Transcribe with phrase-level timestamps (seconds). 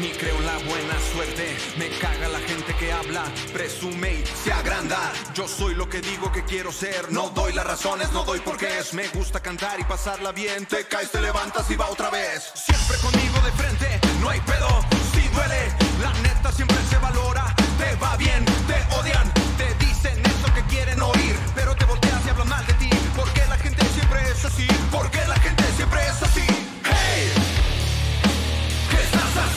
[0.00, 1.56] ni creo la buena suerte.
[1.76, 5.12] Me caga la gente que habla, presume y se agranda.
[5.34, 7.10] Yo soy lo que digo que quiero ser.
[7.10, 8.68] No doy las razones, no doy por qué.
[8.92, 10.66] Me gusta cantar y pasarla bien.
[10.66, 12.50] Te caes, te levantas y va otra vez.
[12.54, 14.68] Siempre conmigo de frente, no hay pedo.
[15.12, 15.72] Si duele,
[16.02, 17.54] la neta siempre se valora.
[17.78, 21.36] Te va bien, te odian, te dicen eso que quieren oír.
[21.54, 22.90] Pero te volteas y hablan mal de ti.
[23.16, 24.66] Porque la gente siempre es así.
[24.90, 26.27] Porque la gente siempre es así.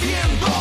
[0.01, 0.60] Haciendo?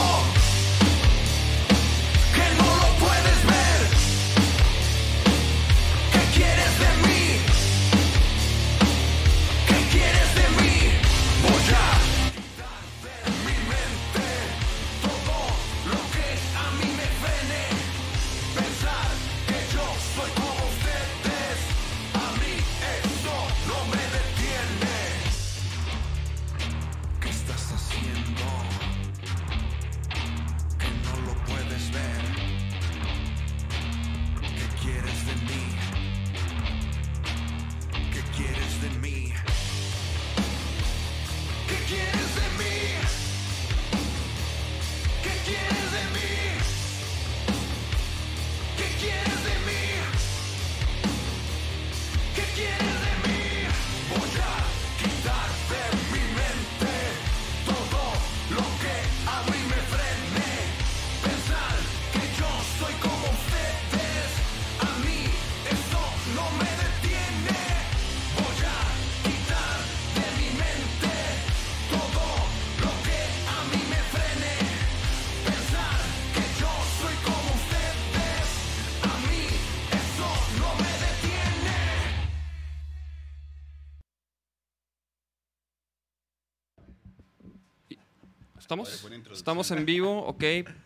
[88.71, 89.05] ¿Estamos?
[89.33, 90.43] Estamos en vivo, ok,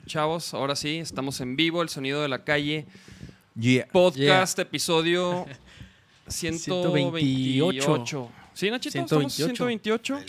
[0.08, 2.88] chavos, ahora sí, estamos en vivo, el sonido de la calle.
[3.92, 5.46] Podcast, episodio
[6.28, 8.32] 128.
[8.54, 8.98] ¿Sí, Nachito?
[8.98, 10.20] ¿Estamos 128?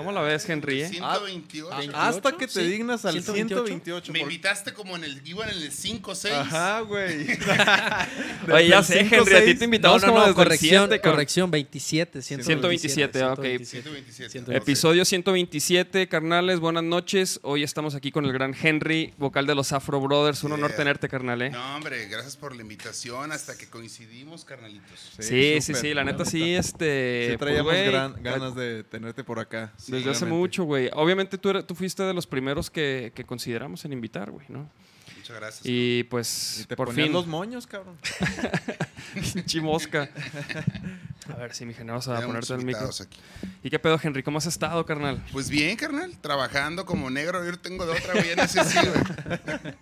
[0.00, 0.80] ¿Cómo la ves, Henry?
[0.82, 0.88] eh?
[0.88, 1.90] 128.
[1.94, 3.66] Hasta que te dignas al 128.
[3.66, 4.12] 128.
[4.12, 6.34] Me por- invitaste como en el, iba en el 5 6.
[6.34, 7.26] Ajá, güey.
[8.52, 10.84] Oye, ya sé, Henry, a ti te invitamos no, no, como no, desde el corrección,
[10.88, 11.14] 7, cabrón.
[11.16, 13.44] corrección, 27, 127, ah, ok.
[13.62, 14.56] 127.
[14.56, 17.38] Episodio 127, carnales, buenas noches.
[17.42, 20.42] Hoy estamos aquí con el gran Henry, vocal de los Afro Brothers.
[20.44, 20.76] Un honor Yeah.
[20.76, 21.50] tenerte, carnal, ¿eh?
[21.50, 23.32] No, hombre, gracias por la invitación.
[23.32, 24.98] Hasta que coincidimos, carnalitos.
[25.18, 25.76] Sí, sí, súper.
[25.82, 27.28] sí, la neta sí, este...
[27.32, 29.72] Sí, pues, traíamos güey, gran- ganas de tenerte por acá.
[29.90, 30.90] Desde hace mucho, güey.
[30.94, 34.68] Obviamente tú, eres- tú fuiste de los primeros que, que consideramos en invitar, güey, ¿no?
[35.16, 35.62] Muchas gracias.
[35.64, 37.96] Y pues, Y te por fin, los moños, cabrón.
[39.46, 40.08] chimosca.
[41.32, 42.86] A ver si mi general se va a ponerte el micro.
[42.88, 43.18] aquí.
[43.62, 44.22] ¿Y qué pedo, Henry?
[44.22, 45.22] ¿Cómo has estado, carnal?
[45.32, 47.44] Pues bien, carnal, trabajando como negro.
[47.44, 48.30] Yo tengo de otra, güey.
[48.30, 49.40] en ese sí, güey.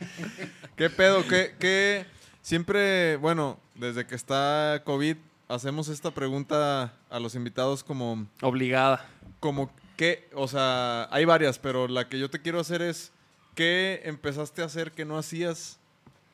[0.77, 1.27] ¿Qué pedo?
[1.27, 2.05] ¿Qué, qué?
[2.43, 5.17] Siempre, bueno, desde que está COVID,
[5.49, 9.07] hacemos esta pregunta a los invitados como, Obligada.
[9.41, 13.13] como qué, o sea, hay varias, pero la que yo te quiero hacer es,
[13.55, 15.79] ¿qué empezaste a hacer que no hacías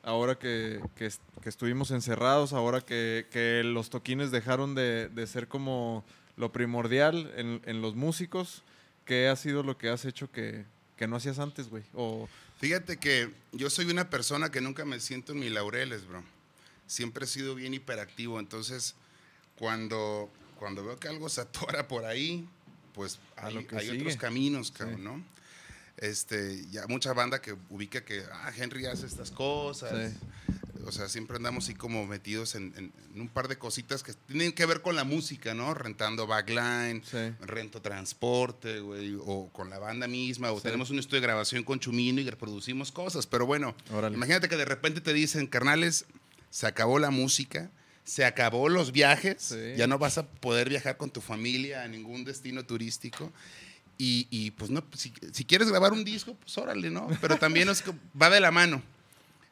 [0.04, 1.10] ahora que, que
[1.44, 6.02] que estuvimos encerrados, ahora que, que los toquines dejaron de, de ser como
[6.38, 8.62] lo primordial en, en los músicos?
[9.04, 10.64] ¿Qué ha sido lo que has hecho que,
[10.96, 11.84] que no hacías antes, güey?
[11.92, 12.26] O,
[12.58, 16.24] Fíjate que yo soy una persona que nunca me siento en mis laureles, bro.
[16.86, 18.40] Siempre he sido bien hiperactivo.
[18.40, 18.94] Entonces,
[19.58, 22.48] cuando, cuando veo que algo se atora por ahí,
[22.94, 25.24] pues hay, lo que hay otros caminos, cabrón, ¿no?
[25.96, 30.12] Este, ya mucha banda que ubica que, ah, Henry hace estas cosas.
[30.12, 30.18] Sí.
[30.86, 34.12] O sea, siempre andamos así como metidos en, en- en un par de cositas que
[34.12, 35.72] tienen que ver con la música, ¿no?
[35.72, 37.32] Rentando backline, Sí.
[37.40, 41.78] rento transporte, güey, o con la banda misma, o tenemos un estudio de grabación con
[41.80, 43.26] Chumino y reproducimos cosas.
[43.26, 44.14] Pero bueno, Órale.
[44.16, 46.04] imagínate que de repente te dicen, carnales,
[46.50, 47.70] se acabó la música,
[48.04, 49.74] se acabó los viajes, Sí.
[49.76, 53.32] ya no vas a poder viajar con tu familia a ningún destino turístico.
[53.96, 57.08] Y, y, pues no, si, si quieres grabar un disco, pues órale, ¿no?
[57.20, 57.82] Pero también es
[58.20, 58.82] va de la mano.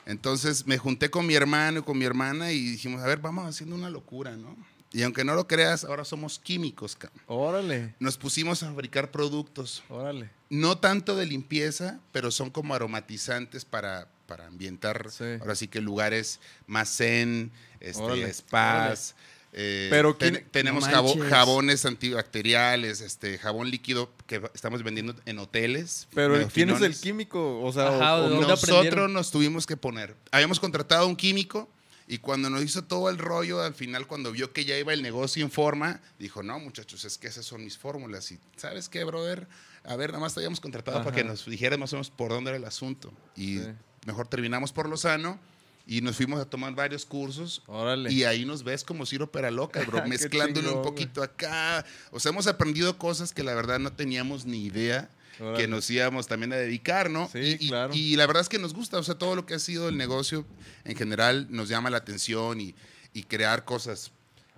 [0.05, 3.47] Entonces me junté con mi hermano y con mi hermana y dijimos, a ver, vamos
[3.47, 4.57] haciendo una locura, ¿no?
[4.93, 7.23] Y aunque no lo creas, ahora somos químicos, cabrón.
[7.27, 10.29] Órale, Nos pusimos a fabricar productos, órale.
[10.51, 15.25] no tanto de limpieza, pero son como aromatizantes para, para ambientar, Sí.
[15.41, 19.15] ahora sí que lugares más zen, este, Órale, spas.
[19.53, 21.23] eh, Pero ten- ¿quién- tenemos manches.
[21.29, 26.09] jabones antibacteriales, este, jabón líquido que estamos vendiendo en hoteles.
[26.15, 27.61] Pero ¿quién es el químico?
[27.61, 29.13] O sea, Ajá, o- o ¿de no- dónde Nosotros aprendieron?
[29.13, 30.17] nos tuvimos que poner.
[30.31, 31.69] Habíamos contratado a un químico
[32.09, 35.03] y cuando nos hizo todo el rollo, al final, cuando vio que ya iba el
[35.03, 38.33] negocio en forma, dijo: No, muchachos, es que esas son mis fórmulas.
[38.33, 39.47] Y ¿sabes qué, brother?
[39.85, 42.31] A ver, nada más te habíamos contratado para que nos dijeras más o menos por
[42.31, 43.13] dónde era el asunto.
[43.37, 43.65] Y Sí.
[44.07, 45.39] Mejor terminamos por lo sano
[45.87, 47.63] y nos fuimos a tomar varios cursos.
[47.67, 48.13] Órale.
[48.13, 51.85] Y ahí nos ves como Ciro Loca, bro, Qué mezclándolo un poquito acá.
[52.11, 55.11] O sea, hemos aprendido cosas que la verdad no teníamos ni idea
[55.41, 55.59] Órale.
[55.59, 57.29] que nos íbamos también a dedicar, ¿no?
[57.33, 57.93] Sí, y, y- claro.
[57.95, 59.97] y la verdad es que nos gusta, o sea, todo lo que ha sido el
[59.97, 60.45] negocio
[60.85, 62.75] en general nos llama la atención y,
[63.13, 64.13] y crear cosas.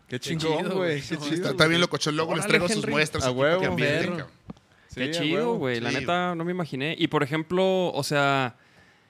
[0.08, 1.00] Qué chingón, güey.
[1.00, 1.32] Qué chido.
[1.34, 2.90] Está, está bien locochón, luego les traigo sus Henry.
[2.92, 3.24] muestras.
[3.24, 3.76] A que huevo.
[3.76, 4.10] Perro.
[4.18, 4.26] cabrón.
[4.88, 5.80] Sí, Qué chido, güey.
[5.80, 5.96] La Sí.
[5.96, 6.94] neta, no me imaginé.
[6.98, 8.56] Y por ejemplo, o sea,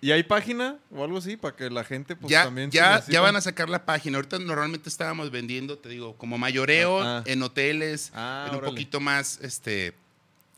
[0.05, 2.71] ¿Y hay página o algo así para que la gente pues ya, también...
[2.71, 4.19] ya, ya van a sacar la página.
[4.19, 7.23] Ahorita normalmente estábamos vendiendo, te digo, como mayoreo Ah, ah.
[7.25, 9.95] en hoteles, Ah, en un poquito más, este,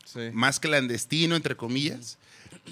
[0.03, 0.19] Sí.
[0.33, 2.17] más clandestino, entre comillas.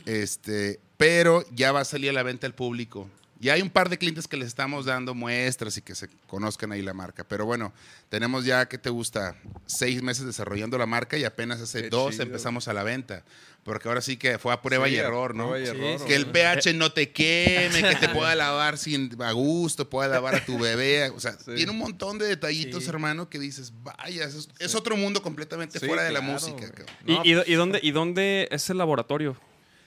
[0.05, 3.09] Este, pero ya va a salir a la venta al público.
[3.39, 6.71] Ya hay un par de clientes que les estamos dando muestras y que se conozcan
[6.71, 7.25] ahí la marca.
[7.25, 7.73] Pero bueno,
[8.09, 9.35] tenemos ya, ¿qué te gusta?
[9.65, 12.23] Seis meses desarrollando la marca y apenas hace Qué dos chido.
[12.23, 13.23] empezamos a la venta.
[13.63, 15.49] Porque ahora sí que fue a prueba Sí, y error, ¿no?
[15.49, 16.05] prueba y Sí, error, sí.
[16.05, 20.35] Que el pH no te queme, que te pueda lavar sin a gusto, pueda lavar
[20.35, 21.09] a tu bebé.
[21.09, 21.55] O sea, Sí.
[21.55, 22.89] tiene un montón de detallitos, Sí.
[22.89, 26.71] hermano, que dices, vaya, es, es otro mundo completamente Sí, fuera de la música.
[27.05, 29.35] ¿y, No, y- y dónde, ¿y dónde es el laboratorio?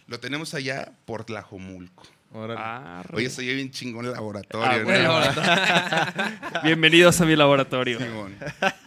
[0.07, 2.03] Lo tenemos allá por Tlajomulco.
[2.33, 2.61] Órale.
[2.61, 3.17] Arre.
[3.17, 4.67] Oye, soy bien chingón el laboratorio.
[4.71, 4.85] Ah, ¿no?
[4.85, 6.61] bueno.
[6.65, 7.99] Bienvenidos a mi laboratorio.
[7.99, 8.37] Simón.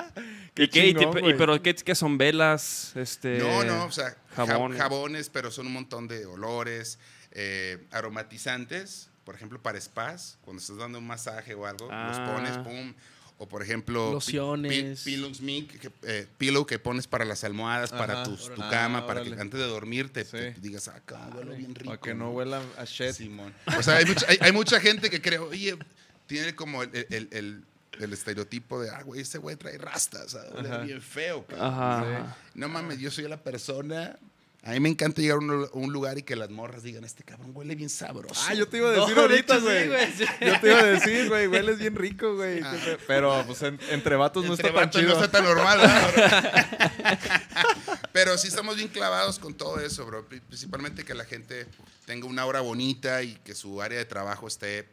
[0.58, 0.88] ¿Y qué?
[0.88, 2.92] ¿Y chingón, pero qué, qué son velas?
[2.96, 4.80] Este, No, no, o sea, ja- jabones.
[4.80, 7.00] jabones, pero son un montón de olores,
[7.32, 12.08] eh, aromatizantes, por ejemplo, para spas, cuando estás dando un masaje o algo, Ah.
[12.10, 12.94] los pones, pum.
[13.44, 15.02] O por ejemplo, Lociones.
[15.02, 19.24] pi- que- eh, pillow que pones para las almohadas, para tus- tu Ah, cama, para
[19.24, 20.30] que antes de dormirte Sí.
[20.32, 21.90] te digas, ah, cabrón, huele bien rico.
[21.90, 23.14] Para que no huela a shit.
[23.14, 23.52] Simón.
[23.76, 25.76] O sea, hay mucha, hay, hay mucha gente que cree, oye,
[26.28, 27.64] tiene como el, el- el-
[28.00, 30.78] el estereotipo de, ah, güey, ese güey trae rastas, ah, huele Ajá.
[30.84, 31.44] bien feo.
[31.48, 31.68] cabrón".
[31.68, 32.04] Ajá.
[32.06, 32.14] Sí.
[32.14, 32.38] ajá.
[32.54, 34.20] No mames, yo soy la persona.
[34.64, 37.24] A mí me encanta llegar a un, un lugar y que las morras digan, este
[37.24, 38.40] cabrón huele bien sabroso.
[38.48, 39.90] Ah, yo te iba a No, decir de ahorita, güey.
[40.16, 40.24] sí.
[40.40, 42.62] Yo te iba a decir, güey, hueles bien rico, güey.
[42.64, 42.78] Ah.
[43.08, 45.08] Pero pues en- entre vatos no está tan chido.
[45.10, 46.80] No está tan normal, ¿verdad?
[48.14, 50.28] Pero sí estamos bien clavados con todo eso, bro.
[50.28, 51.66] Pri- Principalmente que la gente
[52.06, 54.88] tenga una hora bonita y que su área de trabajo esté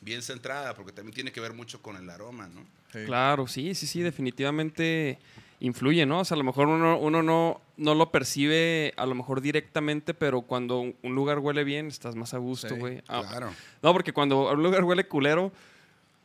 [0.00, 2.60] bien centrada, porque también tiene que ver mucho con el aroma, ¿no?
[2.92, 3.04] Sí.
[3.06, 5.18] Claro, sí, sí, sí, definitivamente
[5.62, 6.20] influye, ¿no?
[6.20, 10.12] O sea, a lo mejor uno, uno no, no lo percibe a lo mejor directamente,
[10.12, 13.00] pero cuando un lugar huele bien, estás más a gusto, Sí, güey.
[13.08, 13.50] Ah, Claro.
[13.80, 15.52] No, porque cuando un lugar huele culero,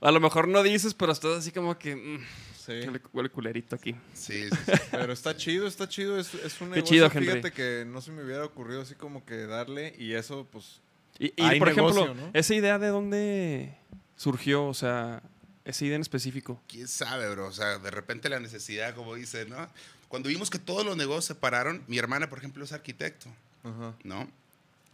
[0.01, 2.19] a lo mejor no dices, pero estás así como que mm,
[2.57, 2.72] Sí.
[2.86, 3.95] huele, huele culerito aquí.
[4.13, 4.72] Sí, sí, sí.
[4.92, 6.19] Pero está chido, está chido.
[6.19, 7.26] Es, es un Qué negocio, chido, Henry.
[7.28, 10.81] fíjate que no se me hubiera ocurrido así como que darle y eso, pues...
[11.19, 13.78] Y, por ejemplo, esa idea de dónde
[14.16, 15.21] surgió, o sea,
[15.69, 16.62] esa idea en específico.
[16.68, 17.47] ¿Quién sabe, bro?
[17.47, 19.68] O sea, de repente la necesidad, como dice, ¿no?
[20.07, 23.30] Cuando vimos que todos los negocios se pararon, mi hermana, por ejemplo, es arquitecto,
[23.64, 23.94] Ajá.
[24.04, 24.30] ¿no?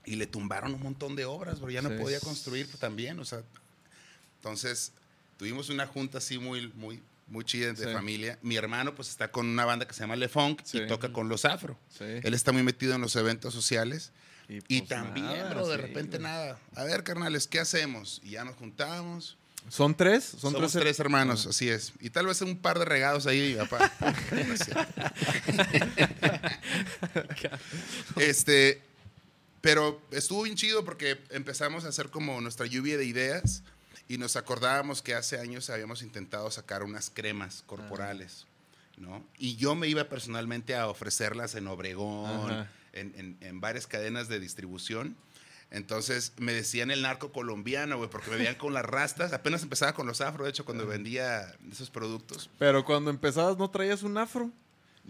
[0.05, 1.69] Y le tumbaron un montón de obras, bro.
[1.69, 1.95] Ya no Sí.
[1.97, 3.43] podía construir también, o sea.
[4.37, 4.91] Entonces,
[5.37, 7.93] tuvimos una junta así muy, muy, muy chida de Sí.
[7.93, 8.37] familia.
[8.41, 10.79] Mi hermano, pues, está con una banda que se llama Le Funk Sí.
[10.79, 11.77] y toca con los afro.
[11.89, 12.03] Sí.
[12.23, 14.11] Él está muy metido en los eventos sociales.
[14.49, 16.29] Y pues también, nada, bro, de repente güey.
[16.29, 16.59] nada.
[16.75, 18.19] A ver, carnales, ¿qué hacemos?
[18.23, 19.37] Y ya nos juntamos.
[19.69, 20.23] ¿Son tres?
[20.23, 21.93] Son Somos tres, tres, hermanos, así es.
[21.99, 23.91] Y tal vez un par de regados ahí, papá.
[28.17, 28.81] Este,
[29.61, 33.63] pero estuvo bien chido porque empezamos a hacer como nuestra lluvia de ideas
[34.07, 38.45] y nos acordábamos que hace años habíamos intentado sacar unas cremas corporales,
[38.97, 39.25] ¿no?
[39.37, 42.71] Y yo me iba personalmente a ofrecerlas en Obregón, Ajá.
[42.93, 45.15] en, en- en varias cadenas de distribución.
[45.73, 49.33] Entonces me decían el narco colombiano, güey, porque me veían con las rastas.
[49.33, 52.49] Apenas empezaba con los afro, de hecho, cuando vendía esos productos.
[52.59, 54.51] Pero cuando empezabas no traías un afro.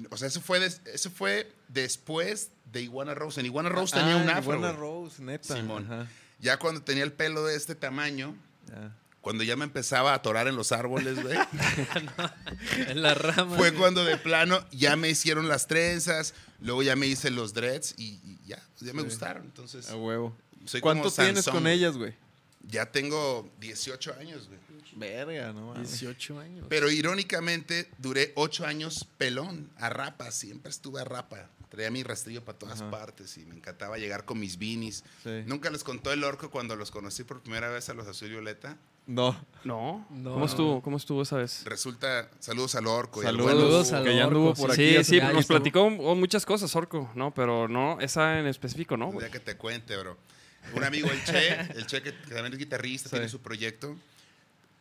[0.10, 3.39] O sea, eso fue, des- eso fue después de Iguana Rose.
[3.41, 4.55] En Iguana Rose tenía un Ah, afro.
[4.55, 4.72] Iguana.
[4.74, 5.55] Rose, neta.
[5.55, 5.84] Simón.
[5.86, 6.08] Ajá,
[6.39, 8.36] Ya cuando tenía el pelo de este tamaño,
[8.70, 8.96] ya.
[9.22, 11.38] cuando ya me empezaba a atorar en los árboles, güey,
[12.88, 13.55] En la rama.
[13.58, 17.93] fue cuando de plano ya me hicieron las trenzas, luego ya me hice los dreads
[17.98, 19.10] y, y ya, ya me Sí.
[19.10, 19.43] gustaron.
[19.43, 20.36] Entonces, A huevo.
[20.65, 22.13] Soy ¿Cuánto como tienes con ellas, güey?
[22.65, 24.60] Ya tengo 18 años, güey.
[24.96, 25.89] Verga, no mames.
[25.89, 26.65] 18 años.
[26.70, 31.50] Pero irónicamente duré 8 años pelón, a rapa, siempre estuve a rapa.
[31.70, 32.91] Traía mi rastrillo para todas Ajá.
[32.91, 35.03] partes y me encantaba llegar con mis beanies.
[35.24, 35.41] Sí.
[35.48, 38.77] Nunca les contó el orco cuando los conocí por primera vez a los azul violeta.
[39.08, 39.36] No.
[39.63, 40.05] No.
[40.12, 40.34] No.
[40.34, 40.82] ¿Cómo estuvo?
[40.84, 41.63] ¿Cómo estuvo esa vez?
[41.65, 43.24] Resulta, saludos al orco.
[43.24, 44.84] y al Saludos, buen Saludos que ya anduvo orco, por sí.
[44.84, 44.98] aquí.
[45.00, 47.34] Sí, sí, ya nos platicó muchas cosas, Orco, ¿no?
[47.34, 49.12] Pero no, esa en específico, ¿no?
[49.12, 50.15] Día que te cuente, bro.
[50.75, 53.15] Un amigo, el Che, el Che que, que también es guitarrista, Sí.
[53.15, 53.98] tiene su proyecto,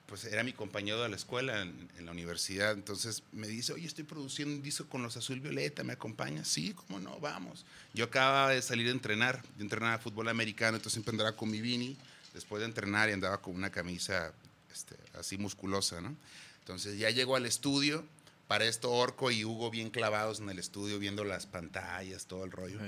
[0.07, 2.73] pues era mi compañero de la escuela, en, en la universidad.
[2.73, 6.49] Entonces me dice, oye, estoy produciendo un disco con los Azul Violeta, ¿me acompañas?
[6.49, 7.19] Sí, ¿cómo no?
[7.21, 7.65] Vamos.
[7.95, 11.51] Yo acababa de salir de entrenar, de entrenar a fútbol americano, entonces siempre andaba con
[11.51, 11.97] mi beanie,
[12.35, 14.33] después de entrenar y andaba con una camisa
[14.73, 16.15] este, así musculosa, ¿no?
[16.61, 18.05] Entonces ya llego al estudio,
[18.49, 22.51] para esto Orco y Hugo bien clavados en el estudio, viendo las pantallas, todo el
[22.53, 22.79] rollo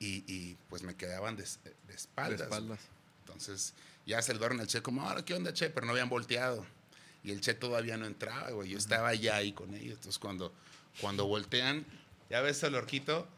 [0.00, 2.40] y, y, pues me quedaban de, de De espaldas.
[2.40, 2.80] espaldas.
[3.26, 3.74] Entonces
[4.06, 5.70] ya saludaron al Che como, ahora, ¿qué onda, Che?
[5.70, 6.66] Pero no habían volteado.
[7.22, 8.70] Y el Che todavía no entraba, güey.
[8.70, 9.94] Yo estaba ya ahí con ellos.
[9.98, 10.52] Entonces cuando,
[11.00, 11.84] cuando voltean,
[12.30, 13.28] ya ves al orquito,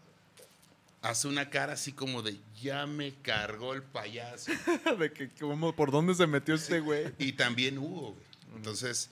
[1.03, 4.53] hace una cara así como de, ya me cargó el payaso.
[4.99, 7.13] de que, cómo- ¿Por dónde se metió este güey?
[7.19, 8.25] Y también Hugo, güey.
[8.57, 9.09] Entonces,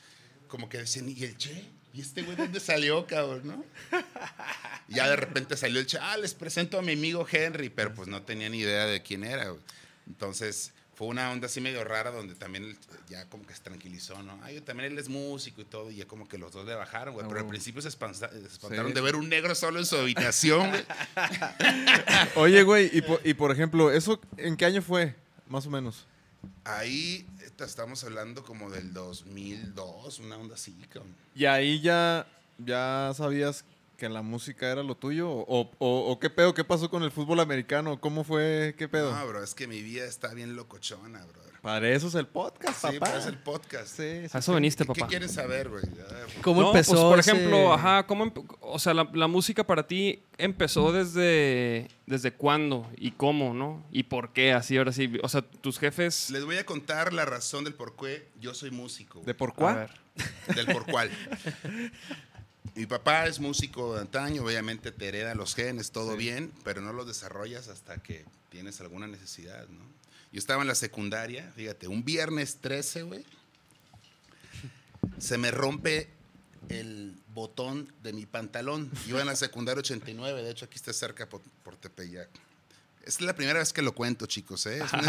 [0.49, 1.65] como que decían, ¿y el Che?
[1.93, 3.65] ¿Y este güey dónde salió, cabrón, no?
[4.89, 7.93] Y ya de repente salió el Che, ah, les presento a mi amigo Henry, pero
[7.95, 9.61] pues no tenía ni idea de quién era, güey.
[10.07, 12.77] Entonces, fue una onda así medio rara donde también
[13.09, 14.39] ya como que se tranquilizó, ¿no?
[14.43, 17.15] Ay, también él es músico y todo, y ya como que los dos le bajaron,
[17.15, 17.25] güey.
[17.27, 18.93] Ah, Pero al principio se espantaron Sí.
[18.95, 20.85] de ver un negro solo en su habitación, güey.
[22.37, 25.15] Oye, güey, y por, y por ejemplo, ¿eso en qué año fue?
[25.49, 26.07] Más o menos.
[26.65, 30.77] Ahí esta, estamos hablando como del 2002, una onda así.
[31.35, 32.27] ¿Y ahí ya,
[32.59, 33.65] ya sabías
[34.01, 35.31] que la música era lo tuyo?
[35.31, 36.55] ¿O, o- o qué pedo?
[36.55, 38.01] ¿Qué pasó con el fútbol americano?
[38.01, 38.75] ¿Cómo fue?
[38.79, 39.15] ¿Qué pedo?
[39.15, 41.51] No, bro, es que mi vida está bien locochona, brother.
[41.61, 43.07] Para eso es el podcast, Sí, papá.
[43.09, 43.89] pero es el podcast.
[43.89, 44.53] Sí, sí, A eso sí.
[44.53, 45.07] veniste, ¿Qué papá.
[45.09, 45.83] quieren saber, güey?
[46.41, 46.93] ¿Cómo No, empezó?
[46.93, 50.91] pues, por ese- ejemplo, ajá, ¿cómo empe- o sea, la, la música para ti empezó
[50.91, 53.85] desde, desde cuándo y cómo, ¿no?
[53.93, 55.13] Y por qué, así, ahora sí.
[55.23, 56.31] O sea, tus jefes...
[56.31, 59.21] Les voy a contar la razón del por qué yo soy músico.
[59.27, 59.77] ¿De por A cuál?
[59.77, 59.91] ver.
[60.57, 61.11] Del por cuál.
[62.75, 66.19] Mi papá es músico de antaño, obviamente te hereda los genes, todo Sí.
[66.19, 69.85] bien, pero no los desarrollas hasta que tienes alguna necesidad, ¿no?
[70.33, 73.25] Yo estaba en la secundaria, fíjate, un viernes 13, güey,
[75.19, 76.09] se me rompe
[76.69, 78.91] el botón de mi pantalón.
[79.09, 82.29] Iba en la secundaria 89, de hecho aquí está cerca por, por Tepeyac.
[83.05, 84.77] Es la primera vez que lo cuento, chicos, ¿eh?
[84.85, 85.03] Es una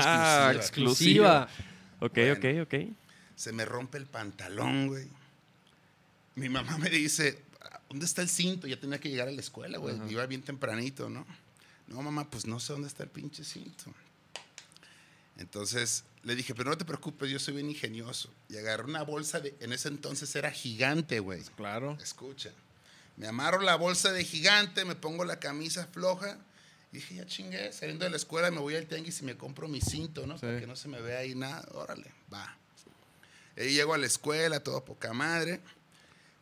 [0.48, 1.48] Ah, exclusiva.
[1.48, 1.50] exclusiva.
[2.00, 2.34] Ok, Bueno.
[2.34, 2.96] ok, ok.
[3.36, 5.08] Se me rompe el pantalón, güey.
[6.36, 7.40] Mi mamá me dice,
[7.92, 8.68] ¿dónde está el cinto?
[8.68, 9.96] Ya tenía que llegar a la escuela, güey.
[10.10, 11.26] Iba bien tempranito, ¿no?
[11.88, 13.94] No, mamá, pues no sé dónde está el pinche cinto.
[15.38, 18.30] Entonces le dije, pero no te preocupes, yo soy bien ingenioso.
[18.48, 21.42] Y agarré una bolsa de, en ese entonces era gigante, güey.
[21.58, 21.98] Claro.
[22.02, 22.52] Escucha.
[23.18, 26.38] Me amarro la bolsa de gigante, me pongo la camisa floja.
[26.94, 29.68] Y dije, ya chingué, saliendo de la escuela me voy al tianguis y me compro
[29.68, 30.36] mi cinto, ¿no?
[30.36, 30.46] Sí.
[30.46, 31.68] Para que no se me vea ahí nada.
[31.74, 32.58] Órale, va.
[33.58, 35.60] Ahí llego a la escuela, todo poca madre.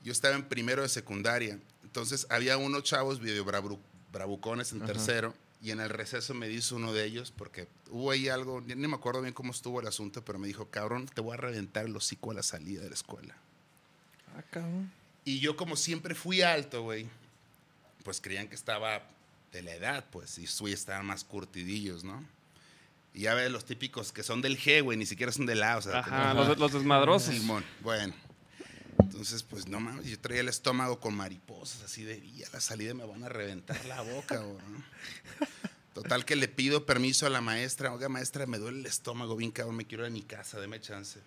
[0.03, 1.59] Yo estaba en primero de secundaria.
[1.83, 3.79] Entonces había unos chavos video bravu-
[4.11, 4.87] bravucones en Ajá.
[4.93, 5.33] tercero.
[5.61, 8.95] Y en el receso me dice uno de ellos, porque hubo ahí algo, ni me
[8.95, 11.93] acuerdo bien cómo estuvo el asunto, pero me dijo, cabrón, te voy a reventar el
[11.97, 13.35] hocico a la salida de la escuela.
[14.37, 14.89] Ah, cabrón.
[15.25, 17.07] Y yo como siempre fui alto, güey,
[18.05, 19.03] pues creían que estaba
[19.51, 22.23] de la edad, pues, y sus estaban más curtidillos, ¿no?
[23.13, 25.75] Y ya ves los típicos que son del G, güey, ni siquiera son del A,
[25.77, 27.35] o sea, Ajá, los, los desmadrosos.
[27.35, 28.13] Simón, bueno.
[29.11, 32.61] Entonces, pues no mames, yo traía el estómago con mariposas, así de, y a la
[32.61, 34.35] salida me van a reventar la boca.
[34.35, 35.47] ¿no?
[35.95, 39.49] Total que le pido permiso a la maestra, oiga, maestra, me duele el estómago bien
[39.49, 41.19] cabrón, me quiero ir a mi casa, deme chance.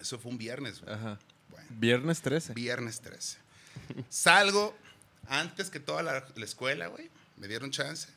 [0.00, 0.94] Eso fue un viernes, güey.
[0.94, 1.18] Ajá.
[1.50, 1.66] Bueno.
[1.70, 2.54] Viernes 13.
[2.54, 3.38] Viernes 13.
[4.08, 4.76] Salgo
[5.26, 7.10] antes que toda la, la escuela, güey.
[7.36, 8.08] Me dieron chance.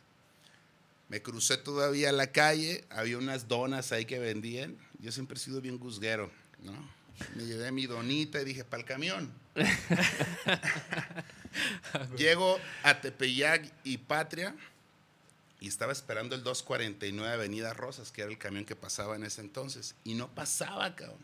[1.07, 2.85] Me crucé todavía la calle.
[2.91, 4.77] Había unas donas ahí que vendían.
[4.99, 6.29] Yo siempre he sido bien guzguero,
[6.61, 6.98] ¿no?
[7.35, 9.31] Me llevé mi donita y dije, para el camión.
[12.17, 14.55] Llego a Tepeyac y Patria
[15.59, 19.41] y estaba esperando el 249 Avenida Rosas, que era el camión que pasaba en ese
[19.41, 19.95] entonces.
[20.03, 21.17] Y no pasaba, cabrón.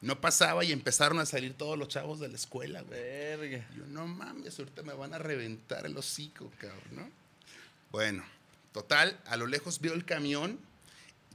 [0.00, 3.00] No pasaba y empezaron a salir todos los chavos de la escuela, güey.
[3.00, 3.66] Verga.
[3.76, 7.10] Yo, no mames, ahorita me van a reventar el hocico, cabrón, ¿no?
[7.90, 8.24] Bueno,
[8.72, 10.58] total, a lo lejos veo el camión.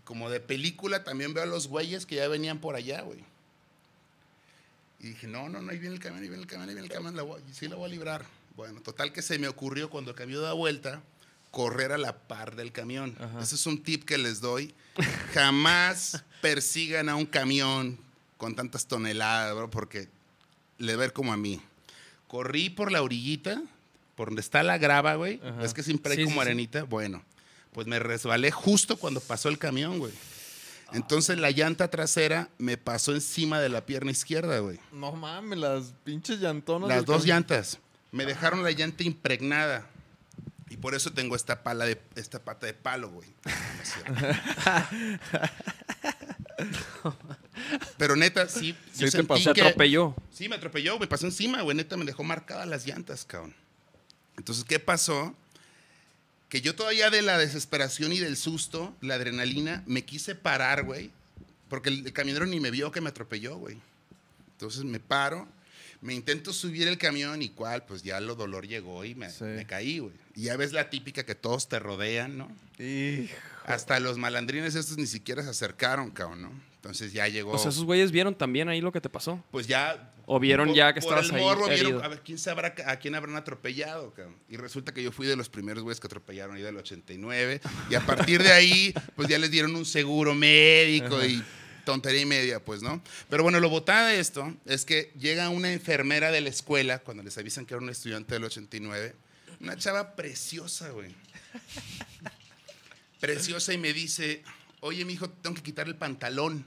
[0.05, 3.23] Como de película, también veo a los güeyes que ya venían por allá, güey.
[5.03, 6.87] Y dije, no, no, no, ahí viene el camión, ahí viene el camión, ahí viene
[6.87, 8.25] el camión, la voy- sí la voy a librar.
[8.55, 11.01] Bueno, total que se me ocurrió cuando el camión da vuelta,
[11.51, 13.15] correr a la par del camión.
[13.41, 14.73] Ese es un tip que les doy.
[15.33, 17.97] Jamás persigan a un camión
[18.37, 20.07] con tantas toneladas, bro, porque
[20.77, 21.61] le ver como a mí.
[22.27, 23.61] Corrí por la orillita,
[24.15, 25.39] por donde está la grava, güey.
[25.43, 25.63] Ajá.
[25.63, 26.47] Es que siempre hay Sí, como sí, sí.
[26.47, 26.83] arenita.
[26.83, 27.23] Bueno,
[27.73, 30.13] pues me resbalé justo cuando pasó el camión, güey.
[30.93, 34.79] Entonces la llanta trasera me pasó encima de la pierna izquierda, güey.
[34.91, 36.89] No mames, las pinches llantonas.
[36.89, 37.79] Las dos llantas.
[38.11, 39.87] Me dejaron la llanta impregnada.
[40.69, 43.29] Y por eso tengo esta pala de esta pata de palo, güey.
[47.97, 48.75] Pero neta, sí.
[48.91, 49.51] Sí yo te pasó.
[49.51, 50.15] Atropelló.
[50.31, 51.77] Sí, me atropelló, me pasó encima, güey.
[51.77, 53.55] Neta, me dejó marcadas las llantas, cabrón.
[54.37, 55.35] Entonces, ¿qué pasó?
[56.53, 61.09] Que yo todavía de la desesperación y del susto, la adrenalina, me quise parar, güey.
[61.67, 63.79] Porque el, el camionero ni me vio que me atropelló, güey.
[64.51, 65.47] Entonces me paro,
[66.01, 69.45] me intento subir el camión y cuál, pues ya lo dolor llegó y me, Sí.
[69.45, 70.13] me caí, güey.
[70.35, 72.55] Y ya ves la típica que todos te rodean, ¿no?
[72.77, 73.33] Hijo.
[73.65, 76.51] Hasta los malandrines estos ni siquiera se acercaron, cabrón, ¿no?
[76.83, 77.51] Entonces ya llegó.
[77.53, 79.41] O sea, esos güeyes vieron también ahí lo que te pasó.
[79.51, 80.09] pues ya.
[80.25, 82.97] O vieron por- ya que por estabas el ahí vieron, a ver, ¿quién sabrá a
[82.97, 84.35] quién habrán atropellado, cabrón?
[84.49, 87.61] Y resulta que yo fui de los primeros güeyes que atropellaron ahí del 89.
[87.89, 91.41] Y a partir de ahí, pues ya les dieron un seguro médico y
[91.85, 93.01] tontería y media, pues, ¿no?
[93.29, 97.23] Pero bueno, lo botada de esto es que llega una enfermera de la escuela, cuando
[97.23, 99.15] les avisan que era un estudiante del 89,
[99.61, 101.13] una chava preciosa, güey.
[103.19, 104.43] Preciosa y me dice,
[104.83, 106.65] oye, mi hijo, tengo que quitar el pantalón.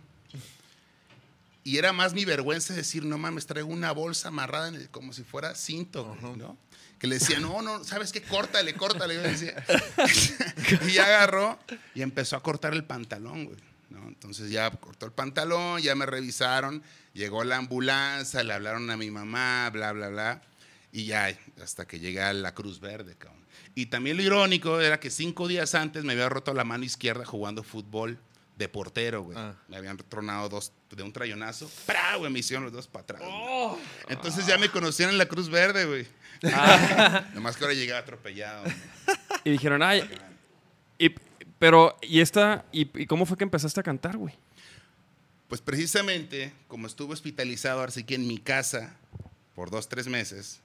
[1.64, 5.12] Y era más mi vergüenza decir, no mames, traigo una bolsa amarrada en el- como
[5.12, 6.56] si fuera cinto, ¿no?
[6.98, 8.22] Que le decía, no, no, ¿sabes qué?
[8.22, 9.20] Córtale, córtale.
[9.20, 9.64] Le decía.
[10.88, 11.58] y agarró
[11.94, 13.58] y empezó a cortar el pantalón, güey.
[13.90, 14.06] ¿no?
[14.08, 16.82] Entonces ya cortó el pantalón, ya me revisaron,
[17.12, 20.42] llegó la ambulancia, le hablaron a mi mamá, bla, bla, bla.
[20.96, 21.28] Y ya,
[21.62, 23.44] hasta que llegué a la Cruz Verde, cabrón.
[23.74, 27.26] Y también lo irónico era que cinco días antes me había roto la mano izquierda
[27.26, 28.18] jugando fútbol
[28.56, 29.36] de portero, güey.
[29.36, 29.54] Ah.
[29.68, 31.70] Me habían tronado dos de un trayonazo.
[31.84, 32.16] ¡Pra!
[32.16, 32.32] güey!
[32.32, 33.20] Me hicieron los dos para atrás.
[33.20, 33.82] güey.
[34.08, 36.06] Entonces ya me conocían en la Cruz Verde, güey.
[37.34, 38.64] Nomás que ahora llegué atropellado.
[39.44, 40.08] Y dijeron, ay.
[40.96, 41.10] Y,
[41.58, 42.64] pero, ¿y esta?
[42.72, 44.34] Y, y cómo fue que empezaste a cantar, güey?
[45.46, 48.96] Pues precisamente, como estuve hospitalizado, ahora sí que en mi casa,
[49.54, 50.62] por dos, tres meses,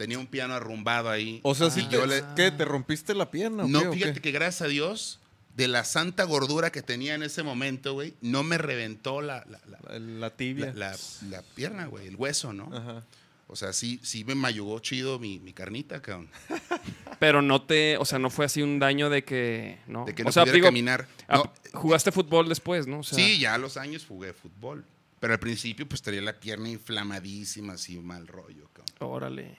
[0.00, 1.40] tenía un piano arrumbado ahí.
[1.42, 2.50] O sea, sí Y te, yo le- ¿qué?
[2.50, 3.64] ¿Te rompiste la pierna?
[3.64, 4.20] o qué, No, o fíjate qué?
[4.22, 5.20] que gracias a Dios,
[5.56, 9.60] de la santa gordura que tenía en ese momento, güey, no me reventó la, la,
[9.68, 10.72] la- La, la tibia.
[10.74, 10.96] la- la-
[11.28, 12.74] la pierna, güey, el hueso, ¿no?
[12.74, 13.04] Ajá.
[13.46, 16.30] O sea, sí, sí me mayugó chido mi, mi carnita, cabrón.
[17.18, 20.06] Pero no te, o sea, no fue así un daño de que, ¿no?
[20.06, 21.08] De que o no sea, pudiera digo, caminar.
[21.28, 23.00] ah, No, jugaste fútbol después, ¿no?
[23.00, 24.84] O sea, sí, ya a los años jugué fútbol.
[25.18, 28.94] Pero al principio, pues tenía la pierna inflamadísima, así mal rollo, cabrón.
[29.00, 29.58] Órale.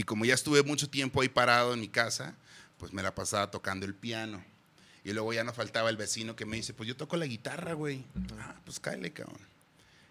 [0.00, 2.34] Y como ya estuve mucho tiempo ahí parado en mi casa,
[2.78, 4.42] pues me la pasaba tocando el piano.
[5.04, 7.74] Y luego ya no faltaba el vecino que me dice, pues yo toco la guitarra,
[7.74, 8.02] güey.
[8.40, 9.36] Ah, pues cállate, cabrón.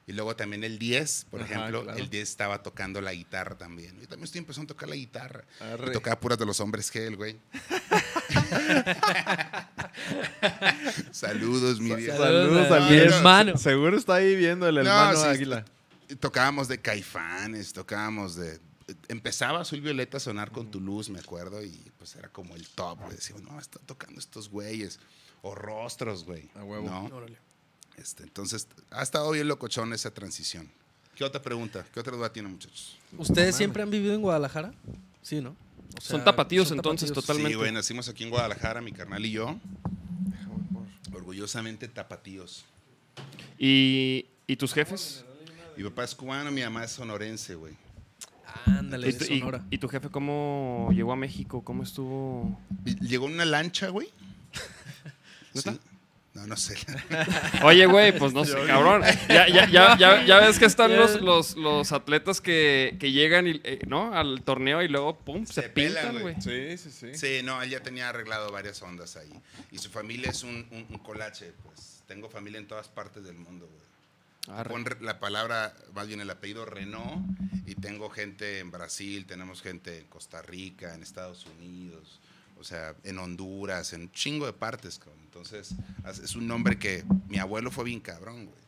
[0.06, 1.98] Y luego también el 10, por Ajá, ejemplo, claro.
[1.98, 4.00] el 10 estaba tocando la guitarra también.
[4.00, 5.44] Yo también estoy empezando a tocar la guitarra.
[5.88, 7.40] Y tocaba puras de los hombres G, el güey.
[11.12, 12.18] Saludos, mi viejo.
[12.18, 13.16] Saludos Saludos a al mi viejo.
[13.16, 13.58] hermano.
[13.58, 15.66] Seguro está ahí viendo el No, hermano sí, Águila.
[16.20, 18.60] Tocábamos de Caifanes, tocábamos de...
[19.08, 22.68] Empezaba Azul Violeta a sonar con tu luz, me acuerdo, y pues era como el
[22.70, 23.16] top, güey.
[23.16, 25.00] Decíamos, no, están tocando estos güeyes.
[25.42, 26.50] O rostros, güey.
[26.56, 26.86] A huevo.
[26.90, 27.06] ¿no?
[27.16, 27.38] Órale.
[27.98, 30.70] Este, entonces, ha estado bien locochón esa transición.
[31.16, 31.86] ¿Qué otra pregunta?
[31.94, 32.98] ¿Qué otra duda tienen, muchachos?
[33.18, 34.74] ¿Ustedes siempre han vivido en Guadalajara?
[35.22, 35.50] Sí, ¿no?
[35.98, 37.26] O Son tapatíos, entonces, tapatíos.
[37.26, 37.52] Totalmente.
[37.52, 39.60] Sí, güey, nacimos aquí en Guadalajara, mi carnal y yo.
[41.14, 42.64] Orgullosamente tapatíos.
[43.58, 45.26] ¿Y, y tus jefes?
[45.76, 47.74] Mi papá es cubano, mi mamá es sonorense, güey.
[48.66, 49.64] Ándale, ¿Y de tu, y- Sonora.
[49.70, 51.64] y tu jefe cómo llegó a México?
[51.64, 52.60] ¿Cómo estuvo?
[53.02, 54.10] Llegó en una lancha, güey.
[55.54, 55.74] ¿Neta?
[55.74, 55.80] Sí.
[56.36, 56.76] No, no sé.
[57.64, 59.02] Oye, güey, pues no sé, cabrón.
[59.28, 63.48] Ya, ya, ya, ya, ya ves que están los, los, los atletas que, que llegan
[63.48, 64.14] y, eh, ¿no?
[64.14, 66.36] al torneo y luego, pum, se, Se pintan, güey.
[66.40, 67.16] Sí, sí, sí.
[67.16, 69.32] Sí, no, él ya tenía arreglado varias ondas ahí.
[69.72, 72.04] Y su familia es un, un- un colache, pues.
[72.08, 73.89] Tengo familia en todas partes del mundo, güey.
[74.48, 74.70] Arre.
[74.70, 77.24] Pon la palabra, más bien el apellido Renault,
[77.66, 82.20] y tengo gente en Brasil, tenemos gente en Costa Rica, en Estados Unidos,
[82.60, 85.20] o sea, en Honduras, en un chingo de partes, cabrón.
[85.26, 85.76] Entonces,
[86.24, 88.60] es un nombre que mi abuelo fue bien cabrón, güey.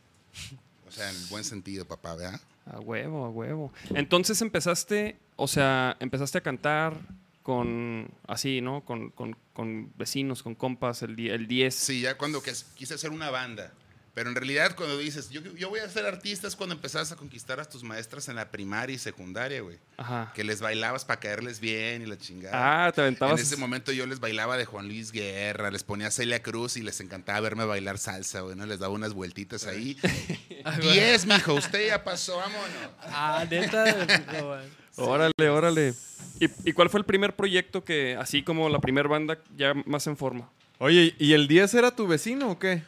[0.86, 2.40] O sea, en el buen sentido, papá, ¿verdad?
[2.66, 3.72] A huevo, a huevo.
[3.94, 6.94] Entonces empezaste, o sea, empezaste a cantar
[7.42, 8.84] con, así, ¿no?
[8.84, 11.74] Con, con- con vecinos, con compas, el, die- el 10.
[11.74, 13.72] Sí, ya cuando quise hacer una banda,
[14.14, 17.16] Pero en realidad cuando dices, yo, yo voy a ser artista es cuando empezabas a
[17.16, 19.78] conquistar a tus maestras en la primaria y secundaria, güey.
[19.96, 20.32] Ajá.
[20.34, 22.86] Que les bailabas para caerles bien y la chingada.
[22.86, 23.40] Ah, te aventabas.
[23.40, 26.82] En ese momento yo les bailaba de Juan Luis Guerra, les ponía Celia Cruz y
[26.82, 28.66] les encantaba verme bailar salsa, güey, ¿no?
[28.66, 29.96] Les daba unas vueltitas ahí.
[30.82, 32.68] Diez, mijo, usted ya pasó, vámonos.
[33.04, 34.06] Ah, neta.
[34.96, 35.94] Órale, órale.
[36.38, 40.06] ¿Y, y cuál fue el primer proyecto que, así como la primera banda, ya más
[40.06, 40.50] en forma?
[40.78, 42.82] Oye, ¿y el 10 era tu vecino o qué?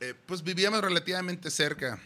[0.00, 1.98] Eh, pues vivíamos relativamente cerca.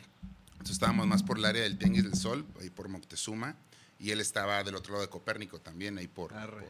[0.53, 3.57] Entonces estábamos más por el área del Tianguis del Sol, ahí por Moctezuma.
[4.01, 6.65] Y él estaba del otro lado de Copérnico también, ahí por, por,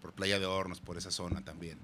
[0.00, 1.78] por Playa de Hornos, por esa zona también.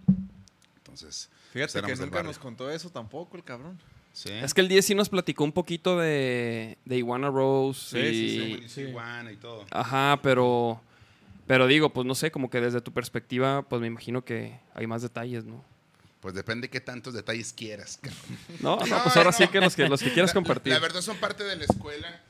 [0.77, 2.31] Entonces, Fíjate pues, que nunca barrio.
[2.31, 3.79] nos contó eso tampoco el cabrón.
[4.13, 4.31] Sí.
[4.31, 7.81] Es que el 10 sí nos platicó un poquito de, de Iguana Rose.
[8.03, 8.81] Sí, sí, y- Sí, sí.
[8.83, 9.67] Iguana y todo.
[9.71, 10.81] Ajá, pero.
[11.47, 14.87] Pero digo, pues no sé, como que desde tu perspectiva, pues me imagino que hay
[14.87, 15.65] más detalles, ¿no?
[16.21, 18.39] Pues depende qué tantos detalles quieras, cabrón.
[18.61, 19.37] No, no, No, pues ahora no.
[19.37, 20.73] sí que los que, los que quieras La- compartir.
[20.73, 22.23] La, verdad son parte de la escuela,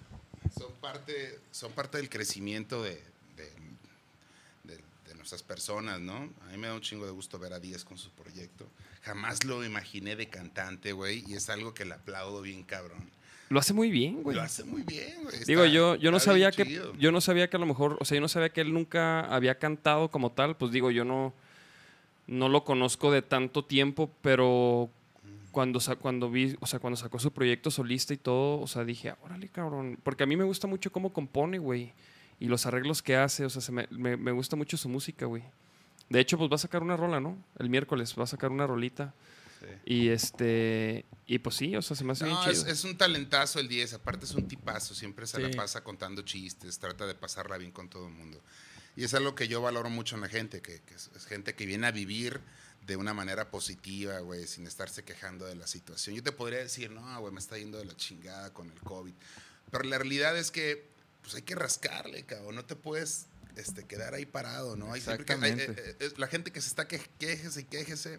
[0.57, 3.03] son parte, son parte del crecimiento de,
[3.37, 3.53] de,
[4.64, 6.14] de- de nuestras personas, ¿no?
[6.46, 8.68] A mí me da un chingo de gusto ver a Díaz con su proyecto.
[9.03, 13.11] Jamás lo imaginé de cantante, güey, y es algo que le aplaudo bien cabrón.
[13.48, 14.37] Lo hace muy bien, güey.
[14.37, 15.42] Lo hace muy bien, güey.
[15.44, 16.94] Digo, yo, yo no sabía que chido.
[16.96, 19.22] yo no sabía que a lo mejor, o sea, yo no sabía que él nunca
[19.22, 21.35] había cantado como tal, pues digo, yo no
[22.31, 24.88] no lo conozco de tanto tiempo, pero
[25.51, 28.85] cuando sa- cuando vi, o sea, cuando sacó su proyecto solista y todo, o sea,
[28.85, 31.93] dije, órale, cabrón, porque a mí me gusta mucho cómo compone, güey,
[32.38, 35.27] y los arreglos que hace, o sea, se me, me- me gusta mucho su música,
[35.27, 35.43] güey.
[36.09, 37.37] De hecho, pues va a sacar una rola, ¿no?
[37.59, 39.12] El miércoles va a sacar una rolita.
[39.61, 39.66] Sí.
[39.85, 42.53] Y este, y pues sí, o sea, se me hace bien No, chido.
[42.53, 45.43] es, es un talentazo el 10, aparte es un tipazo, siempre se Sí.
[45.43, 48.40] la pasa contando chistes, trata de pasarla bien con todo el mundo.
[48.96, 51.55] Y es algo que yo valoro mucho en la gente, que, que es, es gente
[51.55, 52.40] que viene a vivir
[52.87, 56.16] de una manera positiva, güey, sin estarse quejando de la situación.
[56.16, 59.14] Yo te podría decir, no, güey, me está yendo de la chingada con el COVID.
[59.70, 60.88] Pero la realidad es que,
[61.22, 63.26] pues hay que rascarle, cabrón, no te puedes
[63.57, 64.92] este, quedar ahí parado, ¿no?
[64.92, 65.90] Hay siempre que- hay- Exactamente.
[65.90, 68.18] eh, eh, la gente que se está que, quejese y quejese,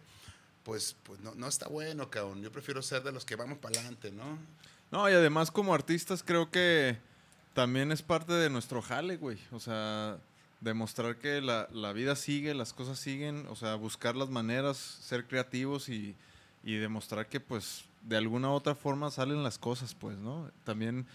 [0.64, 2.42] pues, pues no, no está bueno, cabrón.
[2.42, 4.38] Yo prefiero ser de los que vamos para adelante, ¿no?
[4.92, 6.98] No, y además como artistas creo que
[7.54, 9.40] también es parte de nuestro jale, güey.
[9.52, 10.20] O sea,
[10.62, 15.26] demostrar que la, la vida sigue, las cosas siguen, o sea, buscar las maneras, ser
[15.28, 16.16] creativos y,
[16.64, 20.50] y demostrar que pues de alguna u otra forma salen las cosas, pues, ¿no?
[20.64, 21.06] También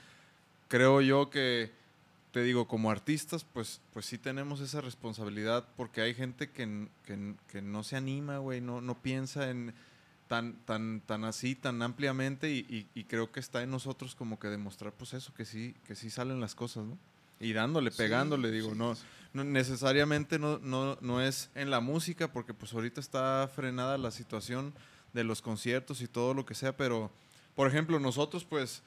[0.69, 1.71] creo yo que,
[2.33, 7.35] te digo, como artistas, pues, pues sí tenemos esa responsabilidad porque hay gente que, que
[7.49, 9.73] que no se anima, güey, no, no piensa en
[10.29, 14.39] tan, tan, tan así, tan ampliamente y, y- y creo que está en nosotros como
[14.41, 16.99] que demostrar pues eso, que sí, que sí salen las cosas, ¿no?
[17.39, 19.03] Y dándole, Sí, pegándole, digo, sí, no, sí.
[19.33, 24.11] No necesariamente no, no, no es en la música, porque pues ahorita está frenada la
[24.11, 24.73] situación
[25.13, 27.11] de los conciertos y todo lo que sea, pero
[27.55, 28.83] por ejemplo, nosotros pues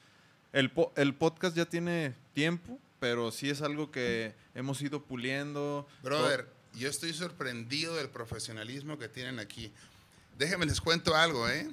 [0.52, 5.86] el, po- el podcast ya tiene tiempo, pero sí es algo que hemos ido puliendo.
[6.02, 9.72] Brother, yo estoy sorprendido del profesionalismo que tienen aquí.
[10.38, 11.68] Déjenme les cuento algo, ¿eh?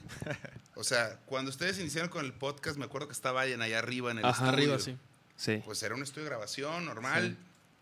[0.75, 4.19] O sea, cuando ustedes iniciaron con el podcast, me acuerdo que estaba allá arriba en
[4.19, 4.73] el Ajá, estudio.
[4.73, 4.97] Arriba, sí.
[5.37, 5.61] Sí.
[5.65, 7.37] Pues era un estudio de grabación normal.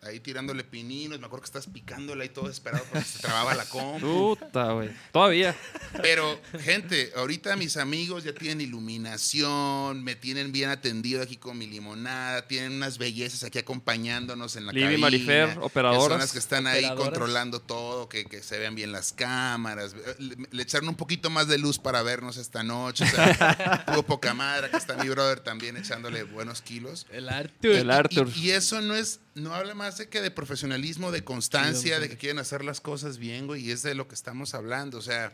[0.05, 1.19] Ahí tirándole pininos.
[1.19, 4.35] Me acuerdo que estás picándole ahí todo desesperado porque se trababa la compu.
[4.37, 4.89] Puta, güey.
[5.11, 5.55] Todavía.
[6.01, 11.67] Pero, gente, ahorita mis amigos ya tienen iluminación, me tienen bien atendido aquí con mi
[11.67, 15.01] limonada, tienen unas bellezas aquí acompañándonos en la Libby, cabina.
[15.01, 16.19] Marifer, operadoras.
[16.19, 19.95] las que están ahí controlando todo, que, que se vean bien las cámaras.
[20.19, 23.03] Le, le echaron un poquito más de luz para vernos esta noche.
[23.03, 24.67] O sea, tuvo poca madre.
[24.67, 27.07] Acá está mi brother también echándole buenos kilos.
[27.11, 27.71] El Arthur.
[27.71, 28.29] El Arthur.
[28.35, 32.01] Y, y eso no es, no habla más de que de profesionalismo, de constancia, Sí,
[32.01, 34.97] de que quieren hacer las cosas bien, güey, y es de lo que estamos hablando.
[34.97, 35.33] O sea,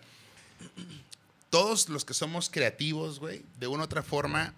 [1.49, 4.53] todos los que somos creativos, güey, de una u otra forma,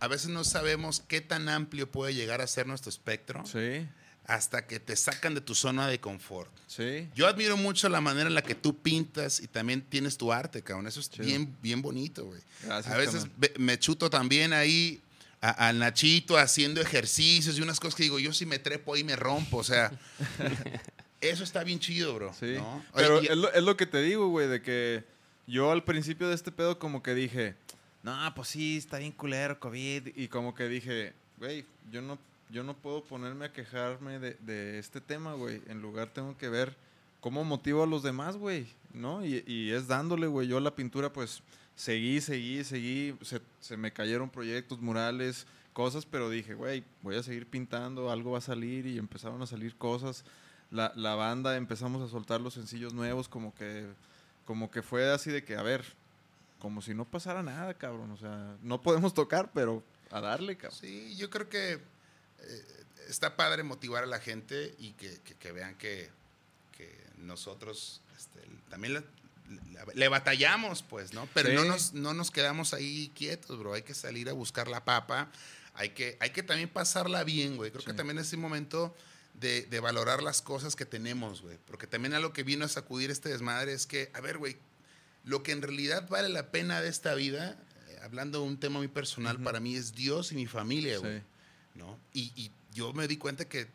[0.00, 3.86] a veces no sabemos qué tan amplio puede llegar a ser nuestro espectro Sí,
[4.26, 6.50] hasta que te sacan de tu zona de confort.
[6.66, 7.08] sí.
[7.14, 10.62] Yo admiro mucho la manera en la que tú pintas y también tienes tu arte,
[10.62, 10.86] cabrón.
[10.86, 11.24] Eso es Chido.
[11.26, 12.40] bien, bien bonito, güey.
[12.62, 13.26] Gracias, A veces
[13.58, 15.00] me chuto también ahí
[15.40, 19.04] a- al Nachito haciendo ejercicios y unas cosas que digo, yo si me trepo ahí
[19.04, 19.58] me rompo.
[19.58, 19.90] O sea,
[21.20, 22.32] eso está bien chido, bro.
[22.38, 22.54] Sí.
[22.56, 22.84] ¿no?
[22.94, 25.04] Pero Oye, y- es, lo, es lo que te digo, güey, de que
[25.46, 27.54] yo al principio de este pedo como que dije,
[28.02, 30.08] no, pues sí, está bien culero COVID.
[30.16, 32.18] Y como que dije, güey, yo no,
[32.50, 35.60] yo no puedo ponerme a quejarme de, de este tema, güey.
[35.68, 36.76] En lugar tengo que ver
[37.20, 39.24] cómo motivo a los demás, güey, ¿no?
[39.24, 40.46] Y, y es dándole, güey.
[40.48, 41.42] Yo la pintura, pues,
[41.78, 43.16] seguí, seguí, seguí.
[43.22, 48.32] Se, se me cayeron proyectos, murales, cosas, pero dije, güey, voy a seguir pintando, algo
[48.32, 50.24] va a salir y empezaron a salir cosas.
[50.72, 53.86] La, la banda empezamos a soltar los sencillos nuevos, como que,
[54.44, 55.84] como que fue así de que, a ver,
[56.58, 58.10] como si no pasara nada, cabrón.
[58.10, 60.78] O sea, no podemos tocar, pero a darle, cabrón.
[60.80, 65.76] Sí, yo creo que eh, está padre motivar a la gente y que, que- vean
[65.76, 66.10] que,
[66.76, 69.02] que nosotros este, también le,
[69.94, 71.28] le- batallamos, pues, ¿no?
[71.34, 71.54] Pero Sí.
[71.54, 73.74] no, nos, no nos quedamos ahí quietos, bro.
[73.74, 75.30] Hay que salir a buscar la papa.
[75.74, 77.70] Hay que, hay que también pasarla bien, güey.
[77.70, 78.94] Creo que también es el momento
[79.34, 81.58] de, de valorar las cosas que tenemos, güey.
[81.66, 84.56] Porque también a lo que vino a sacudir este desmadre es que, a ver, güey,
[85.24, 87.56] lo que en realidad vale la pena de esta vida,
[87.88, 89.44] eh, hablando de un tema muy personal, Ujú.
[89.44, 91.22] para mí es Dios y mi familia, güey.
[91.74, 91.96] ¿no?
[92.12, 93.68] Y, y yo me di cuenta que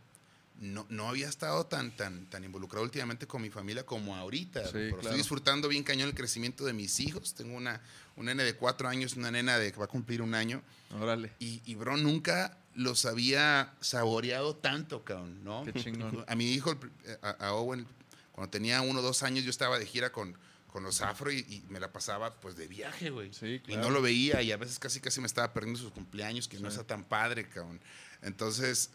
[0.59, 4.63] no, no había estado tan, tan, tan involucrado últimamente con mi familia como ahorita.
[4.65, 5.01] Sí, pero claro.
[5.01, 7.33] estoy disfrutando bien cañón el crecimiento de mis hijos.
[7.33, 7.81] Tengo una,
[8.15, 10.61] una nena de cuatro años, una nena de que va a cumplir un año.
[10.99, 11.33] Órale.
[11.39, 15.63] Y, y bro, nunca los había saboreado tanto, cabrón, ¿no?
[15.65, 16.23] Qué chingón.
[16.27, 17.85] A mi hijo, pr- a, a Owen,
[18.31, 20.35] cuando tenía uno o dos años, yo estaba de gira con,
[20.71, 23.33] con los afro y, y me la pasaba pues de viaje, güey.
[23.33, 23.81] Sí, Y claro.
[23.83, 26.67] no lo veía y a veces casi casi me estaba perdiendo sus cumpleaños, que no
[26.69, 27.79] está tan padre, cabrón.
[28.23, 28.89] Entonces,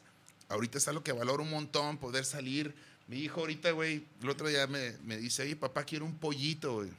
[0.48, 2.74] ahorita es algo que valoro un montón, poder salir.
[3.06, 6.74] Mi hijo ahorita, güey, el otro día me, me dice, oye, papá, quiero un pollito,
[6.76, 6.90] güey.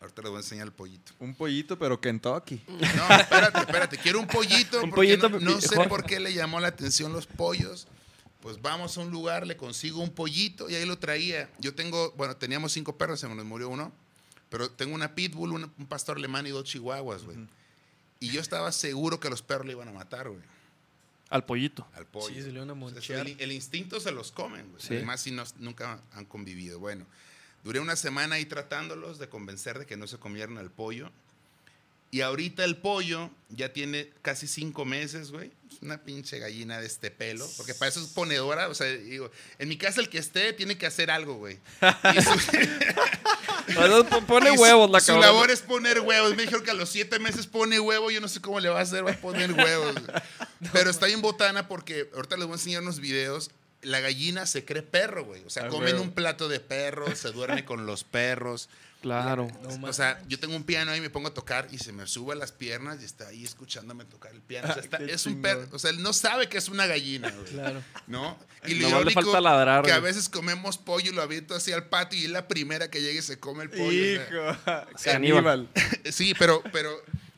[0.00, 1.12] Ahorita le voy a enseñar el pollito.
[1.18, 2.60] Un pollito, pero Kentucky.
[2.68, 4.76] No, espérate, espérate, quiero un pollito.
[4.82, 7.86] Un porque pollito, no, no sé por qué le llamó la atención los pollos.
[8.40, 11.48] Pues vamos a un lugar, le consigo un pollito y ahí lo traía.
[11.58, 13.90] Yo tengo, bueno, teníamos cinco perros, se nos murió uno,
[14.50, 17.38] pero tengo una pitbull, una- un pastor alemán y dos chihuahuas, güey.
[18.20, 20.42] Y yo estaba seguro que los perros le iban a matar, güey,
[21.30, 21.86] Al pollito.
[21.94, 22.34] al pollo.
[22.34, 23.26] Sí, se le a monchear.
[23.26, 24.82] el, el instinto se los comen, güey.
[24.82, 24.94] Sí.
[24.94, 26.78] Además, si no- nunca han convivido.
[26.78, 27.06] Bueno,
[27.64, 31.10] duré una semana ahí tratándolos de convencer de que no se comieran al pollo.
[32.10, 35.50] Y ahorita el pollo ya tiene casi cinco meses, güey.
[35.72, 37.44] Es una pinche gallina de este pelo.
[37.56, 38.68] Porque para eso es ponedora.
[38.68, 41.58] O sea, digo, en mi casa el que esté tiene que hacer algo, güey.
[44.28, 45.22] Pone huevos la Su cabrón.
[45.22, 46.36] labor es poner huevos.
[46.36, 48.10] Me dijeron que a los siete meses pone huevo.
[48.10, 49.94] Yo no sé cómo le va a hacer, va a poner huevos.
[50.72, 53.50] Pero está bien botana porque ahorita les voy a enseñar unos videos.
[53.82, 55.44] La gallina se cree perro, güey.
[55.44, 56.04] O sea, Ah, come en huevo.
[56.04, 58.68] un plato de perro, se duerme con los perros.
[59.02, 59.48] Claro.
[59.78, 62.06] No o sea, yo tengo un piano ahí, me pongo a tocar y se me
[62.06, 64.70] sube a las piernas y está ahí escuchándome tocar el piano.
[64.70, 65.68] O sea, está- es un perro.
[65.72, 67.52] O sea, él no sabe que es una gallina, güey.
[67.52, 67.82] Claro.
[68.06, 68.38] ¿No?
[68.66, 71.70] Y lo le irónico falta ladrar, que a veces comemos pollo y lo aviento así
[71.70, 74.22] al patio y es la primera que llegue y se come el pollo.
[74.22, 74.86] o sea.
[74.86, 74.98] Hijo.
[75.04, 75.68] Caníbal.
[76.10, 76.90] Sí, pero, pero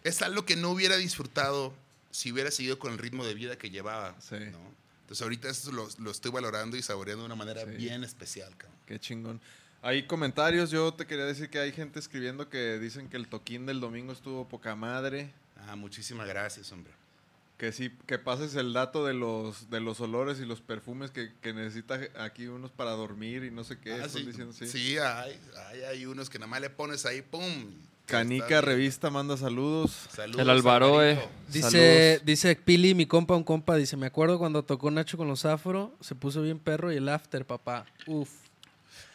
[0.05, 1.75] es algo que no hubiera disfrutado
[2.17, 4.19] si hubiera seguido con el ritmo de vida que llevaba.
[4.21, 4.37] Sí.
[4.51, 4.59] ¿no?
[5.03, 7.71] Entonces ahorita eso lo, lo estoy valorando y saboreando de una manera Sí.
[7.77, 8.79] bien especial, cabrón.
[8.87, 9.41] Qué chingón.
[9.83, 13.67] Hay comentarios, yo te quería decir que hay gente escribiendo que dicen que el toquín
[13.67, 15.31] del domingo estuvo poca madre.
[15.69, 16.93] Ah, muchísimas gracias, hombre.
[17.59, 21.33] Que sí, que pases el dato de los, de los olores y los perfumes que,
[21.43, 23.93] que necesita aquí unos para dormir y no sé qué.
[23.93, 24.67] Ah, están sí, diciendo, sí.
[24.67, 27.75] sí, hay, hay, hay unos que nada más le pones ahí, ¡pum!
[28.07, 28.61] Canica.
[28.61, 30.09] Revista manda saludos.
[30.15, 31.19] Saludos, El Alvaro, eh.
[31.49, 32.27] Dice, Saludos.
[32.27, 35.95] dice Pili, mi compa, un compa, dice, me acuerdo cuando tocó Nacho con los afro,
[36.01, 37.85] se puso bien perro y el after, papá.
[38.07, 38.31] Uf.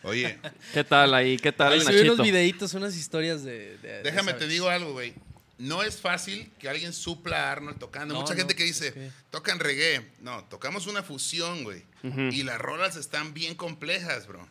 [0.04, 0.38] Oye,
[0.74, 1.38] ¿Qué tal ahí?
[1.38, 2.24] ¿Qué tal, el subí unos Nachito?
[2.24, 3.78] videitos, unas historias de...
[4.04, 5.14] déjame te digo algo, güey.
[5.58, 8.16] No es fácil que alguien supla a Arnold tocando.
[8.16, 10.02] No, Mucha no, gente que dice, tocan reggae.
[10.22, 11.84] No, tocamos una fusión, güey.
[12.32, 14.48] Y las rolas están bien complejas, bro.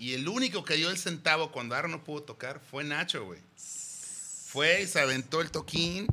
[0.00, 3.38] Y el único que dio el centavo cuando Arnold pudo tocar fue Nacho, güey.
[4.46, 6.06] Fue y se aventó el toquín.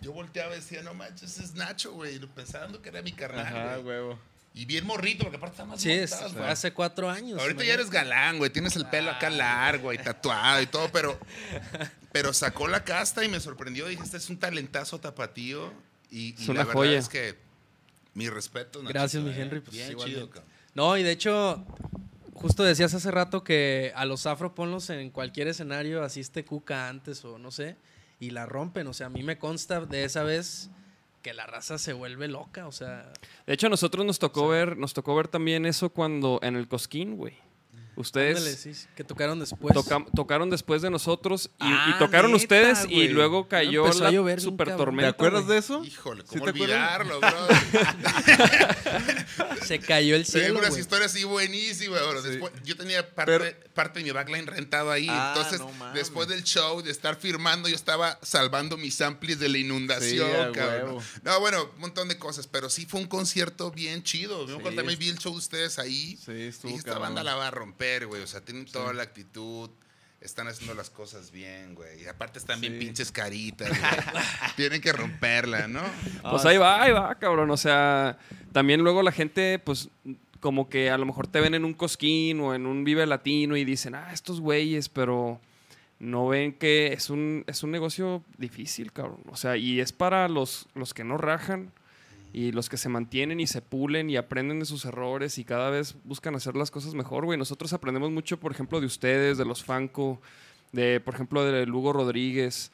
[0.00, 2.18] Yo volteaba y decía, no manches, es Nacho, güey.
[2.34, 3.86] Pensando que era mi carnal, Ajá, güey.
[3.86, 4.18] huevo.
[4.52, 7.40] Y bien morrito, porque aparte está más Sí, es- hace cuatro años.
[7.40, 8.50] Ahorita ya eres galán, güey.
[8.52, 11.18] Tienes el pelo acá largo y tatuado y todo, pero,
[12.12, 13.86] pero sacó la casta y me sorprendió.
[13.86, 15.72] Dije, este es un talentazo tapatío.
[16.10, 16.98] Y, y Es la una verdad joya.
[16.98, 17.36] es que
[18.14, 18.80] mi respeto.
[18.80, 19.40] Nachito, Gracias, mi eh.
[19.40, 20.30] Henry, pues, Bien chido.
[20.74, 21.64] No, y de hecho,
[22.34, 26.88] justo decías hace rato que a los afro ponlos en cualquier escenario, así esté Cuca
[26.88, 27.76] antes o no sé,
[28.20, 28.86] y la rompen.
[28.86, 30.70] O sea, a mí me consta de esa vez
[31.22, 33.10] que la raza se vuelve loca, o sea...
[33.46, 36.68] De hecho, a nosotros nos tocó ver, nos tocó ver también eso cuando en el
[36.68, 37.34] Cosquín, güey.
[37.96, 39.74] Ustedes ándale, sí, sí, que tocaron después.
[39.74, 43.08] toca- tocaron después de nosotros y, y Ah, tocaron neta, ustedes y güey.
[43.08, 44.78] luego cayó la llover super cabrón.
[44.78, 45.10] ¿Te tormenta.
[45.10, 45.84] acuerdas de eso?
[45.84, 47.00] Híjole, ¿Sí ¿cómo te acuerdas?
[47.00, 47.30] olvidarlo, bro?
[49.64, 50.80] Se cayó el Tengo cielo, unas güey.
[50.82, 52.22] historias así buenísimas, bro.
[52.22, 52.28] Sí.
[52.28, 55.06] Después, yo tenía parte, Pero- parte de mi backline rentado ahí.
[55.10, 59.48] Ah, entonces, no después del show, de estar firmando, yo estaba salvando mis amplis de
[59.48, 60.84] la inundación, Sí, cabrón.
[60.96, 61.02] huevo.
[61.22, 64.46] No, bueno, un montón de cosas, pero sí fue un concierto bien chido.
[64.46, 67.14] Yo Sí, cuando también vi el show de ustedes ahí, Sí, estuvo dije, esta cabrón.
[67.14, 68.22] banda la va a romper, güey.
[68.22, 69.70] O sea, tienen toda la actitud.
[70.20, 72.02] Están haciendo las cosas bien, güey.
[72.02, 73.68] Y aparte están bien pinches caritas,
[74.12, 74.24] güey.
[74.56, 75.82] Tienen que romperla, ¿no?
[76.30, 77.50] Pues ahí va, ahí va, cabrón.
[77.50, 78.18] O sea,
[78.52, 79.90] también luego la gente, pues,
[80.40, 83.56] como que a lo mejor te ven en un cosquín o en un Vive Latino
[83.56, 85.40] y dicen, ah, estos güeyes, pero
[85.98, 89.20] no ven que es un, es un negocio difícil, cabrón.
[89.30, 91.72] O sea, y es para los, los que no rajan
[92.34, 95.70] y los que se mantienen y se pulen y aprenden de sus errores y cada
[95.70, 97.38] vez buscan hacer las cosas mejor, güey.
[97.38, 100.20] Nosotros aprendemos mucho, por ejemplo, de ustedes, de los Fanco,
[100.72, 102.72] de, por ejemplo, de Lugo Rodríguez,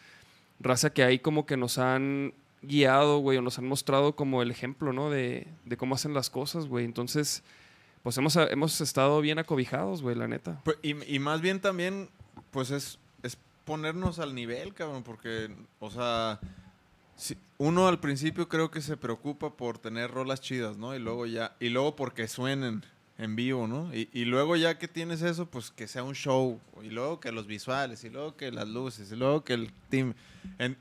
[0.61, 4.51] raza que ahí como que nos han guiado, güey, o nos han mostrado como el
[4.51, 5.11] ejemplo, ¿no?
[5.11, 6.87] De, de cómo hacen las cosas, güey.
[6.87, 7.43] Entonces,
[8.03, 10.63] pues hemos, hemos estado bien acobijados, güey, la neta.
[10.65, 12.09] Pues, y, y más bien también,
[12.51, 16.41] pues es, es ponernos al nivel, cabrón, porque, o sea,
[17.59, 20.95] uno al principio creo que se preocupa por tener rolas chidas, ¿no?
[20.95, 22.85] Y luego ya, y luego porque suenen
[23.19, 23.91] en vivo, ¿no?
[23.95, 27.47] Y, luego ya que tienes eso, pues que sea un show, y luego que los
[27.47, 30.15] visuales, y luego que las luces, y luego que el team.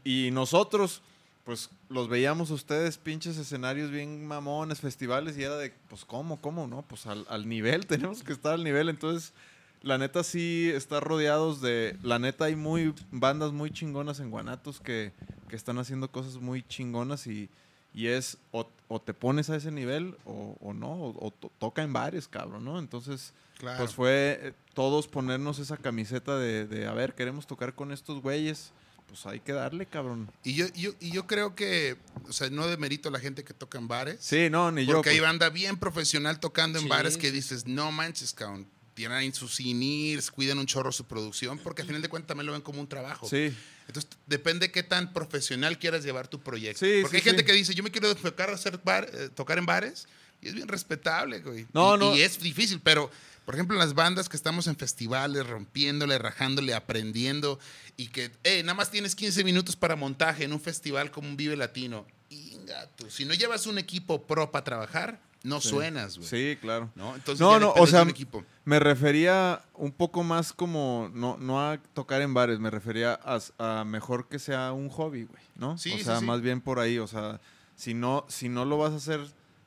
[0.06, 1.02] Y nosotros,
[1.44, 6.66] pues los veíamos ustedes, pinches escenarios bien mamones, festivales, y era de, pues, ¿cómo, cómo,
[6.66, 6.84] no?
[6.84, 8.88] Pues al, al nivel, tenemos que estar al nivel.
[8.88, 9.34] Entonces,
[9.82, 11.98] la neta sí está rodeados de.
[12.04, 15.14] La neta hay muy bandas muy chingonas en Guanatos que,
[15.48, 17.50] que están haciendo cosas muy chingonas y,
[17.94, 21.52] y es o, o te pones a ese nivel o, o no, o, o to-
[21.60, 22.80] toca en bares, cabrón, ¿no?
[22.80, 23.78] Entonces, Claro.
[23.80, 28.22] pues fue eh, todos ponernos esa camiseta de, de, a ver, queremos tocar con estos
[28.22, 28.72] güeyes,
[29.10, 30.32] pues hay que darle, cabrón.
[30.46, 31.98] Y yo, yo, y yo creo que,
[32.30, 34.18] o sea, no demerito a la gente que toca en bares.
[34.22, 34.94] Sí, no, ni yo.
[34.96, 35.28] Porque hay pues.
[35.30, 38.66] banda bien profesional tocando en bares que dices, no manches, cabrón.
[39.00, 42.52] Tienen sus INIRS, cuidan un chorro su producción, porque al final de cuentas también lo
[42.52, 43.30] ven como un trabajo.
[43.30, 43.56] Sí,
[43.88, 46.86] Entonces, depende qué tan profesional quieras llevar tu proyecto.
[46.86, 47.46] Sí, porque sí, hay gente sí.
[47.46, 50.06] que dice, yo me quiero enfocar a hacer bar- eh, tocar en bares,
[50.42, 51.66] y es bien respetable, güey.
[51.72, 52.14] No, y, no.
[52.18, 53.10] y es difícil, pero,
[53.46, 57.58] por ejemplo, las bandas que estamos en festivales, rompiéndole, rajándole, aprendiendo,
[57.96, 61.38] y que, eh, nada más tienes 15 minutos para montaje en un festival como un
[61.38, 62.06] Vive Latino.
[62.30, 65.70] Inga, tú, si no llevas un equipo pro para trabajar, no Sí.
[65.70, 66.28] suenas, güey.
[66.28, 66.90] sí, claro.
[66.96, 67.16] ¿No?
[67.16, 68.44] Entonces, No, no, o sea, un equipo.
[68.66, 73.40] Me refería un poco más como, no, no a tocar en bares, me refería a,
[73.58, 75.78] a mejor que sea un hobby, güey, ¿no?
[75.78, 76.26] Sí, o sí, sea, sí.
[76.26, 77.40] más bien por ahí, o sea,
[77.76, 79.22] si no, si no lo vas a hacer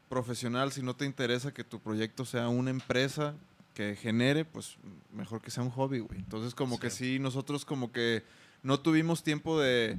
[0.09, 3.35] profesional, si no te interesa que tu proyecto sea una empresa
[3.75, 4.77] que genere, pues
[5.15, 6.19] mejor que sea un hobby, güey.
[6.19, 8.23] Entonces como que sí, nosotros como que
[8.63, 9.99] no tuvimos tiempo de,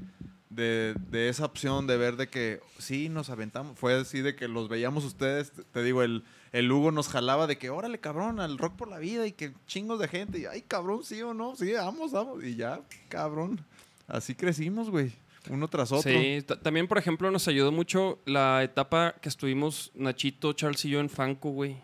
[0.55, 3.77] de, de esa opción de ver de que sí nos aventamos.
[3.77, 7.57] Fue así de que los veíamos ustedes, te, digo, el, el Hugo nos jalaba de
[7.57, 10.39] que órale cabrón, al rock por la vida y que chingos de gente.
[10.39, 12.43] Y ay cabrón, sí o no, sí, vamos, vamos.
[12.43, 13.59] Y ya, cabrón.
[14.07, 15.11] Así crecimos, güey.
[15.49, 16.09] Uno tras otro.
[16.09, 20.89] Sí, ta- también, por ejemplo, nos ayudó mucho la etapa que estuvimos Nachito, Charles y
[20.89, 21.75] yo en Fanco, güey.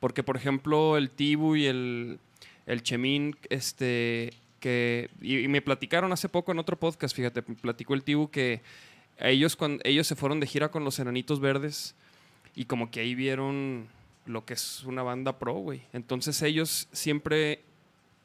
[0.00, 2.18] Porque, por ejemplo, el Tibu y el,
[2.66, 5.10] el Chemín, este, que...
[5.20, 8.62] Y, y me platicaron hace poco en otro podcast, fíjate, me platicó el Tibu que
[9.18, 11.94] ellos, cuando, ellos se fueron de gira con los Enanitos Verdes
[12.54, 13.88] y como que ahí vieron
[14.24, 15.82] lo que es una banda pro, güey.
[15.92, 17.62] Entonces ellos siempre,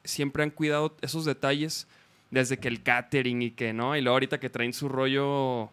[0.03, 1.87] siempre han cuidado esos detalles
[2.31, 5.69] desde que el catering y que no, y luego ahorita que traen su rollo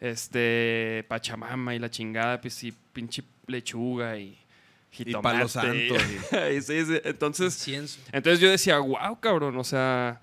[0.00, 4.38] este pachamama y la chingada, pues sí, pinche lechuga y
[4.90, 5.22] jitomate.
[5.22, 5.94] palo santo,
[6.52, 10.20] y sí, sí, Entonces, entonces yo decía, wow, cabrón, o sea,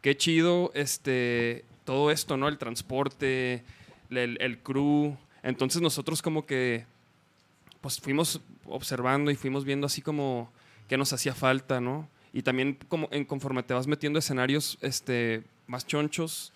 [0.00, 2.48] qué chido este, todo esto, ¿no?
[2.48, 3.62] El transporte,
[4.10, 5.16] el, el crew.
[5.42, 6.86] Entonces nosotros como que,
[7.80, 10.50] pues fuimos observando y fuimos viendo así como
[10.88, 12.08] qué nos hacía falta, ¿no?
[12.32, 16.52] Y también como en, conforme te vas metiendo escenarios este, más chonchos,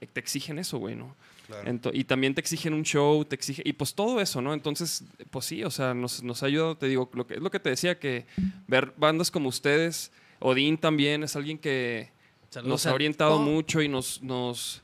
[0.00, 1.14] eh, te exigen eso, güey, ¿no?
[1.48, 1.90] Claro.
[1.94, 4.52] Y también te exigen un show, te exigen, y pues todo eso, ¿no?
[4.52, 7.50] Entonces, pues sí, o sea, nos, nos ha ayudado, te digo, lo que, es lo
[7.50, 8.26] que te decía, que
[8.66, 12.10] ver bandas como ustedes, Odín también es alguien que
[12.50, 14.22] Saludos nos ha orientado mucho y nos...
[14.22, 14.82] nos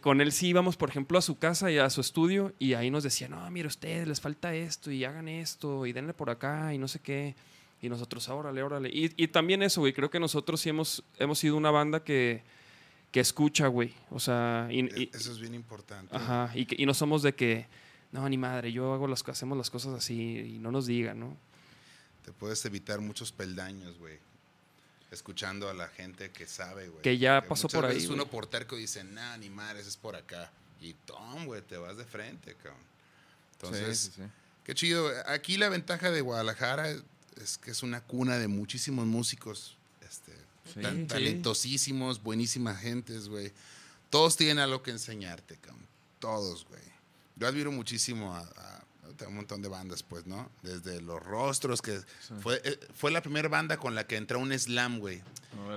[0.00, 2.90] con él sí íbamos, por ejemplo, a su casa y a su estudio y ahí
[2.90, 6.72] nos decía, no, mire ustedes, les falta esto y hagan esto y denle por acá
[6.72, 7.34] y no sé qué.
[7.82, 8.90] Y nosotros, órale, órale.
[8.90, 12.42] Y, y también eso, güey, creo que nosotros sí hemos, hemos sido una banda que,
[13.12, 13.94] que escucha, güey.
[14.10, 16.14] O sea, y, y- E- Eso es bien importante.
[16.14, 17.66] ajá, y, que- y no somos de que,
[18.12, 21.36] no, ni madre, yo hago las, hacemos las cosas así y no nos digan, ¿no?
[22.24, 24.18] Te puedes evitar muchos peldaños, güey.
[25.10, 27.02] Escuchando a la gente que sabe, güey.
[27.02, 28.20] Que ya pasó por ahí, veces güey.
[28.20, 30.52] uno por terco dice, nah, ni madres, es por acá.
[30.80, 32.78] Y tom, güey, te vas de frente, cabrón.
[33.54, 34.28] Entonces, Sí, sí, sí.
[34.64, 35.10] qué chido.
[35.26, 36.90] Aquí la ventaja de Guadalajara
[37.42, 39.76] es que es una cuna de muchísimos músicos
[40.08, 40.32] este,
[40.74, 40.80] Sí.
[40.80, 41.06] tan- Sí.
[41.06, 43.52] talentosísimos, buenísimas gentes, güey.
[44.10, 45.86] Todos tienen algo que enseñarte, cabrón.
[46.18, 46.82] Todos, güey.
[47.36, 48.76] Yo admiro muchísimo a, a-
[49.24, 50.50] a un montón de bandas, pues, ¿no?
[50.62, 52.00] Desde Los Rostros, que
[52.40, 55.22] fue, eh, fue la primera banda con la que entró un slam, güey.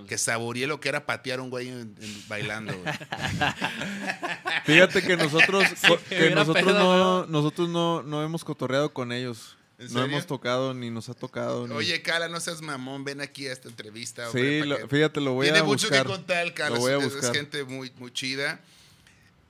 [0.07, 2.93] Que saboreé lo que era patear a un güey en- en- bailando, güey.
[4.65, 5.65] Fíjate que nosotros,
[6.09, 9.57] que nosotros pedo, no, nosotros no, no hemos cotorreado con ellos.
[9.79, 11.67] ¿En No hemos tocado ni nos ha tocado.
[11.67, 14.23] ni- Oye, Cala, no seas mamón, ven aquí a esta entrevista.
[14.31, 16.05] sí, hombre, lo- fíjate, lo voy Tiene a mucho buscar.
[16.05, 16.75] que contar Cala.
[16.75, 17.35] Lo voy a es- es, buscar.
[17.35, 18.61] gente muy, muy chida.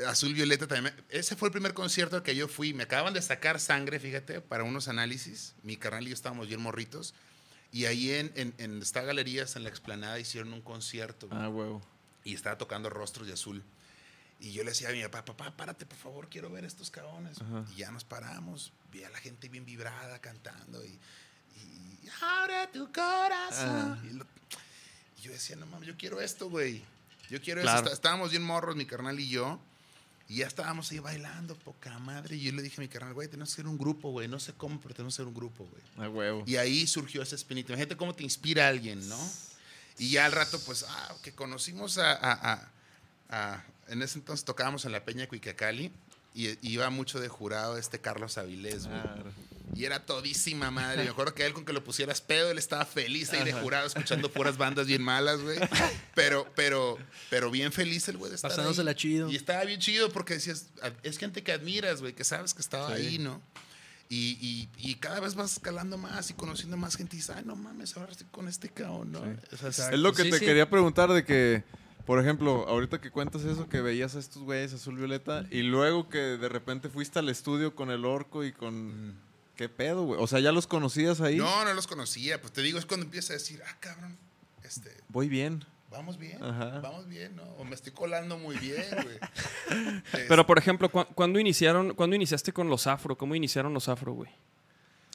[0.08, 0.96] Azul Violeta también.
[1.10, 2.74] Ese fue el primer concierto al que yo fui.
[2.74, 5.54] Me acaban de sacar sangre, fíjate, para unos análisis.
[5.62, 7.14] Mi carnal y yo estábamos bien morritos.
[7.72, 11.28] Y ahí en, en, en esta galerías, en la explanada, hicieron un concierto.
[11.32, 11.82] Ah, huevo.
[12.24, 13.64] Y estaba tocando Rostros de Azul.
[14.40, 17.40] Y yo le decía a mi papá, papá, párate, por favor, quiero ver estos cabrones.
[17.42, 17.64] Ajá.
[17.74, 18.74] Y ya nos paramos.
[18.94, 20.84] Vi a la gente bien vibrada cantando.
[20.86, 21.00] Y,
[21.58, 24.00] y abre tu corazón.
[24.00, 24.04] Ah.
[24.04, 24.26] Y, lo-
[25.18, 26.84] y yo decía, no mames, yo quiero esto, güey.
[27.30, 27.80] Yo quiero Claro.
[27.80, 29.60] Está- Estábamos bien morros, mi carnal y yo.
[30.30, 32.36] Y ya estábamos ahí bailando, poca madre.
[32.38, 34.28] Y yo le dije a mi carnal, güey, tenemos que ser un grupo, güey.
[34.28, 35.84] No sé cómo, pero tenemos que ser un grupo, güey.
[35.98, 36.44] Ah, huevo.
[36.46, 37.74] Y ahí surgió esa espinita.
[37.74, 39.20] Imagínate cómo te inspira alguien, ¿no?
[39.98, 42.72] Y ya al rato, pues, ah, que conocimos a, a- a-
[43.30, 45.92] a- En ese entonces tocábamos en la Peña Cuicacali
[46.34, 49.02] y iba mucho de jurado este Carlos Avilés, güey.
[49.02, 49.32] Claro.
[49.76, 51.04] Y era todísima madre.
[51.04, 53.54] Me acuerdo que a él con que lo pusieras pedo, él estaba feliz ahí de
[53.54, 55.58] jurado escuchando puras bandas bien malas, güey.
[56.14, 56.98] Pero, pero,
[57.32, 58.96] pero bien feliz el güey de estar Pasándosela ahí.
[58.96, 59.32] chido.
[59.32, 60.68] Y estaba bien chido porque decías,
[61.02, 63.02] es gente que admiras, güey, que sabes que estaba Sí.
[63.02, 63.42] ahí, ¿no?
[64.10, 67.44] Y, y- y cada vez vas escalando más y conociendo más gente y dices, ay,
[67.46, 69.22] no mames, ahora estoy con este cabrón, ¿no?
[69.24, 69.56] Sí.
[69.66, 70.46] O sea, es- lo que Sí, te sí.
[70.46, 71.64] quería preguntar de que,
[72.06, 76.10] por ejemplo, ahorita que cuentas eso, que veías a estos güeyes azul violeta y luego
[76.10, 79.16] que de repente fuiste al estudio con el orco y con...
[79.56, 80.20] ¿Qué pedo, güey?
[80.20, 81.38] O sea, ¿ya los conocías ahí?
[81.38, 82.42] No, no los conocía.
[82.42, 84.18] Pues te digo, es cuando empiezas a decir, ah, cabrón,
[84.64, 85.64] este, Voy bien.
[85.92, 86.80] vamos bien, Ajá.
[86.80, 87.44] vamos bien, ¿no?
[87.60, 89.20] O me estoy colando muy bien, güey.
[90.28, 93.16] Pero, por ejemplo, ¿cu- ¿cuándo iniciaron, ¿cuándo iniciaste con los afro?
[93.16, 94.32] ¿Cómo iniciaron los afro, güey?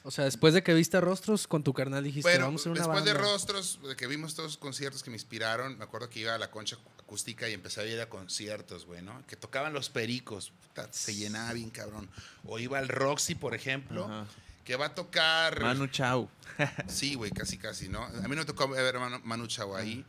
[0.05, 2.71] O sea, después de que viste rostros con tu carnal dijiste, Bueno, vamos a hacer
[2.71, 3.13] una después de.
[3.13, 6.37] Rostros, de que vimos todos los conciertos que me inspiraron, me acuerdo que iba a
[6.37, 9.25] la concha acústica y empecé a ir a conciertos, güey, ¿no?
[9.27, 12.09] Que tocaban los pericos, puta, se llenaba bien cabrón.
[12.45, 14.25] O iba al Roxy, por ejemplo, Ajá.
[14.63, 15.59] que va a tocar...
[15.61, 16.29] Manu Chao.
[16.87, 18.03] Sí, güey, casi, casi, ¿no?
[18.03, 20.05] A mí no me tocó ver a Manu, Manu Chao ahí,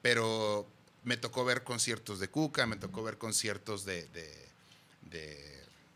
[0.00, 0.66] pero
[1.02, 4.06] me tocó ver conciertos de Cuca, me tocó ver conciertos de...
[4.08, 4.48] de-
[5.02, 5.53] de-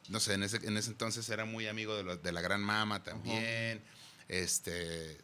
[0.08, 2.60] no sé, en ese, en ese entonces era muy amigo de, los- de la Gran
[2.62, 3.80] Mama también.
[4.28, 5.18] Este...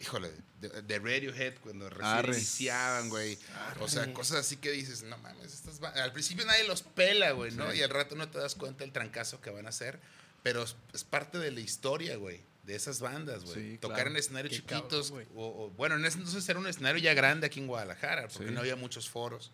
[0.00, 0.30] Híjole,
[0.60, 3.36] de, de Radiohead cuando recién iniciaban, güey.
[3.80, 7.50] O sea, cosas así que dices, no mames, estas al principio nadie los pela, güey,
[7.50, 7.74] ¿no?
[7.74, 9.98] Y al rato no te das cuenta el trancazo que van a hacer,
[10.44, 13.72] pero es, parte de la historia, güey, de esas bandas, güey.
[13.72, 14.10] Sí, Tocar claro.
[14.10, 15.26] en escenarios Qué cabrón, chiquitos, güey.
[15.34, 18.46] o, o- bueno, en ese entonces era un escenario ya grande aquí en Guadalajara, porque
[18.50, 18.54] Sí.
[18.54, 19.50] no había muchos foros.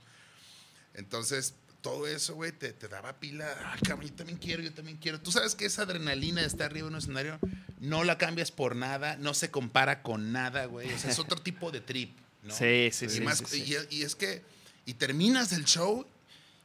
[0.93, 1.55] Entonces,
[1.85, 3.47] todo eso, güey, te, te daba pila.
[3.73, 5.21] Ay, cabrón, yo también quiero, yo también quiero.
[5.21, 7.39] Tú sabes que esa adrenalina de estar arriba en un escenario
[7.79, 10.91] no la cambias por nada, no se compara con nada, güey.
[10.91, 12.55] O sea, es otro tipo de trip, ¿no?
[12.57, 13.77] Sí, sí, y, sí, más- sí, sí.
[13.91, 14.43] y- y es que,
[14.87, 16.07] y terminas el show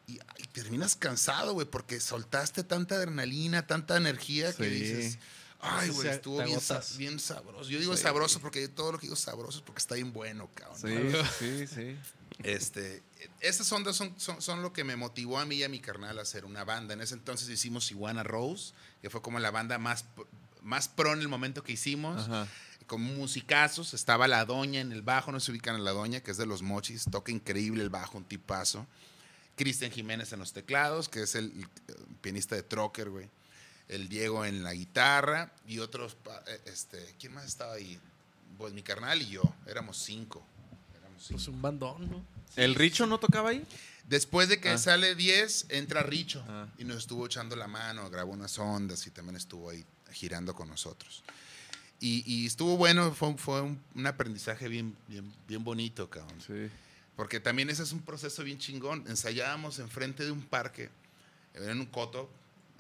[0.08, 5.20] y, y terminas cansado, güey, porque soltaste tanta adrenalina, tanta energía que dices,
[5.60, 6.60] ay, güey, estuvo bien,
[6.98, 7.70] bien sabroso.
[7.70, 8.04] Yo digo Sí.
[8.04, 10.80] sabroso porque todo lo que digo sabroso es porque está bien bueno, cabrón.
[11.40, 11.98] Sí, sí, sí.
[12.44, 13.04] Este,
[13.42, 16.20] esas ondas son, son, son lo que me motivó a mí y a mi carnal
[16.20, 16.94] a hacer una banda.
[16.94, 20.06] En ese entonces hicimos Iguana Rose, que fue como la banda más,
[20.62, 22.24] más pro en el momento que hicimos.
[22.24, 22.48] Ajá.
[22.88, 26.32] Con musicazos, estaba La Doña en el bajo, no se ubican a La Doña, que
[26.32, 28.88] es de los mochis, toca increíble el bajo, un tipazo.
[29.56, 31.68] Cristian Jiménez en los teclados, que es el,
[32.22, 33.30] pianista de Trocker, güey.
[33.90, 36.18] El Diego en la guitarra y otros,
[36.48, 38.00] eh, este, ¿quién más estaba ahí?
[38.58, 40.44] Pues mi carnal y yo, éramos cinco.
[40.98, 41.38] Éramos cinco.
[41.38, 42.39] Pues un bandón, ¿no?
[42.56, 43.66] ¿El Richo no tocaba ahí?
[44.08, 44.78] Después de que Ah.
[44.78, 46.68] sale 10, entra Richo Ah.
[46.78, 50.68] y nos estuvo echando la mano, grabó unas ondas y también estuvo ahí girando con
[50.68, 51.24] nosotros.
[52.00, 56.40] Y, y estuvo bueno, fue, fue un, un aprendizaje bien, bien, bien bonito, cabrón.
[56.46, 56.70] Sí.
[57.16, 59.04] Porque también ese es un proceso bien chingón.
[59.08, 60.90] Ensayábamos enfrente de un parque,
[61.54, 62.30] en un coto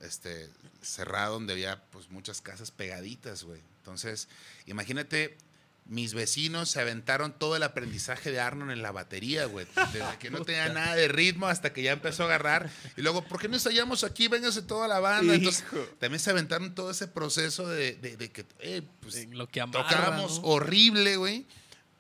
[0.01, 0.49] este,
[0.81, 3.61] cerrado donde había pues, muchas casas pegaditas, güey.
[3.79, 4.29] Entonces,
[4.65, 5.37] imagínate,
[5.89, 9.65] mis vecinos se aventaron todo el aprendizaje de Arnold en la batería, güey.
[9.91, 12.69] Desde que no tenía nada de ritmo hasta que ya empezó a agarrar.
[12.95, 14.27] Y luego, ¿por qué no ensayamos aquí?
[14.27, 15.33] Véngase toda la banda.
[15.33, 15.81] Entonces, Hijo.
[15.99, 19.61] también se aventaron todo ese proceso de, de- de que, eh, pues, En lo que
[19.61, 20.47] amarra, tocábamos ¿no?
[20.47, 21.45] horrible, güey,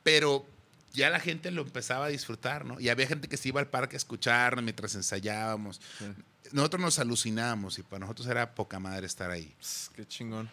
[0.03, 0.45] pero
[0.93, 2.79] ya la gente lo empezaba a disfrutar, ¿no?
[2.79, 5.81] Y había gente que se iba al parque a escucharnos mientras ensayábamos.
[5.97, 6.05] Sí.
[6.51, 9.53] Nosotros nos alucinábamos y para nosotros era poca madre estar ahí.
[9.95, 10.49] Qué chingón.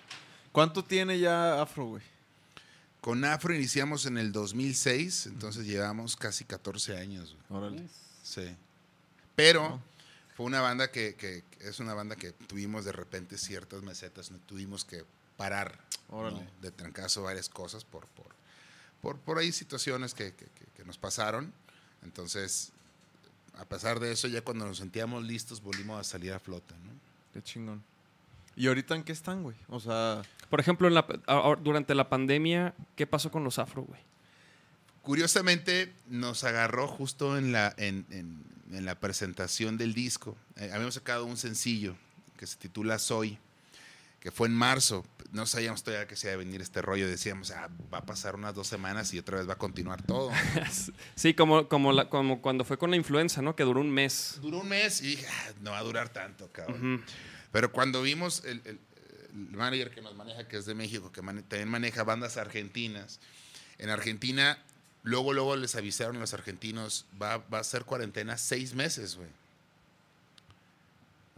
[0.52, 2.02] ¿Cuánto tiene ya Afro, güey?
[3.06, 7.36] Con Afro iniciamos en el 2006, entonces llevamos casi 14 años.
[7.48, 7.84] Órale.
[8.24, 8.52] Sí.
[9.36, 9.80] Pero
[10.36, 14.38] fue una banda que, que- es una banda que tuvimos de repente ciertas mesetas, no
[14.38, 15.04] tuvimos que
[15.36, 15.78] parar
[16.60, 18.26] de trancazo varias cosas por, por,
[19.00, 21.52] por, por ahí situaciones que, que- que- que nos pasaron.
[22.02, 22.72] Entonces,
[23.56, 26.74] a pesar de eso, ya cuando nos sentíamos listos, volvimos a salir a flota.
[26.84, 26.90] ¿no?
[27.32, 27.84] Qué chingón.
[28.56, 29.56] ¿Y ahorita en qué están, güey?
[29.68, 31.06] O sea, Por ejemplo, en la-
[31.62, 34.00] durante la pandemia, ¿qué pasó con los afro, güey?
[35.02, 38.42] Curiosamente, nos agarró justo en la, en, en-
[38.72, 40.36] en la presentación del disco.
[40.56, 41.94] Eh, habíamos sacado un sencillo
[42.36, 43.38] que se titula Soy,
[44.20, 45.04] que fue en marzo.
[45.30, 47.06] No sabíamos todavía que se iba a venir este rollo.
[47.08, 50.30] Decíamos, ah, va a pasar unas dos semanas y otra vez va a continuar todo.
[51.14, 53.54] Sí, como, como, la- como cuando fue con la influenza, ¿no?
[53.54, 54.38] Que duró un mes.
[54.42, 57.04] Duró un mes y dije, "Ah, no va a durar tanto, cabrón.
[57.56, 58.78] Pero cuando vimos el, el-
[59.32, 63.18] el manager que nos maneja, que es de México, que mane- también maneja bandas argentinas,
[63.78, 64.58] en Argentina,
[65.04, 69.28] luego, luego les avisaron a los argentinos, va, va a ser cuarentena seis meses, güey.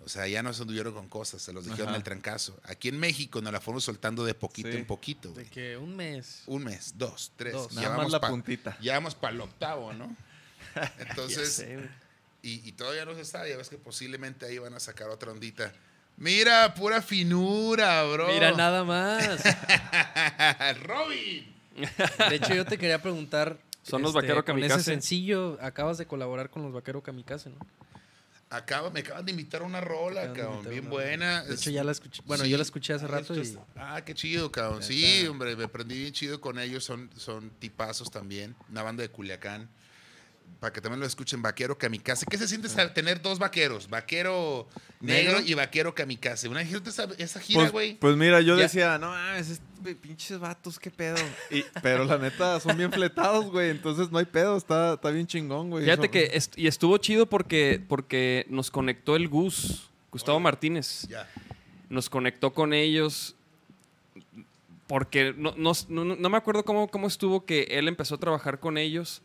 [0.05, 2.59] O sea, ya no se anduvieron con cosas, se los dijeron el trancazo.
[2.65, 4.77] Aquí en México nos la fuimos soltando de poquito Sí.
[4.79, 5.47] en poquito, De güey.
[5.51, 6.43] que un mes.
[6.47, 7.53] Un mes, dos, tres.
[7.53, 7.73] Dos.
[7.75, 8.77] Ya nada más la pa- puntita.
[8.81, 10.17] Ya vamos para el octavo, ¿no?
[10.99, 11.89] Entonces, sé,
[12.43, 15.33] y, y todavía no se sabe, ya ves que posiblemente ahí van a sacar otra
[15.33, 15.73] ondita.
[16.19, 18.27] Mira, pura finura, bro.
[18.29, 19.41] Mira, nada más.
[20.83, 21.47] Robin.
[22.29, 23.59] De hecho, yo te quería preguntar.
[23.79, 24.83] este, Son los Vaquero Con ese Kamikaze.
[24.83, 27.59] sencillo, acabas de colaborar con los Vaquero Kamikaze, ¿no?
[28.51, 31.45] Acaba, me acaban de invitar a una rola, cabrón, bien una buena.
[31.45, 32.23] De hecho, ya la escuché.
[32.25, 32.51] Bueno, sí.
[32.51, 33.59] yo la escuché hace Ah, rato y.
[33.77, 34.83] Ah, qué chido, cabrón.
[34.83, 36.83] Sí, hombre, me aprendí bien chido con ellos.
[36.83, 38.57] Son, son tipazos también.
[38.71, 39.69] Una banda de Culiacán.
[40.61, 42.27] Para que también lo escuchen, Vaquero Kamikaze.
[42.29, 43.89] ¿Qué se siente saber- tener dos vaqueros?
[43.89, 44.67] Vaquero
[45.01, 45.47] negro, ¿Negro?
[45.47, 46.49] y Vaquero Kamikaze.
[46.49, 47.95] Una esa, esa gira, Pues, güey.
[48.01, 48.63] pues mira, yo Ya.
[48.65, 51.17] decía, no mames, este- pinches vatos, qué pedo.
[51.53, 53.71] Y- pero la neta, son bien fletados, güey.
[53.71, 55.85] Entonces no hay pedo, está, está bien chingón, güey.
[55.85, 60.41] Fíjate Son- que est- y estuvo chido porque, porque nos conectó el Gus, Gustavo.
[60.41, 61.07] Martínez.
[61.09, 61.29] ya.
[61.89, 63.37] Nos conectó con ellos
[64.87, 68.59] porque no, no, no- no me acuerdo cómo, cómo estuvo que él empezó a trabajar
[68.59, 69.23] con ellos.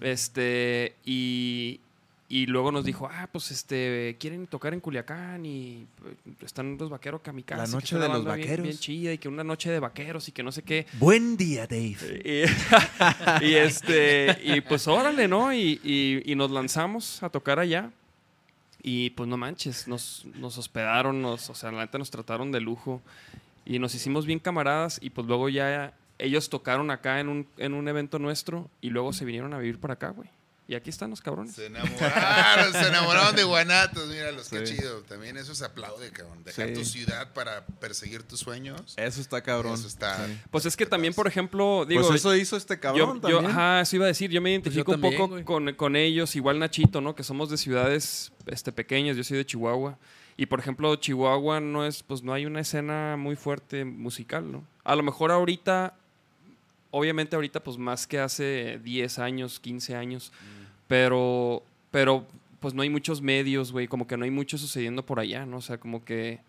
[0.00, 1.80] Este, y,
[2.28, 6.90] y luego nos dijo, ah, pues este, quieren tocar en Culiacán y eh, están los
[6.90, 7.62] vaqueros kamikaze.
[7.62, 8.64] La noche de los banda bien- vaqueros.
[8.66, 10.86] Bien, chida y que una noche de vaqueros y que no sé qué.
[10.98, 11.96] Buen día, Dave.
[13.42, 15.52] Y, y este, y pues órale, ¿no?
[15.54, 17.90] Y, y- y nos lanzamos a tocar allá.
[18.82, 22.60] Y pues no manches, nos, nos hospedaron, nos, o sea, la neta nos trataron de
[22.60, 23.02] lujo.
[23.66, 24.98] Y nos hicimos bien camaradas.
[25.02, 28.70] Y pues luego ya ellos tocaron acá en un, en un evento nuestro.
[28.80, 30.28] Y luego se vinieron a vivir para acá, güey.
[30.70, 31.54] Y aquí están los cabrones.
[31.54, 34.06] Se enamoraron, se enamoraron de Guanatos.
[34.08, 35.00] Mira, los que chido.
[35.08, 36.44] También eso se aplaude, cabrón.
[36.44, 36.74] Dejar Sí.
[36.74, 38.92] tu ciudad para perseguir tus sueños.
[38.98, 39.72] Eso está cabrón.
[39.72, 40.26] Eso está.
[40.26, 40.38] Sí.
[40.50, 43.46] Pues es que también, por ejemplo, digo, pues eso hizo este cabrón yo, yo- también.
[43.50, 44.30] ajá, eso iba a decir.
[44.30, 47.14] Yo me Pues yo identifico también, un poco con, con ellos, igual Nachito, ¿no?
[47.14, 49.16] Que somos de ciudades este, pequeñas.
[49.16, 49.96] Yo soy de Chihuahua.
[50.36, 54.66] Y por ejemplo, Chihuahua no es, pues no hay una escena muy fuerte musical, ¿no?
[54.84, 55.94] A lo mejor ahorita,
[56.90, 60.32] obviamente ahorita, pues más que hace 10 años, 15 años.
[60.86, 62.26] Pero, pero,
[62.60, 63.88] pues no hay muchos medios, güey.
[63.88, 65.58] Como que no hay mucho sucediendo por allá, ¿no?
[65.58, 66.40] O sea, como que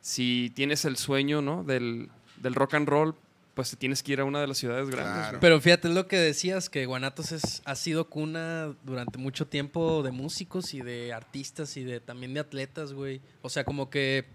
[0.00, 1.64] si tienes el sueño, ¿no?
[1.64, 2.08] Del,
[2.40, 3.14] del rock and roll,
[3.54, 5.14] pues te tienes que ir a una de las ciudades grandes.
[5.14, 5.38] Claro.
[5.40, 10.02] Pero fíjate, es lo que decías, que Guanatos es, ha sido cuna durante mucho tiempo
[10.02, 13.22] de músicos y de artistas y de también de atletas, güey.
[13.40, 14.26] O sea, como que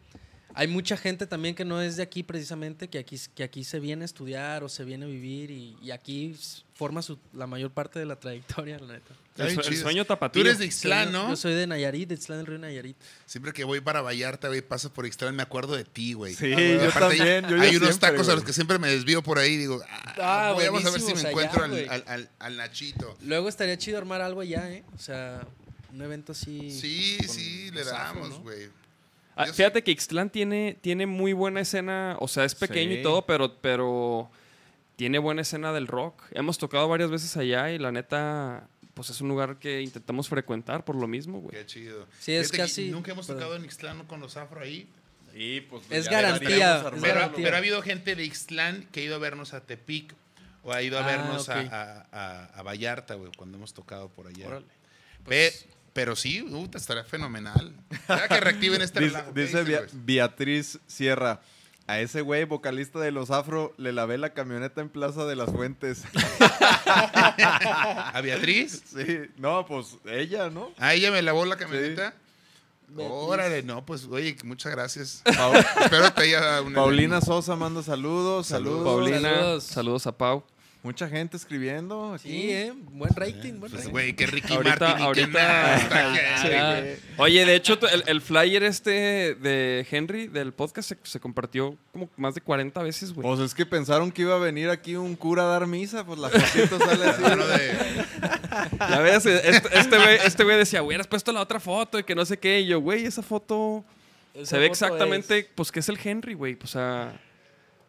[0.54, 3.80] hay mucha gente también que no es de aquí precisamente, que aquí, que aquí se
[3.80, 6.36] viene a estudiar o se viene a vivir y, y aquí
[6.74, 9.14] forma su, la mayor parte de la trayectoria, la neta.
[9.38, 10.42] El, sueño Tú tapatío.
[10.42, 11.30] eres de Ixtlán, ¿no?
[11.30, 12.98] Yo soy de Nayarit, de Ixtlán del Río Nayarit.
[13.26, 16.34] Siempre que voy para Vallarta, güey, paso por Ixtlán, me acuerdo de ti, güey.
[16.36, 18.46] Sí, Y yo aparte, también, yo hay unos tacos a los güey.
[18.48, 19.56] que siempre me desvío por ahí.
[19.58, 20.16] Digo, ah,
[20.50, 21.88] Ah, voy, vamos a ver si me encuentro allá, al, güey.
[21.88, 23.18] al- al- al Nachito.
[23.22, 24.84] Luego estaría chido armar algo allá, ¿eh?
[24.94, 25.48] O sea,
[25.94, 26.70] un evento así.
[26.70, 28.44] Sí, con sí, le damos, ¿no?
[29.44, 33.00] Ah, fíjate que Ixtlán tiene, tiene muy buena escena, o sea, es pequeño Sí.
[33.00, 34.30] y todo, pero, pero
[34.96, 36.24] tiene buena escena del rock.
[36.32, 40.84] Hemos tocado varias veces allá y la neta, pues es un lugar que intentamos frecuentar
[40.86, 41.56] por lo mismo, güey.
[41.58, 42.08] Qué chido.
[42.20, 44.88] Sí, es Fíjate casi- Nunca hemos pero- tocado en Ixtlán con los afro ahí.
[45.34, 46.84] Sí, pues, Es garantía, es.
[46.84, 47.44] Pero, garantía.
[47.46, 50.14] pero ha habido gente de Ixtlán que ha ido a vernos a Tepic
[50.64, 51.68] o ha ido a Ah, vernos a- ok.
[51.72, 54.46] a, a- a Vallarta, güey, cuando hemos tocado por allá.
[54.48, 54.66] Órale.
[55.26, 55.54] Pe-
[55.94, 57.74] pero sí, uh, estaría fenomenal.
[58.08, 59.34] Ya que reactiven este Dice, relajo.
[59.34, 59.90] ¿qué dice Bea- güey?
[59.94, 61.42] Beatriz Sierra.
[61.88, 65.50] A ese güey, vocalista de los Afro, le lavé la camioneta en Plaza de las
[65.52, 66.04] Fuentes.
[66.88, 68.84] ¿A Beatriz?
[68.94, 70.72] sí, no, pues ella, ¿no?
[70.78, 72.14] ¿A ella me lavó la camioneta?
[72.98, 75.22] Órale, no, pues, oye, muchas gracias.
[75.24, 76.76] Pau- Espero te haya una...
[76.76, 78.80] Paulina Sosa manda saludos, Saludos.
[78.80, 78.96] saludos.
[78.96, 79.64] Paulina, Saludos.
[79.64, 80.08] saludos.
[80.08, 80.44] a Pau.
[80.84, 82.28] Mucha gente escribiendo aquí.
[82.28, 82.74] Sí, ¿eh?
[82.76, 83.92] Buen rating, buen Pues, rating.
[83.92, 85.78] güey, qué Ricky Ahorita- Martin ahorita-
[86.42, 86.48] Sí.
[86.54, 86.96] Ah, güey.
[87.18, 92.10] Oye, de hecho, el, el flyer este de Henry, del podcast, se, se compartió como
[92.18, 93.28] más de 40 veces, güey.
[93.28, 96.18] Pues es que pensaron que iba a venir aquí un cura a dar misa, pues
[96.18, 97.22] la fotito sale así.
[97.22, 98.06] De-
[98.90, 102.16] Ya ves, este este güey este güey decía, hubieras puesto la otra foto y que
[102.16, 102.62] no sé qué.
[102.62, 103.86] Y yo, güey, esa foto
[104.34, 106.58] Esa Se ve foto exactamente, es- pues, que es el Henry, güey.
[106.64, 107.14] O sea.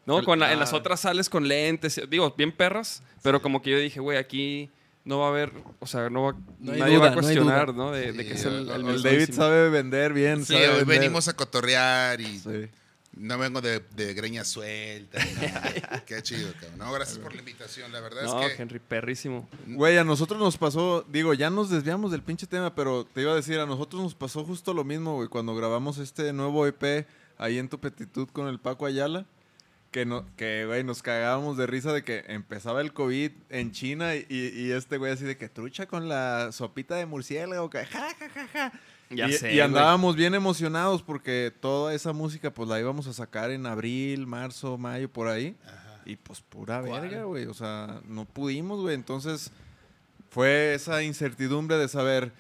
[0.07, 0.61] No, El- con la- en ah.
[0.61, 4.69] las otras sales con lentes, digo, bien perras, pero como que yo dije, güey, aquí
[5.05, 7.75] no va a haber, o sea, no va, No nadie duda, va a no cuestionar.
[7.75, 7.91] ¿no?
[7.93, 8.67] De, de que es el.
[9.03, 10.45] David sabe vender bien.
[10.45, 10.99] Sí, sabe hoy vender.
[11.01, 12.69] venimos a cotorrear y Sí.
[13.17, 15.19] no vengo de, de greña suelta.
[16.07, 16.79] Qué chido, cabrón.
[16.79, 17.93] No, gracias por la invitación.
[17.93, 19.49] La verdad No, es que Henry, perrísimo.
[19.67, 23.33] Güey, a nosotros nos pasó, digo, ya nos desviamos del pinche tema, pero te iba
[23.33, 27.07] a decir, a nosotros nos pasó justo lo mismo, güey, cuando grabamos este nuevo EP
[27.39, 29.27] ahí en tu petitud con el Paco Ayala,
[29.93, 34.17] que, no, que güey, nos cagábamos de risa de que empezaba el COVID en China
[34.17, 38.09] y, y este güey así de que trucha con la sopita de murciélago, que ja,
[38.19, 38.73] ja, ja, ja.
[39.11, 39.61] Ya y, sé, y güey.
[39.61, 44.79] andábamos bien emocionados porque toda esa música pues la íbamos a sacar en abril, marzo,
[44.79, 45.55] mayo, por ahí.
[46.05, 47.03] Y pues pura ¿Cuál?
[47.03, 47.47] verga, güey.
[47.47, 48.95] O sea, no pudimos, güey.
[48.95, 49.53] Entonces
[50.31, 52.33] fue esa incertidumbre de saber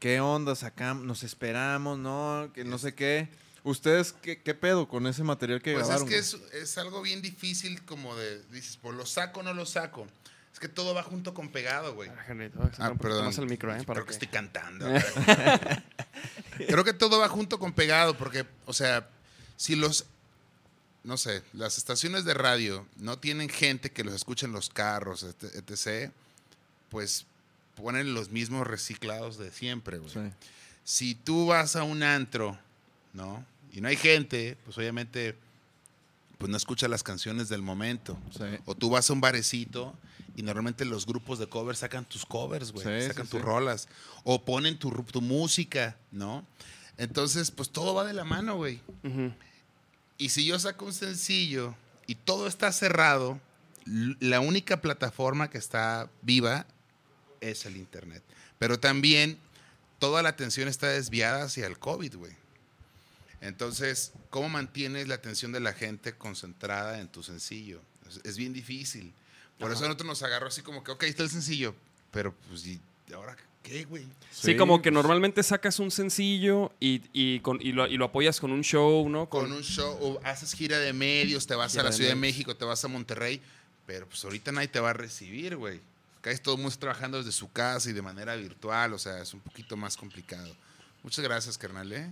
[0.00, 2.50] qué onda sacamos, nos esperamos, ¿no?
[2.54, 3.28] Que no sé qué.
[3.68, 6.08] ¿Ustedes qué, qué pedo con ese material que Pues es grabaron?
[6.08, 9.66] que es, es algo bien difícil como de, dices, pues lo saco o no lo
[9.66, 10.06] saco.
[10.52, 12.08] Es que todo va junto con pegado, güey.
[12.08, 13.26] Ah, acercar Ah, perdón.
[13.26, 13.84] más el micro, ¿eh?
[13.84, 14.86] Para Creo que que- estoy cantando.
[16.66, 19.08] Creo que todo va junto con pegado porque, o sea,
[19.56, 20.06] si los,
[21.04, 25.22] no sé, las estaciones de radio no tienen gente que los escuche en los carros,
[25.22, 26.10] et- etc.,
[26.90, 27.26] pues
[27.76, 30.10] ponen los mismos reciclados de siempre, güey.
[30.12, 30.20] Sí.
[30.84, 32.58] Si tú vas a un antro,
[33.12, 33.44] ¿no?
[33.72, 35.36] Y no hay gente, pues obviamente,
[36.38, 38.18] pues no escuchas las canciones del momento.
[38.36, 38.44] Sí.
[38.64, 39.94] O tú vas a un barecito
[40.36, 43.02] y normalmente los grupos de covers sacan tus covers, güey.
[43.02, 43.88] Sí, sacan sí, tus rolas.
[44.24, 46.46] O ponen tu, tu música, ¿no?
[46.96, 48.80] Entonces, pues todo va de la mano, güey.
[49.04, 49.32] Ujú.
[50.16, 51.74] Y si yo saco un sencillo
[52.06, 53.40] y todo está cerrado,
[53.84, 56.66] la única plataforma que está viva
[57.40, 58.22] es el Internet.
[58.58, 59.38] Pero también
[59.98, 62.32] toda la atención está desviada hacia el COVID, güey.
[63.40, 67.80] Entonces, ¿cómo mantienes la atención de la gente concentrada en tu sencillo?
[68.08, 69.12] Es, es bien difícil.
[69.58, 71.74] Por eso a nosotros nos agarró así como que, ok, está el sencillo.
[72.10, 72.80] Pero, pues, ¿y
[73.12, 74.04] ahora qué, güey?
[74.30, 77.96] Sí, Sí, como que pues- normalmente sacas un sencillo y, y, con, y, lo, y
[77.96, 79.28] lo apoyas con un show, ¿no?
[79.28, 82.16] con un show, o haces gira de medios, te vas a la de Ciudad de.
[82.16, 83.40] México, te vas a Monterrey,
[83.86, 85.80] pero pues ahorita nadie te va a recibir, güey.
[86.18, 88.98] Acá es todo el mundo está trabajando desde su casa y de manera virtual, o
[88.98, 90.54] sea, es un poquito más complicado.
[91.02, 92.10] Muchas gracias, carnal, ¿eh?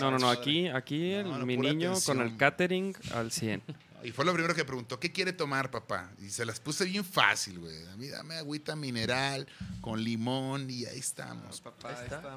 [0.00, 3.62] No, no, no, aquí, aquí el- No, no, mi niño con el catering al 100.
[4.04, 6.12] Y fue lo primero que preguntó, ¿qué quiere tomar, papá?
[6.22, 7.84] Y se las puse bien fácil, güey.
[7.92, 9.48] A mí dame agüita mineral
[9.80, 11.60] con limón y ahí estamos.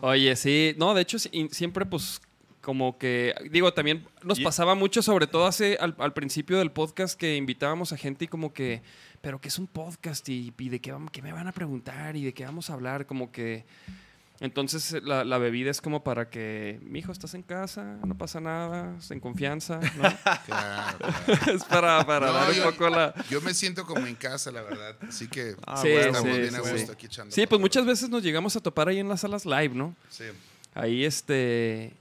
[0.01, 2.19] Oye, sí, no, de hecho siempre pues
[2.61, 6.71] como que, digo, también nos Y- pasaba mucho, sobre todo hace al, al principio del
[6.71, 8.82] podcast que invitábamos a gente y como que,
[9.21, 10.27] pero ¿qué es un podcast?
[10.29, 13.05] Y, y de qué, qué me van a preguntar y de qué vamos a hablar,
[13.05, 13.65] como que...
[14.41, 18.97] Entonces la, la bebida es como para que, mijo, estás en casa, no pasa nada,
[19.11, 20.01] en confianza, ¿no?
[20.45, 21.55] Claro, claro.
[21.55, 23.13] es para, para No, dar un yo- poco la...
[23.29, 24.95] Yo me siento como en casa, la verdad.
[25.07, 26.71] Así que Ah, Sí, estamos sí, bien a sí.
[26.71, 27.33] gusto aquí echando.
[27.35, 29.95] Sí, pues muchas veces nos llegamos a topar ahí en las salas live, ¿no?
[30.09, 30.25] Sí.
[30.73, 31.93] Ahí este.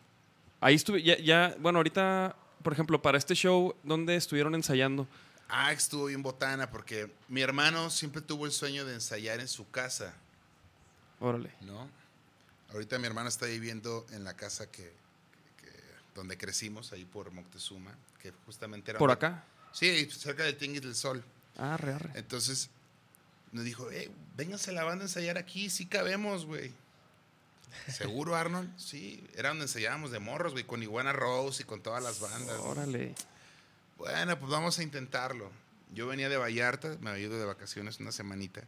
[0.63, 1.03] Ahí estuve.
[1.03, 5.07] Ya, ya, bueno, ahorita, por ejemplo, para este show, ¿dónde estuvieron ensayando?
[5.51, 9.69] Ah, estuvo bien botana porque mi hermano siempre tuvo el sueño de ensayar en su
[9.71, 10.15] casa,
[11.19, 11.51] Órale.
[11.61, 11.87] ¿no?
[12.73, 14.83] Ahorita mi hermano está viviendo en la casa que,
[15.61, 15.73] que-
[16.15, 17.93] donde crecimos, ahí por Moctezuma,
[18.23, 18.99] que justamente era...
[18.99, 19.45] ¿Por donde- acá?
[19.73, 21.23] Sí, cerca del Tinguis del Sol.
[21.57, 22.11] Ah, re, arre.
[22.15, 22.71] Entonces
[23.53, 26.73] nos dijo, eh, vénganse la banda a ensayar aquí, sí cabemos, güey.
[27.89, 28.77] ¿Seguro, Arnold?
[28.79, 32.59] Sí, era donde ensayábamos de morros, güey, con Iguana Rose y con todas las bandas.
[32.61, 33.15] Órale.
[33.97, 35.51] Bueno, pues vamos a intentarlo.
[35.93, 38.63] Yo venía de Vallarta, me había ido de vacaciones una semanita.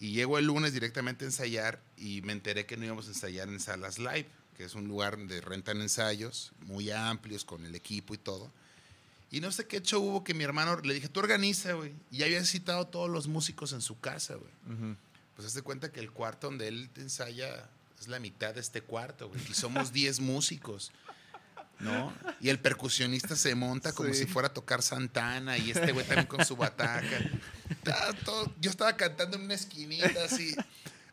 [0.00, 3.48] Y llego el lunes directamente a ensayar y me enteré que no íbamos a ensayar
[3.48, 8.14] en Salas Live, que es un lugar donde rentan ensayos muy amplios con el equipo
[8.14, 8.50] y todo.
[9.30, 11.92] Y no sé qué hecho hubo que mi hermano le dije, tú organiza, güey.
[12.10, 14.52] Y ya había citado a todos los músicos en su casa, güey.
[14.74, 14.96] Ujú.
[15.36, 17.68] Pues hazte cuenta que el cuarto donde él ensaya
[18.00, 19.40] es la mitad de este cuarto, güey.
[19.50, 20.92] Y somos 10 músicos.
[21.80, 22.12] ¿No?
[22.40, 24.20] Y el percusionista se monta como Sí.
[24.20, 27.18] si fuera a tocar Santana y este güey también con su bataca.
[27.70, 30.54] Estaba todo- yo estaba cantando en una esquinita así.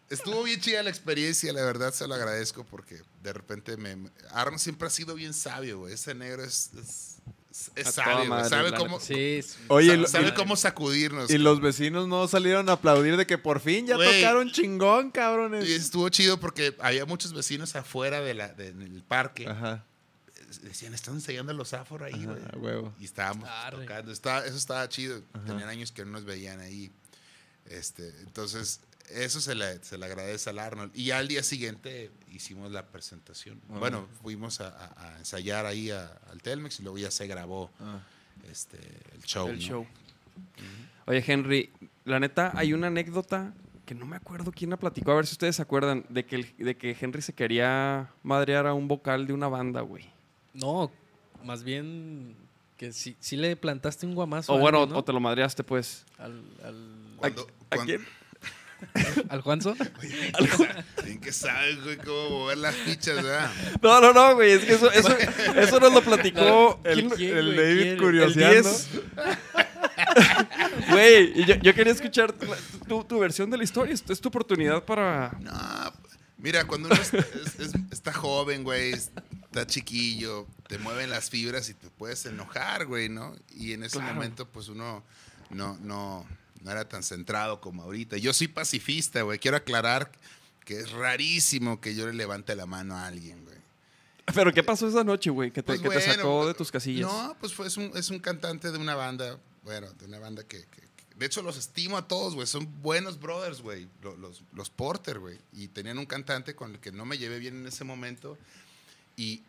[0.09, 3.97] Estuvo bien chida la experiencia, la verdad se lo agradezco porque de repente me...
[4.31, 5.93] Aaron siempre ha sido bien sabio, güey.
[5.95, 7.17] Ese negro es, es,
[7.75, 9.05] es- sabio, madre, Sabe cómo, neta.
[9.05, 9.57] Sí, sí.
[9.67, 11.29] Oye, sabe, cómo sacudirnos.
[11.31, 15.67] Y los vecinos no salieron a aplaudir de que por fin ya tocaron chingón, cabrones.
[15.67, 19.47] Y estuvo chido porque había muchos vecinos afuera de la, de- en el parque.
[19.47, 19.85] Ajá,
[20.61, 22.63] Decían, están ensayando los afro ahí, ajá, güey.
[22.63, 22.93] huevo.
[22.99, 23.85] Y estábamos Arre.
[23.85, 24.11] tocando.
[24.11, 25.21] Estaba- eso estaba chido.
[25.45, 26.91] Tenían años que no nos veían ahí.
[27.69, 30.91] Este, entonces, eso se le, se le agradece al Arnold.
[30.95, 33.59] Y ya al día siguiente hicimos la presentación.
[33.67, 37.71] Bueno, fuimos a, a- a ensayar ahí a- al Telmex y luego ya se grabó
[37.79, 37.99] Ah.
[38.49, 38.77] este,
[39.13, 39.47] el show.
[39.47, 39.61] el ¿no?
[39.61, 39.87] show.
[41.07, 41.71] Oye, Henry,
[42.03, 43.53] la neta, hay una anécdota
[43.85, 46.35] que no me acuerdo quién la platicó, a ver si ustedes se acuerdan, de que,
[46.37, 50.09] el- de que Henry se quería madrear a un vocal de una banda, güey.
[50.55, 50.91] No,
[51.43, 52.35] más bien
[52.77, 54.53] que sí, sí le plantaste un guamazo.
[54.53, 54.99] O a bueno, alguien, ¿no?
[54.99, 56.05] o te lo madreaste, pues.
[56.17, 56.75] Al, al,
[57.17, 57.47] ¿A cuando-
[57.85, 58.05] quién?
[59.29, 59.75] al Juanzo.
[61.03, 63.49] Bien que sabes, güey, cómo mover las fichas, ¿verdad?
[63.81, 65.15] No, no, no, güey, es que eso, eso,
[65.55, 67.57] eso nos lo platicó El- ¿quién- ¿Quién, el güey?
[67.57, 67.97] David ¿Quién?
[67.97, 68.69] curioseando.
[68.69, 68.89] el 10.
[70.91, 72.45] Güey, y yo, yo quería escuchar tu,
[72.87, 73.93] tu- tu versión de la historia.
[73.93, 75.35] Es, es tu oportunidad para.
[75.39, 75.51] No,
[76.45, 81.69] mira, cuando uno es- es- es- está joven, güey, está chiquillo, te mueven las fibras
[81.69, 83.35] y te puedes enojar, güey, ¿no?
[83.55, 84.13] Y en ese Claro.
[84.13, 85.03] momento, pues uno
[85.49, 86.25] no, no,
[86.61, 88.17] no era tan centrado como ahorita.
[88.17, 89.39] Yo soy pacifista, güey.
[89.39, 90.11] Quiero aclarar
[90.65, 93.55] que es rarísimo que yo le levante la mano a alguien, güey.
[94.33, 95.51] Pero ¿qué pasó esa noche, güey?
[95.51, 97.07] Que te, Pues que te bueno, sacó de tus casillas.
[97.11, 100.43] No, pues fue, es, un, es un cantante de una banda, bueno, de una banda
[100.43, 100.85] que- que-
[101.17, 105.19] de hecho los estimo a todos, güey, son buenos brothers, güey, lo- los, los Porter,
[105.19, 108.37] güey, y tenían un cantante con el que no me llevé bien en ese momento
[109.15, 109.41] y,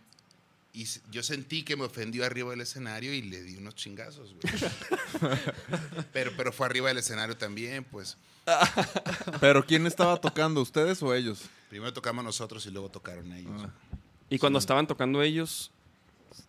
[0.72, 4.54] y yo sentí que me ofendió arriba del escenario y le di unos chingazos, güey.
[6.12, 8.16] pero, pero fue arriba del escenario también, pues.
[9.40, 11.40] Pero ¿quién estaba tocando, ustedes o ellos?
[11.68, 13.50] Primero tocamos nosotros y luego tocaron ellos.
[13.64, 13.70] Ah.
[14.30, 15.72] Y cuando estaban tocando ellos,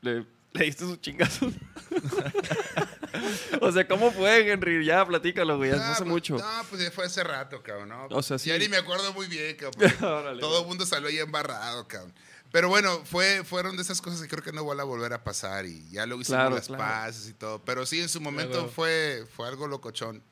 [0.02, 1.54] le, le diste sus chingazos.
[3.62, 4.86] o sea, ¿cómo fue, Henry?
[4.86, 5.72] Ya, platícalo, güey.
[5.72, 6.38] ya No, hace pues- mucho.
[6.38, 8.08] No, pues ya fue hace rato, cabrón, ¿no?
[8.12, 8.50] O sea, sí.
[8.50, 9.92] Ya ni me acuerdo muy bien, cabrón.
[10.04, 12.14] Órale, Todo el mundo salió ahí embarrado, cabrón.
[12.52, 15.22] Pero bueno, fue, fueron de esas cosas que creo que no van a volver a
[15.24, 16.82] pasar y ya luego hicimos Claro, las claro.
[16.84, 17.62] paces y todo.
[17.66, 18.70] Pero sí, en su momento huevo.
[18.70, 20.24] fue, fue algo locochón.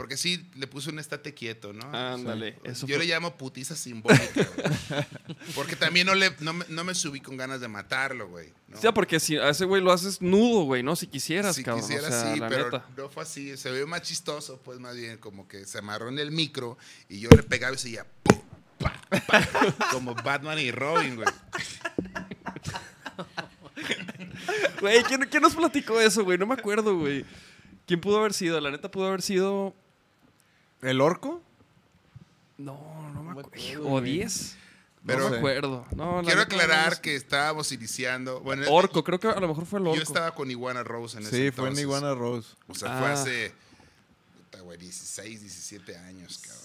[0.00, 1.84] Porque sí, le puse un estate quieto, ¿no?
[1.94, 2.58] Ándale.
[2.64, 5.04] Eso Yo fue- le llamo putiza simbólica, güey.
[5.54, 8.50] Porque también no, le, no, me, no me subí con ganas de matarlo, güey.
[8.68, 8.78] ¿no?
[8.78, 10.96] O sea, porque si a ese güey lo haces nudo, güey, ¿no?
[10.96, 11.82] Si quisieras, si cabrón.
[11.82, 12.86] quisiera, o sea, sí, pero neta.
[12.96, 13.54] no fue así.
[13.58, 16.78] Se ve más chistoso, pues más bien como que se amarró en el micro
[17.10, 18.40] y yo le pegaba y seguía ¡pum!
[18.78, 21.28] pa, pa, como Batman y Robin, güey.
[24.80, 26.38] Güey, ¿quién, quién nos platicó eso, güey?
[26.38, 27.26] No me acuerdo, güey.
[27.86, 28.60] ¿Quién pudo haber sido?
[28.60, 29.74] La neta pudo haber sido.
[30.82, 31.42] ¿El orco?
[32.58, 33.86] No, no me acuerdo.
[33.86, 34.04] ¿O güey.
[34.04, 34.56] 10?
[35.06, 35.86] Pero- no me acuerdo.
[35.96, 38.40] No, Quiero aclarar que estábamos iniciando.
[38.40, 40.02] Bueno, Orco, creo que a lo mejor fue el yo orco.
[40.02, 41.78] estaba con Iguana Rose en ese Sí, fue en.
[41.78, 42.50] Iguana Rose.
[42.68, 43.12] O sea, fue Ah.
[43.14, 43.52] hace
[44.36, 46.60] puta, güey, 16, 17 años, cabrón.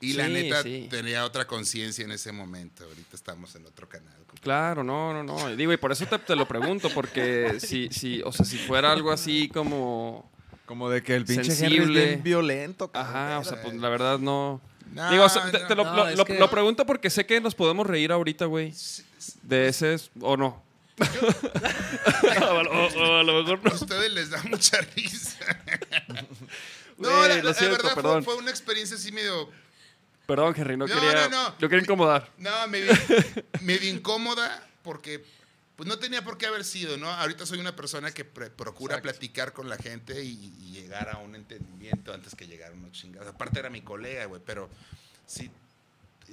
[0.00, 0.86] Y la Sí, neta sí.
[0.90, 2.84] tenía otra conciencia en ese momento.
[2.84, 4.12] Ahorita estamos en otro canal.
[4.18, 4.40] compadre.
[4.42, 5.56] Claro, no, no, no.
[5.56, 8.92] Digo, y por eso te, te lo pregunto, porque si, si, o sea, si fuera
[8.92, 10.30] algo así como.
[10.66, 12.04] Como de que el pinche Henry es Sensible.
[12.06, 12.90] bien violento.
[12.90, 13.14] cabrón.
[13.16, 14.60] Ajá, o sea, pues la verdad no.
[14.92, 17.10] No, Digo, o sea, te, te lo, no, lo- es lo- que- lo pregunto porque
[17.10, 18.72] sé que nos podemos reír ahorita, güey.
[19.42, 20.62] De ese, o no.
[21.00, 23.70] o, a lo- o a lo mejor no.
[23.70, 25.38] A ustedes les da mucha risa.
[26.98, 28.24] no, la, lo la siento, verdad fue- perdón.
[28.24, 29.48] Fue, una experiencia así medio.
[30.26, 31.28] Perdón, Henry, no, No, quería.
[31.28, 31.54] no, no.
[31.58, 32.30] Yo quería incomodar.
[32.38, 32.92] No, medio,
[33.60, 35.24] medio incómoda porque
[35.76, 37.10] pues no tenía por qué haber sido, ¿no?
[37.10, 39.02] Ahorita soy una persona que procura Exacto.
[39.02, 42.92] platicar con la gente y, y llegar a un entendimiento antes que llegar a unos
[42.92, 43.28] chingados.
[43.28, 44.68] Aparte era mi colega, güey, pero
[45.26, 45.50] sí.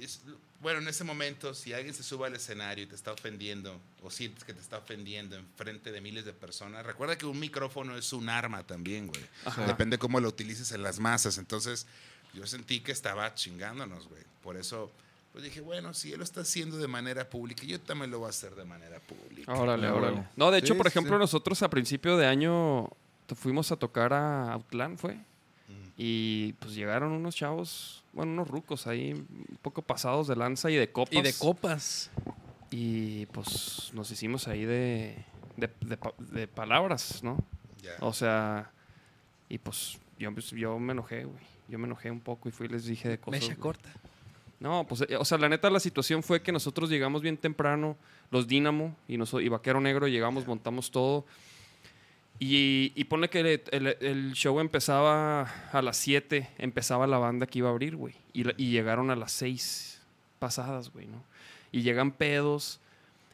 [0.00, 0.20] es-
[0.60, 4.10] bueno, en ese momento, si alguien se sube al escenario y te está ofendiendo, o
[4.12, 7.96] sientes que te está ofendiendo en frente de miles de personas, recuerda que un micrófono
[7.98, 9.20] es un arma también, güey.
[9.44, 9.66] Ajá.
[9.66, 11.36] Depende cómo lo utilices en las masas.
[11.38, 11.86] Entonces,
[12.32, 14.22] yo sentí que estaba chingándonos, güey.
[14.44, 14.92] Por eso,
[15.32, 18.26] pues dije, bueno, si él lo está haciendo de manera pública, yo también lo voy
[18.26, 19.52] a hacer de manera pública.
[19.54, 20.28] Órale, Ah, órale.
[20.36, 21.20] No, de hecho, por ejemplo, sí.
[21.20, 22.88] nosotros a principio de año
[23.34, 25.18] fuimos a tocar a Outland, ¿fue?
[25.96, 30.76] Y pues llegaron unos chavos, bueno, unos rucos ahí, un poco pasados de lanza y
[30.76, 31.12] de copas.
[31.14, 32.10] Y de copas.
[32.70, 35.24] Y pues nos hicimos ahí de,
[35.56, 37.36] de, de pa- de palabras, ¿no?
[37.82, 37.92] Ya.
[38.00, 38.70] O sea,
[39.50, 41.44] y pues yo, pues, yo me enojé, güey.
[41.68, 43.40] Yo me enojé un poco y fui y les dije de cosas.
[43.42, 43.90] Mecha corta.
[44.62, 47.96] No, pues, eh, o sea, la neta, la situación fue que nosotros llegamos bien temprano,
[48.30, 51.26] los Dínamo y, noso- y Vaquero Negro, llegamos, montamos todo.
[52.38, 55.42] Y, y pone que el, el- el show empezaba
[55.72, 58.14] a las 7, empezaba la banda que iba a abrir, güey.
[58.32, 60.00] Y, llegaron a las 6
[60.38, 61.22] pasadas, güey, ¿no?
[61.72, 62.78] Y llegan pedos,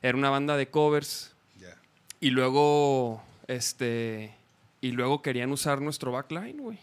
[0.00, 1.34] era una banda de covers.
[1.60, 1.76] Ya.
[2.20, 4.34] Y luego, este,
[4.80, 6.78] y luego querían usar nuestro backline, güey.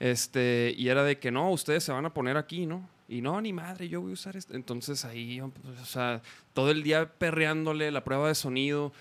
[0.00, 2.88] Este, y era de que no, ustedes se van a poner aquí, ¿no?
[3.08, 4.54] Y no, ni madre, yo voy a usar esto.
[4.54, 6.22] Entonces ahí, pues, o sea,
[6.54, 8.92] todo el día perreándole la prueba de sonido.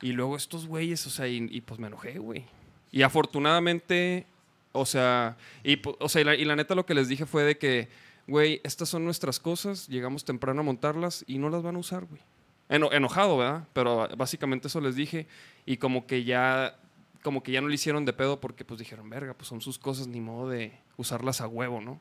[0.00, 2.44] Y luego estos güeyes, o sea, y, pues me enojé, güey.
[2.92, 4.26] Y afortunadamente,
[4.72, 7.56] O sea, y, o sea, la, y la neta lo que les dije fue de
[7.58, 7.88] que,
[8.26, 12.04] güey, estas son nuestras cosas, llegamos temprano a montarlas y no las van a usar,
[12.06, 12.20] güey.
[12.68, 13.68] Eno- enojado, ¿verdad?
[13.72, 15.26] Pero básicamente eso les dije
[15.64, 16.76] y como que ya
[17.24, 19.78] como que ya no le hicieron de pedo porque pues dijeron, verga, pues son sus
[19.80, 22.00] cosas, ni modo de usarlas a huevo, ¿no?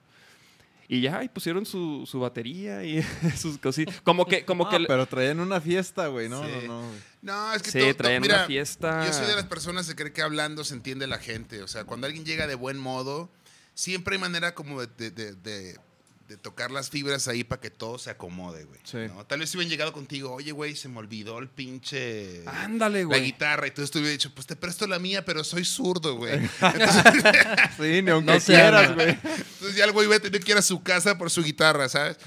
[0.89, 3.01] Y ya, y pusieron su, su batería y
[3.37, 4.01] sus cositas.
[4.01, 4.75] Como que, como que...
[4.75, 6.27] Ah, pero traían una fiesta, güey.
[6.29, 6.51] No, Sí.
[6.67, 6.89] no, no.
[7.21, 9.05] No, es que Sí, todo- todo- traían mira, una fiesta.
[9.07, 11.63] Yo soy de las personas que cree que hablando se entiende la gente.
[11.63, 13.31] O sea, cuando alguien llega de buen modo,
[13.73, 15.79] siempre hay manera como de, de- de- de-
[16.27, 18.79] de tocar las fibras ahí para que todo se acomode, güey.
[18.85, 18.97] Sí.
[19.13, 19.25] ¿no?
[19.25, 22.43] Tal vez si hubieran llegado contigo, oye, güey, se me olvidó el pinche...
[22.47, 23.21] Ándale, La güey.
[23.25, 26.39] guitarra, y entonces tú hubieras dicho, pues te presto la mía, pero soy zurdo, güey.
[27.77, 29.09] Sí, ni aunque No se quieras, güey.
[29.09, 31.89] Entonces ya el güey va a tener que ir a su casa por su guitarra,
[31.89, 32.17] ¿sabes?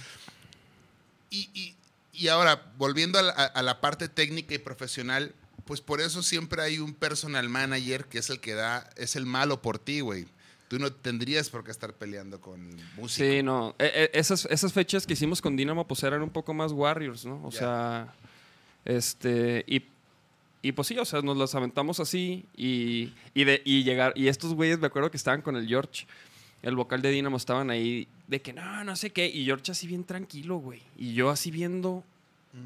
[1.30, 1.76] Y, y-
[2.12, 5.34] y ahora, volviendo a la, a la parte técnica y profesional,
[5.66, 9.26] pues por eso siempre hay un personal manager que es el que da, es el
[9.26, 10.26] malo por ti, güey.
[10.68, 13.12] Tú no tendrías por qué estar peleando con músicos.
[13.12, 13.74] Sí, no.
[13.78, 17.24] E- e- esas, esas fechas que hicimos con Dynamo pues eran un poco más Warriors,
[17.24, 17.40] ¿no?
[17.44, 18.12] O sea,
[18.84, 19.82] este, y,
[20.62, 24.28] y pues sí, o sea, nos las aventamos así y, y, de, y llegar, y
[24.28, 26.06] estos güeyes me acuerdo que estaban con el George,
[26.62, 29.86] el vocal de Dynamo, estaban ahí de que no, no sé qué, y George así
[29.86, 32.02] bien tranquilo, güey, y yo así viendo,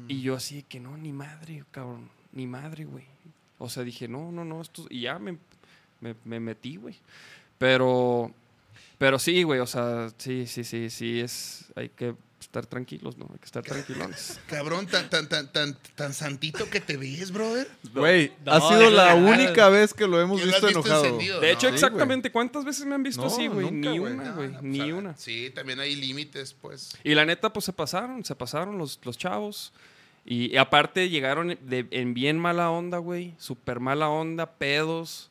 [0.07, 3.03] y yo así de que no, ni madre, cabrón, ni madre, güey.
[3.59, 5.37] O sea, dije, no, no, no, esto, y ya me,
[5.99, 6.95] me, me metí, güey.
[7.61, 8.31] Pero,
[8.97, 13.27] pero sí, güey, o sea, sí, sí, sí, sí, es, hay que estar tranquilos, ¿no?
[13.31, 14.39] Hay que estar tranquilones.
[14.47, 17.69] Cabrón, tan, tan, tan, tan, tan santito que te ves, brother.
[17.93, 21.05] Güey, No, ha sido la única vez que lo hemos lo visto enojado.
[21.05, 21.39] encendido.
[21.39, 23.69] De hecho, No, exactamente, ¿cuántas veces me han visto No, así, güey?
[23.69, 25.15] Ni una, güey, no, pues, ni una.
[25.17, 26.97] Sí, también hay límites, pues.
[27.03, 29.71] Y la neta, pues se pasaron, se pasaron los, los chavos.
[30.25, 33.35] Y, y aparte llegaron de- en bien mala onda, güey.
[33.37, 35.29] Súper mala onda, pedos.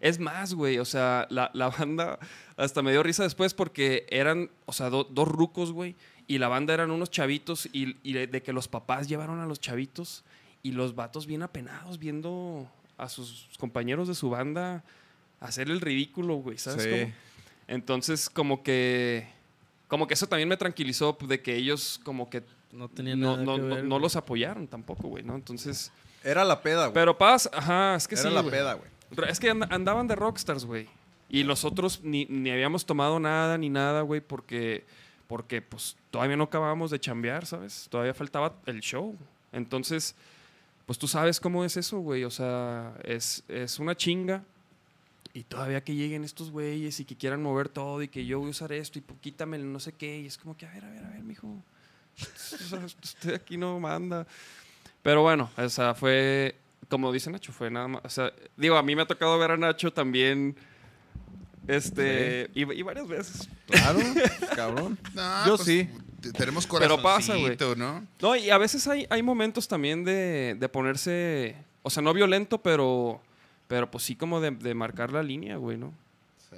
[0.00, 2.18] Es más, güey, o sea, la, la banda
[2.56, 5.94] hasta me dio risa después porque eran, o sea, do- dos rucos, güey.
[6.26, 9.46] Y la banda eran unos chavitos y, y de, de que los papás llevaron a
[9.46, 10.24] los chavitos
[10.62, 14.84] y los vatos bien apenados viendo a sus compañeros de su banda
[15.40, 16.90] hacer el ridículo, güey, ¿sabes Sí.
[16.90, 17.12] cómo?
[17.68, 19.26] Entonces, como que,
[19.88, 22.42] como que eso también me tranquilizó de que ellos como que
[22.72, 24.02] No tenía no, nada no, que no- ver, no güey.
[24.02, 25.34] los apoyaron tampoco, güey, ¿no?
[25.34, 25.90] Entonces,
[26.22, 26.94] Era la peda, güey.
[26.94, 28.52] pero pasa, ajá, es que Era sí, la güey.
[28.52, 28.90] peda, güey.
[29.28, 30.88] Es que and- andaban de rockstars, güey.
[31.28, 34.84] Y nosotros ni, ni habíamos tomado nada ni nada, güey, porque,
[35.28, 37.86] porque pues todavía no acabábamos de chambear, ¿sabes?
[37.90, 39.16] Todavía faltaba el show.
[39.52, 40.14] Entonces,
[40.86, 42.24] pues tú sabes cómo es eso, güey.
[42.24, 44.42] O sea, es, es una chinga.
[45.32, 48.48] Y todavía que lleguen estos güeyes y que quieran mover todo y que yo voy
[48.48, 50.18] a usar esto y pues, quítame el no sé qué.
[50.18, 51.46] Y es como que, a ver, a ver, a ver, mijo.
[53.02, 54.26] Usted aquí no manda.
[55.02, 56.56] Pero bueno, o sea, fue,
[56.90, 58.02] como dice Nacho, fue nada más.
[58.04, 60.56] O sea, digo, a mí me ha tocado ver a Nacho también.
[61.68, 63.48] Este, y, y varias veces.
[63.66, 64.00] Claro,
[64.56, 64.98] cabrón.
[65.14, 65.88] No, Yo pues, sí.
[66.36, 67.56] Tenemos Pero pasa, güey.
[67.76, 68.06] ¿no?
[68.20, 72.58] No, y a veces hay, hay momentos también de, de ponerse, o sea, no violento,
[72.58, 73.22] pero,
[73.68, 75.94] pero pues sí como de, de marcar la línea, güey, ¿no?
[76.50, 76.56] Sí.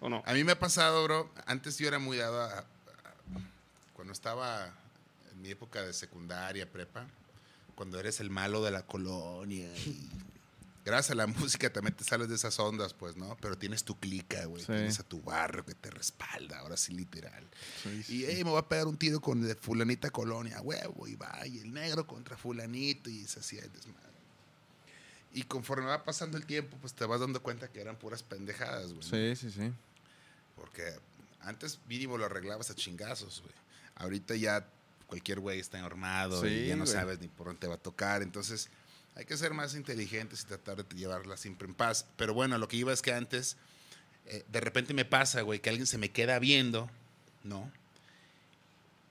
[0.00, 0.20] ¿O no?
[0.26, 1.30] A mí me ha pasado, bro.
[1.46, 2.64] Antes yo era muy dado a, a-
[3.92, 4.72] Cuando estaba
[5.32, 7.06] en mi época de secundaria, prepa,
[7.76, 9.68] cuando eres el malo de la colonia.
[9.86, 10.08] y
[10.84, 13.36] gracias a la música también te sales de esas ondas, pues, ¿no?
[13.40, 14.62] Pero tienes tu clica, güey.
[14.62, 14.72] Sí.
[14.72, 17.46] Tienes a tu barrio que te respalda, ahora sí, literal.
[18.08, 21.46] Y, hey, me voy a pegar un tiro con de fulanita colonia, huevo, y va,
[21.46, 24.06] y el negro contra fulanito, y se hacía el desmadre.
[25.34, 28.94] Y conforme va pasando el tiempo, pues te vas dando cuenta que eran puras pendejadas,
[28.94, 29.04] güey.
[29.04, 29.10] ¿no?
[29.10, 29.70] Sí, sí, sí.
[30.54, 30.98] Porque
[31.40, 33.54] antes mínimo lo arreglabas a chingazos, güey.
[33.96, 34.66] Ahorita ya
[35.06, 36.94] cualquier güey está armado y ya no güey.
[36.94, 38.22] sabes ni por dónde te va a tocar.
[38.22, 38.68] Entonces
[39.14, 42.06] hay que ser más inteligentes y tratar de llevarla siempre en paz.
[42.16, 43.56] Pero bueno, lo que iba es que antes,
[44.26, 46.90] eh, de repente me pasa, güey, que alguien se me queda viendo,
[47.44, 47.70] ¿no?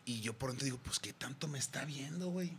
[0.06, 2.56] Y yo por dentro digo, pues, ¿qué tanto me está viendo, güey?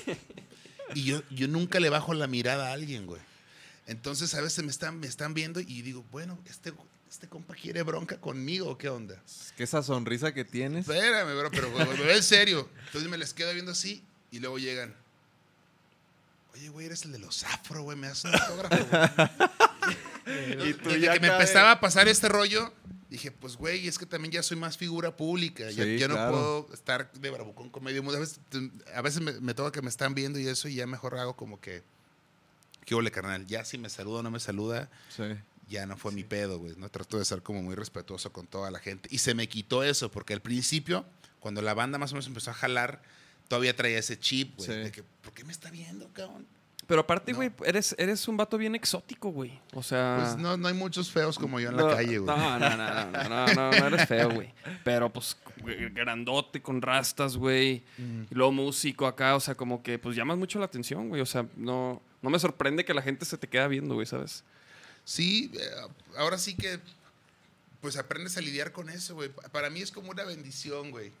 [0.94, 3.20] y yo, yo nunca le bajo la mirada a alguien, güey.
[3.86, 6.72] Entonces a veces me están, me están viendo y digo, bueno, este,
[7.14, 9.14] este compa quiere bronca conmigo, ¿o ¿qué onda?
[9.24, 10.88] Es que esa sonrisa que tienes.
[10.88, 12.68] Espérame, bro, pero me veo en serio.
[12.86, 14.02] Entonces me les quedo viendo así
[14.32, 14.94] y luego llegan.
[16.54, 19.28] Oye, güey, eres el de los afro, güey, me das un autógrafo, güey.
[20.70, 22.72] Y tú Desde ya que me empezaba a pasar este rollo,
[23.10, 25.70] dije, pues, güey, es que también ya soy más figura pública.
[25.70, 26.32] ya, Sí, ya no claro.
[26.32, 28.16] puedo estar de bravucón con medio mundo.
[28.16, 28.40] A veces,
[28.94, 31.36] a veces me, me toca que me están viendo y eso, y ya mejor hago
[31.36, 31.82] como que,
[32.86, 33.46] ¿qué ole, carnal?
[33.46, 35.24] Ya si me saluda o no me saluda, Sí.
[35.68, 36.74] Ya no fue mi pedo, güey.
[36.76, 36.88] ¿no?
[36.88, 39.08] Trato de ser como muy respetuoso con toda la gente.
[39.12, 41.04] Y se me quitó eso, porque al principio,
[41.40, 43.02] cuando la banda más o menos empezó a jalar,
[43.48, 44.68] todavía traía ese chip, güey.
[44.68, 44.74] Sí.
[44.74, 46.46] De que, ¿por qué me está viendo, cabrón?
[46.86, 49.58] Pero aparte, güey, eres, eres un vato bien exótico, güey.
[49.72, 50.18] O sea.
[50.20, 52.36] Pues no, no hay muchos feos como yo en la calle, güey.
[52.36, 54.52] No, no, no, no, no, no, no, eres feo, güey.
[54.84, 55.36] Pero pues
[55.92, 57.84] grandote con rastas, güey.
[58.30, 61.22] Y luego músico acá, o sea, como que pues llamas mucho la atención, güey.
[61.22, 64.44] O sea, no, no me sorprende que la gente se te queda viendo, güey, ¿sabes?
[65.04, 65.70] Sí, eh,
[66.16, 66.80] ahora sí que
[67.80, 69.28] pues aprendes a lidiar con eso, güey.
[69.28, 71.12] Pa- Para mí es como una bendición, güey.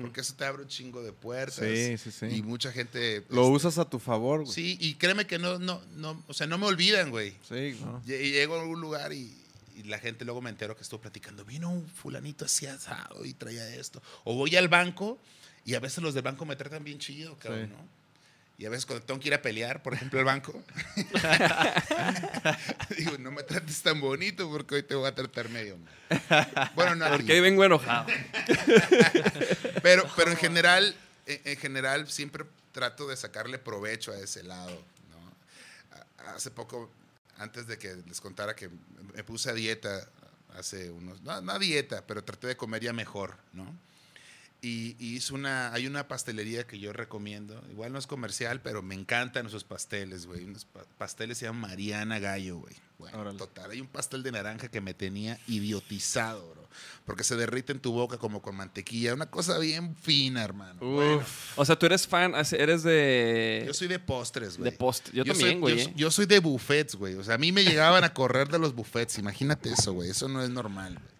[0.00, 1.54] Porque eso te abre un chingo de puertas.
[1.64, 2.26] Sí, sí, sí.
[2.26, 3.24] Y mucha gente...
[3.28, 4.52] Lo este, usas a tu favor, güey.
[4.52, 7.34] Sí, y créeme que no, no, no, o sea, no me olvidan, güey.
[7.48, 8.02] Sí, ¿no?
[8.04, 9.32] Y Llego a algún lugar y,
[9.76, 11.44] y la gente luego me entero que estuvo platicando.
[11.44, 14.02] Vino un fulanito así asado y traía esto.
[14.24, 15.18] O voy al banco
[15.64, 17.72] y a veces los del banco me tratan bien chido, cabrón, Sí.
[17.72, 17.88] ¿no?
[18.58, 20.62] Y a veces cuando tengo que ir a pelear, por ejemplo, al banco,
[22.96, 26.72] digo, no me trates tan bonito porque hoy te voy a tratar medio mal.
[26.74, 27.08] Bueno, no.
[27.08, 28.06] Porque ahí vengo enojado.
[29.82, 30.96] pero, pero en general,
[31.26, 36.32] en, en general siempre trato de sacarle provecho a ese lado, ¿no?
[36.34, 36.90] Hace poco,
[37.38, 38.70] antes de que les contara que
[39.14, 40.08] me puse a dieta,
[40.54, 43.74] hace unos, no, no a dieta, pero traté de comer ya mejor, ¿no?
[44.66, 48.82] Y, y hice una, hay una pastelería que yo recomiendo, igual no es comercial, pero
[48.82, 50.44] me encantan esos pasteles, güey.
[50.44, 52.74] Unos pa- pasteles se llaman Mariana Gallo, güey.
[52.98, 53.38] Bueno, Órale.
[53.38, 56.66] total, hay un pastel de naranja que me tenía idiotizado, bro.
[57.04, 59.14] Porque se derrite en tu boca como con mantequilla.
[59.14, 60.80] Una cosa bien fina, hermano.
[60.80, 61.22] Bueno,
[61.56, 63.64] O sea, tú eres fan, eres de.
[63.66, 64.70] yo soy de postres, güey.
[64.70, 65.10] de post.
[65.12, 65.76] Yo, también, güey.
[65.76, 65.92] Yo, ¿eh?
[65.96, 67.14] yo soy de buffets, güey.
[67.14, 69.18] O sea, a mí me llegaban a correr de los buffets.
[69.18, 70.10] Imagínate eso, güey.
[70.10, 71.15] Eso no es normal, güey.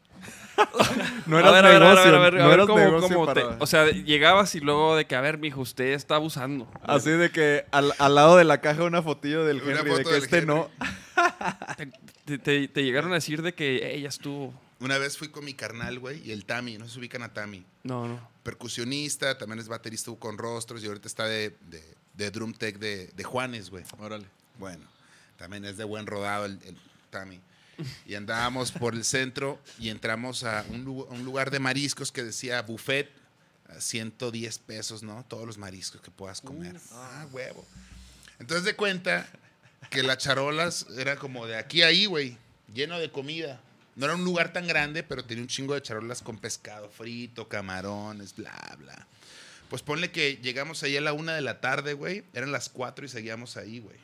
[1.26, 2.78] No a eras ver, a ver, a ver, negocio, a ver, a no ver cómo,
[2.78, 6.14] negocio cómo te- O sea, llegabas y luego de que, a ver, mijo, usted está
[6.16, 6.68] abusando.
[6.82, 9.96] Así de que al, al lado de la caja una fotillo del Una Henry, de
[9.96, 10.46] foto que este Henry.
[10.46, 10.70] no.
[12.24, 14.52] Te, te- te llegaron a decir de que ella estuvo.
[14.80, 16.76] Una vez fui con mi carnal, güey, y el Tami.
[16.76, 17.64] No se ubican a Tami.
[17.84, 18.20] No, no.
[18.42, 21.82] Percusionista, también es baterista con rostros y ahorita está de, de,
[22.14, 23.84] de drum tech de, de Juanes, güey.
[23.98, 24.26] Órale.
[24.58, 24.84] Bueno,
[25.38, 26.76] también es de buen rodado el, el
[27.10, 27.40] Tami.
[28.06, 32.10] Y andábamos por el centro y entramos a un, lu- a un lugar de mariscos
[32.12, 33.10] que decía buffet,
[33.68, 35.24] a 110 pesos, ¿no?
[35.28, 36.76] Todos los mariscos que puedas comer.
[36.92, 37.64] ah, huevo.
[38.38, 39.28] Entonces de cuenta
[39.90, 42.36] que las charolas era como de aquí a ahí, güey,
[42.72, 43.60] lleno de comida.
[43.96, 47.48] No era un lugar tan grande, pero tenía un chingo de charolas con pescado frito,
[47.48, 49.06] camarones, bla, bla.
[49.70, 52.24] Pues ponle que llegamos ahí a la una de la tarde, güey.
[52.34, 53.96] Eran las cuatro y seguíamos ahí, güey.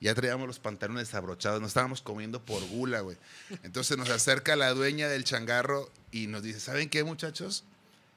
[0.00, 3.18] Ya traíamos los pantalones abrochados, nos estábamos comiendo por gula, güey.
[3.62, 7.64] Entonces nos acerca la dueña del changarro y nos dice, ¿saben qué, muchachos?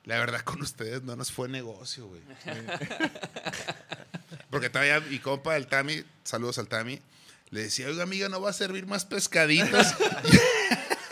[0.06, 2.22] La verdad con ustedes no nos fue negocio, güey.
[4.50, 7.02] Porque todavía mi compa, el Tami, saludos al Tami,
[7.50, 9.88] le decía, oiga, amiga, ¿no va a servir más pescaditos?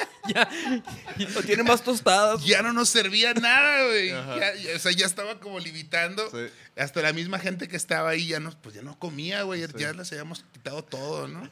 [1.34, 2.44] No tiene más tostadas.
[2.46, 4.10] ya no nos servía nada, güey.
[4.10, 6.30] Ya- ya- o sea, ya estaba como limitando.
[6.30, 6.38] Sí.
[6.78, 9.66] Hasta la misma gente que estaba ahí ya no, pues ya no comía, güey.
[9.78, 11.50] Ya les habíamos quitado todo, ¿no?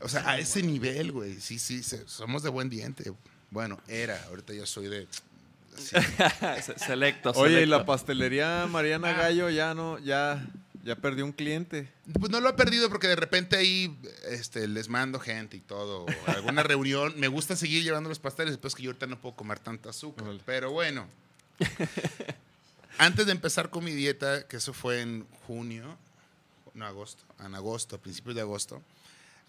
[0.00, 1.40] O sea, a ese nivel, güey.
[1.40, 3.12] Sí, sí, somos de buen diente.
[3.50, 4.22] Bueno, era.
[4.28, 5.06] Ahorita yo soy de...
[5.76, 5.96] así.
[6.62, 7.78] Se- Selecto, Oye, y selecto.
[7.78, 10.46] la pastelería Mariana Gallo ya no, ya,
[10.84, 11.88] ya perdió un cliente.
[12.18, 16.06] Pues no lo he perdido porque de repente ahí este, les mando gente y todo.
[16.26, 17.14] alguna reunión.
[17.16, 20.26] Me gusta seguir llevando los pasteles, después que yo ahorita no puedo comer tanta azúcar.
[20.46, 21.06] Pero bueno.
[22.98, 25.96] Antes de empezar con mi dieta, que eso fue en junio,
[26.74, 28.82] no agosto, en agosto, a principios de agosto,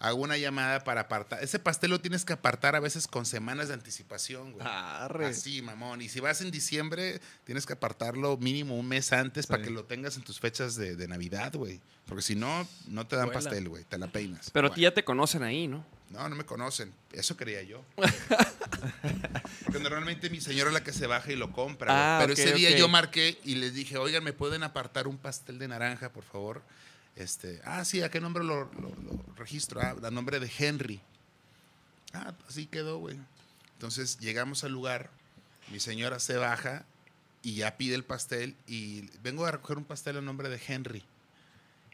[0.02, 1.42] hago una llamada para apartar.
[1.44, 4.66] Ese pastel lo tienes que apartar a veces con semanas de anticipación, güey.
[4.66, 5.26] Arre.
[5.26, 6.02] Así, mamón.
[6.02, 9.84] Y si vas en diciembre, tienes que apartarlo mínimo un mes antes para que lo
[9.84, 11.80] tengas en tus fechas de, de Navidad, güey.
[12.06, 13.40] Porque si no, no te dan Vuela.
[13.40, 13.84] pastel, güey.
[13.84, 14.50] Te la peinas.
[14.50, 15.86] Pero a Bueno, ti ya te conocen ahí, ¿no?
[16.10, 16.92] No, no me conocen.
[17.12, 17.82] Eso creía yo.
[19.64, 22.18] Porque normalmente mi señora es la que se baja y lo compra.
[22.18, 25.58] Ah, Pero ese día yo marqué y les dije, oigan, ¿me pueden apartar un pastel
[25.58, 26.62] de naranja, por favor?
[27.16, 28.70] Este, ah, sí, ¿a qué nombre lo,
[29.36, 29.80] registro?
[29.80, 31.00] Ah, a nombre de Henry.
[32.12, 33.18] Ah, así quedó, güey.
[33.74, 35.10] Entonces llegamos al lugar,
[35.70, 36.84] mi señora se baja
[37.42, 41.04] y ya pide el pastel y vengo a recoger un pastel a nombre de Henry.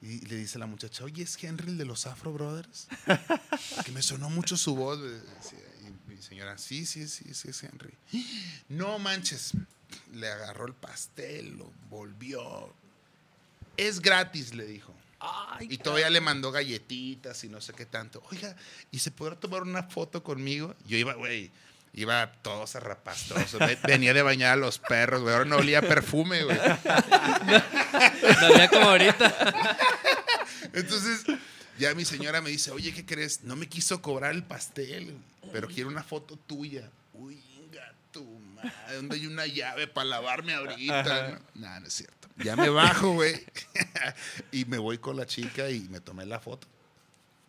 [0.01, 2.87] Y le dice la muchacha, oye, ¿es Henry el de los Afro Brothers?
[3.85, 5.01] que me sonó mucho su voz.
[5.01, 7.95] Y mi señora, sí, sí, sí, sí, es Henry.
[8.69, 9.53] No manches.
[10.13, 12.73] Le agarró el pastel, lo volvió.
[13.77, 14.95] Es gratis, le dijo.
[15.61, 18.23] Y todavía le mandó galletitas y no sé qué tanto.
[18.31, 18.55] Oiga,
[18.91, 20.75] ¿y se podrá tomar una foto conmigo?
[20.87, 21.51] Yo iba, güey,
[21.95, 23.59] iba todo zarrapastroso.
[23.59, 25.35] Ve- Venía de bañar a los perros, güey.
[25.35, 26.57] Ahora no olía a perfume, güey.
[26.59, 26.79] No
[28.71, 29.57] como ahorita.
[30.73, 31.25] Entonces,
[31.79, 33.43] ya mi señora me dice, oye, ¿qué crees?
[33.45, 35.17] No me quiso cobrar el pastel,
[35.53, 36.91] pero quiero una foto tuya.
[37.15, 41.41] Uy, inga tu madre, ¿dónde hay una llave para lavarme ahorita?
[41.55, 42.18] No, nah, no es cierto.
[42.45, 43.35] Ya me bajo, güey.
[44.53, 46.67] y me voy con la chica y me tomé la foto.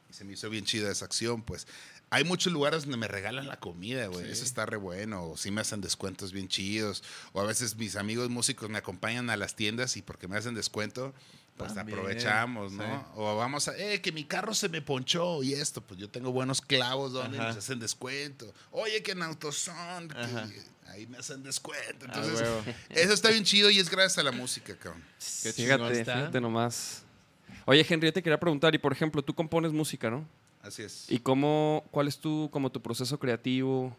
[0.10, 1.68] Y se me hizo bien chida esa acción, pues.
[2.12, 4.30] Hay muchos lugares donde me regalan la comida, güey.
[4.32, 5.26] Eso está re bueno.
[5.26, 7.04] O sí me hacen descuentos bien chidos.
[7.34, 10.56] O a veces mis amigos músicos me acompañan a las tiendas y porque me hacen
[10.56, 11.14] descuento,
[11.60, 12.84] pues También, aprovechamos, ¿no?
[12.84, 13.06] sí.
[13.16, 16.32] O vamos a, eh, que mi carro se me ponchó y esto, pues yo tengo
[16.32, 17.50] buenos clavos donde Ajá.
[17.50, 18.52] nos hacen descuento.
[18.72, 22.06] Oye, que en AutoZone, que ahí me hacen descuento.
[22.08, 22.48] Ah, Entonces,
[22.92, 25.04] eso está bien chido y es gracias a la música, cabrón.
[25.44, 26.14] Qué Fíjate, está.
[26.16, 27.04] fíjate nomás.
[27.66, 30.26] Oye, Henry, yo te quería preguntar, y por ejemplo, tú compones música, ¿no?
[30.62, 31.12] Así es.
[31.12, 33.90] ¿Y cómo, cuál es tu, como tu proceso creativo?
[33.90, 33.98] ¿Cómo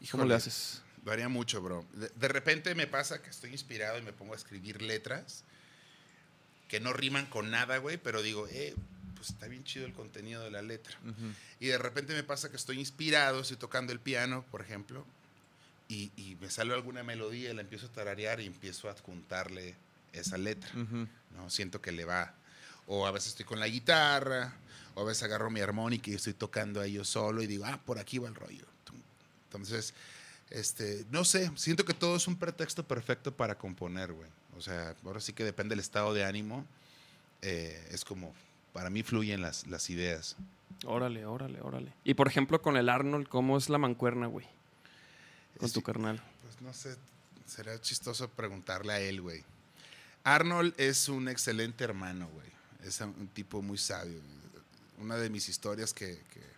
[0.00, 0.82] Híjole, le haces?
[1.04, 1.86] Varía mucho, bro.
[1.92, 5.44] De, de repente me pasa que estoy inspirado y me pongo a escribir letras
[6.68, 8.74] que no riman con nada, güey, pero digo, eh,
[9.14, 10.96] pues está bien chido el contenido de la letra.
[11.60, 15.04] Y de repente me pasa que estoy inspirado, estoy tocando el piano, por ejemplo,
[15.88, 19.76] y, y me sale alguna melodía, la empiezo a tararear y empiezo a adjuntarle
[20.12, 20.70] esa letra.
[20.74, 21.50] ¿no?
[21.50, 22.34] Siento que le va.
[22.86, 24.54] O a veces estoy con la guitarra,
[24.94, 27.98] o a veces agarro mi armónica y estoy tocando yo solo y digo, ah, por
[27.98, 28.66] aquí va el rollo.
[29.44, 29.94] Entonces,
[30.50, 34.28] este, no sé, siento que todo es un pretexto perfecto para componer, güey.
[34.56, 36.64] O sea, ahora sí que depende del estado de ánimo.
[37.42, 38.34] eh, es como,
[38.72, 40.36] para mí fluyen las, las ideas.
[40.84, 41.92] Órale, órale, órale.
[42.04, 44.46] Y por ejemplo, con el Arnold, ¿cómo es la mancuerna, güey?
[45.58, 46.22] Con Es- tu carnal.
[46.42, 46.96] Pues no sé,
[47.46, 49.44] será chistoso preguntarle a él, güey.
[50.24, 52.46] Arnold es un excelente hermano, güey.
[52.82, 54.18] Es un tipo muy sabio.
[54.98, 56.18] Una de mis historias que...
[56.32, 56.56] que-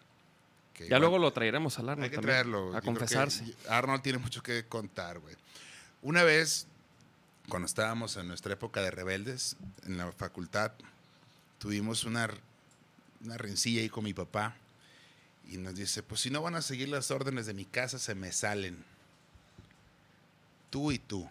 [0.75, 2.77] que Ya igual- luego lo traeremos al Arnold Hay que también, traerlo.
[2.77, 3.45] A confesarse.
[3.69, 5.35] Arnold tiene mucho que contar, güey.
[6.03, 6.67] Una vez,
[7.49, 10.73] cuando estábamos en nuestra época de rebeldes, en la facultad,
[11.59, 12.29] tuvimos una,
[13.25, 14.57] una rencilla ahí con mi papá.
[15.49, 18.15] Y nos dice, pues si no van a seguir las órdenes de mi casa, se
[18.15, 18.85] me salen.
[20.69, 21.29] Tú y tú,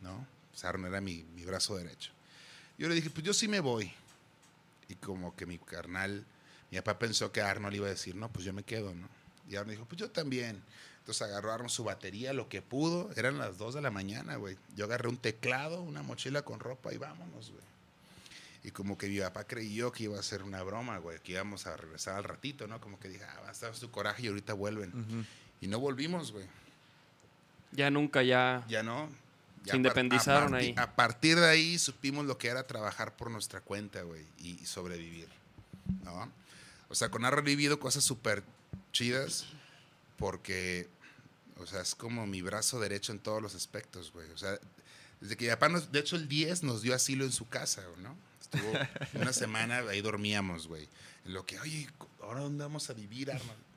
[0.00, 0.26] ¿no?
[0.50, 2.10] Pues Arnold era mi, mi brazo derecho.
[2.78, 3.92] Yo le dije, pues yo sí me voy.
[4.88, 6.24] Y como que mi carnal,
[6.70, 9.06] mi papá pensó que Arnold iba a decir, no, pues yo me quedo, ¿no?
[9.48, 10.62] Y Arnold dijo, pues yo también.
[11.10, 13.10] Entonces agarró Arnold su batería, lo que pudo.
[13.16, 14.56] Eran las 2 de la mañana, güey.
[14.76, 17.64] Yo agarré un teclado, una mochila con ropa y vámonos, güey.
[18.62, 21.66] Y como que mi papá creyó que iba a ser una broma, güey, que íbamos
[21.66, 22.80] a regresar al ratito, ¿no?
[22.80, 25.26] Como que dije, ah, va a estar su coraje y ahorita vuelven.
[25.60, 26.46] Y no volvimos, güey.
[27.72, 28.64] Ya nunca, ya.
[28.68, 29.08] Ya no.
[29.64, 30.76] Ya Se independizaron a ahí.
[30.78, 35.26] A partir de ahí supimos lo que era trabajar por nuestra cuenta, güey, y sobrevivir,
[36.04, 36.30] ¿no?
[36.88, 38.44] O sea, con Arrow he vivido cosas súper
[38.92, 39.46] chidas
[40.20, 40.86] porque,
[41.60, 44.30] o sea, es como mi brazo derecho en todos los aspectos, güey.
[44.30, 44.58] O sea,
[45.20, 47.82] desde que mi papá, nos, de hecho, el 10 nos dio asilo en su casa,
[47.98, 48.16] ¿no?
[48.40, 48.72] Estuvo
[49.20, 50.88] una semana, ahí dormíamos, güey.
[51.24, 51.88] En lo que, oye,
[52.22, 53.70] ¿ahora dónde vamos a vivir, Arnold?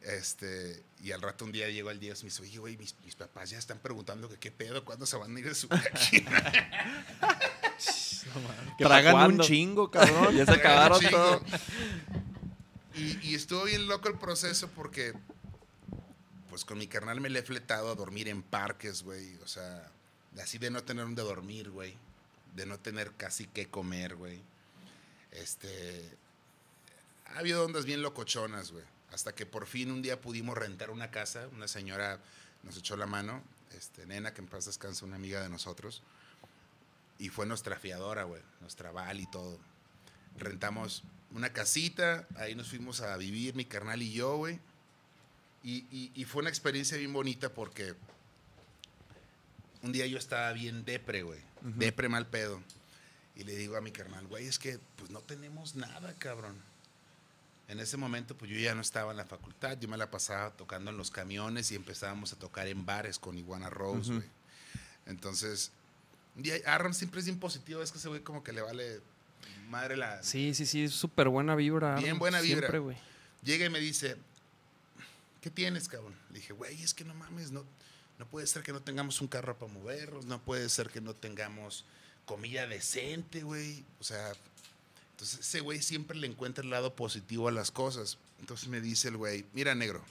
[0.00, 2.94] Este, y al rato un día llegó el 10 y me dice, oye, güey, mis,
[3.04, 5.68] mis papás ya están preguntando que qué pedo, ¿cuándo se van a ir de su?
[6.10, 6.22] ¿Que
[8.84, 10.34] pa' Tragan un chingo, cabrón.
[10.36, 11.42] Ya se acabaron todo.
[12.94, 15.12] Y, y estuvo bien loco el proceso porque,
[16.58, 19.36] pues con mi carnal me le he fletado a dormir en parques, güey.
[19.44, 19.88] O sea,
[20.42, 21.94] así de no tener donde dormir, güey.
[22.56, 24.40] De no tener casi qué comer, güey.
[25.30, 26.10] Este.
[27.26, 28.82] Ha habido ondas bien locochonas, güey.
[29.12, 31.46] Hasta que por fin un día pudimos rentar una casa.
[31.54, 32.18] Una señora
[32.64, 33.40] nos echó la mano.
[33.76, 36.02] Este, nena, que en paz descansa, una amiga de nosotros.
[37.20, 38.42] Y fue nuestra fiadora, güey.
[38.62, 39.60] Nuestra val y todo.
[40.36, 44.58] Rentamos una casita, ahí nos fuimos a vivir, mi carnal y yo, güey.
[45.62, 47.94] Y, y- y fue una experiencia bien bonita porque
[49.82, 51.40] un día yo estaba bien depre, güey.
[51.62, 52.60] Depre mal pedo.
[53.36, 56.56] Y le digo a mi carnal, güey, es que pues no tenemos nada, cabrón.
[57.68, 60.50] En ese momento, pues yo ya no estaba en la facultad, yo me la pasaba
[60.56, 64.24] tocando en los camiones y empezábamos a tocar en bares con Iguana Rose, güey.
[65.06, 65.70] Entonces,
[66.34, 69.00] un día Aaron siempre es bien positivo, es que ese güey como que le vale
[69.68, 71.96] madre la, Sí, sí, sí, súper buena vibra.
[71.96, 72.60] Bien buena vibra.
[72.60, 72.96] Siempre, güey.
[73.44, 74.16] Llega y me dice,
[75.40, 76.14] ¿qué tienes, cabrón?
[76.30, 77.64] Le dije, güey, es que no mames, no,
[78.18, 81.14] no puede ser que no tengamos un carro para movernos, no puede ser que no
[81.14, 81.84] tengamos
[82.24, 83.84] comida decente, güey.
[84.00, 84.32] O sea,
[85.12, 88.18] entonces ese güey siempre le encuentra el lado positivo a las cosas.
[88.40, 90.04] Entonces me dice el güey, mira, negro,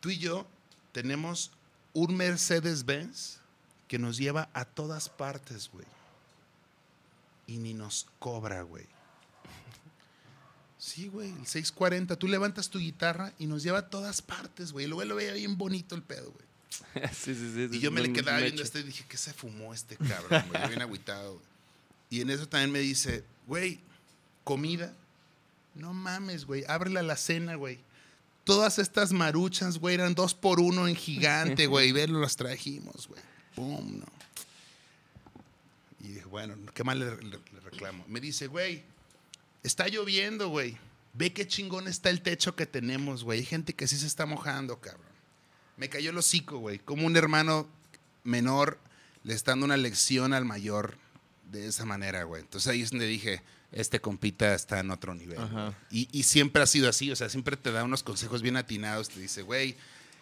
[0.00, 0.46] tú y yo
[0.92, 1.50] tenemos
[1.92, 3.38] un Mercedes-Benz
[3.88, 5.86] que nos lleva a todas partes, güey.
[7.46, 8.86] Y ni nos cobra, güey.
[10.86, 12.16] Sí, güey, el 640.
[12.16, 14.86] Tú levantas tu guitarra y nos lleva a todas partes, güey.
[14.86, 17.08] Luego lo veía bien bonito el pedo, güey.
[17.12, 17.68] sí, sí, sí.
[17.76, 20.62] Y yo me le quedaba viendo este y dije, ¿qué se fumó este cabrón, güey?
[20.62, 21.44] Yo bien agüitado, güey.
[22.10, 23.80] Y en eso también me dice, güey,
[24.44, 24.94] comida.
[25.74, 26.62] No mames, güey.
[26.68, 27.80] Ábrele a la cena, güey.
[28.44, 31.88] todas estas maruchas, güey, eran dos por uno en gigante, güey.
[31.88, 33.20] Y ver, los trajimos, güey.
[33.56, 34.06] Pum, no.
[36.00, 38.04] Y dije, bueno, ¿qué le, le- le reclamo?
[38.06, 38.84] Me dice, güey,
[39.66, 40.76] está lloviendo, güey.
[41.14, 43.40] Ve qué chingón está el techo que tenemos, güey.
[43.40, 45.06] Hay gente que sí se está mojando, cabrón.
[45.76, 46.78] Me cayó el hocico, güey.
[46.78, 47.68] Como un hermano
[48.22, 48.78] menor
[49.24, 50.98] le está dando una lección al mayor
[51.50, 52.42] de esa manera, güey.
[52.42, 55.38] Entonces ahí es donde dije, este compita está en otro nivel.
[55.90, 59.08] Y, y siempre ha sido así, o sea, siempre te da unos consejos bien atinados.
[59.08, 59.76] Te dice, güey,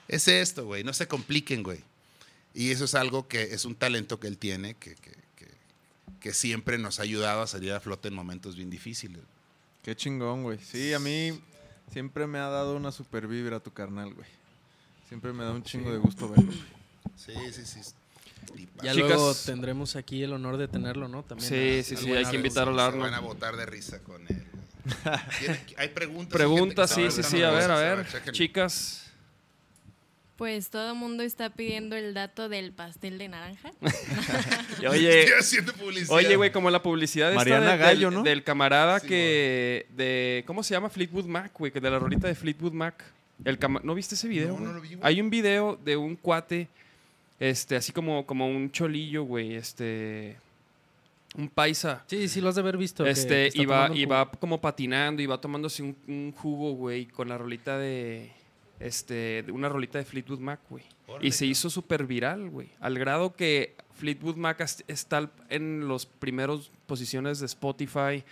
[0.09, 1.83] es esto, güey, no se compliquen, güey.
[2.55, 5.49] Y eso es algo que es un talento que él tiene, que, que, que,
[6.21, 9.23] que siempre nos ha ayudado a salir a flote en momentos bien difíciles.
[9.85, 10.59] Qué chingón, güey.
[10.59, 11.39] Sí, a mí
[11.93, 14.27] siempre me ha dado una super vibra tu carnal, güey.
[15.09, 16.47] Siempre me da un chingo de gusto verlo.
[16.47, 16.59] güey.
[17.16, 17.81] Sí, sí, sí.
[18.82, 21.23] Ya Chicas- luego tendremos aquí el honor de tenerlo, ¿no?
[21.23, 22.35] También Sí, a- sí, sí, hay que Arno.
[22.39, 23.01] invitar al Se Arno.
[23.01, 24.44] van a botar de risa con él.
[24.52, 25.19] güey.
[25.39, 26.32] ¿Tiene- Hay preguntas.
[26.32, 27.43] Preguntas, sí, sí, sí.
[27.43, 28.06] A ver, a ver.
[28.32, 29.03] Chicas.
[30.36, 33.70] Pues todo el mundo está pidiendo el dato del pastel de naranja.
[34.90, 36.11] Oye, Estoy haciendo publicidad.
[36.16, 38.23] Oye, güey, como la publicidad Mariana de- Gallo, del, ¿no?
[38.24, 40.90] del camarada Sí, que de ¿cómo se llama?
[40.90, 43.05] Fleetwood Mac, güey, que de la rolita de Fleetwood Mac.
[43.44, 44.55] El cama- ¿No viste ese video?
[44.59, 45.01] No, no lo vi, güey.
[45.02, 46.69] Hay un video de un cuate
[47.40, 50.36] este así como como un cholillo, güey, este
[51.36, 52.05] un paisa.
[52.06, 53.05] Sí, sí, lo has de haber visto.
[53.06, 54.06] Este, está y va, y
[54.39, 58.31] como patinando y va tomándose un, un jugo, güey, con la rolita de.
[58.80, 60.84] Este, de una rolita de Fleetwood Mac, güey.
[61.20, 62.70] Y se hizo súper viral, güey.
[62.80, 68.24] Al grado que Fleetwood Mac está en los primeros posiciones de Spotify.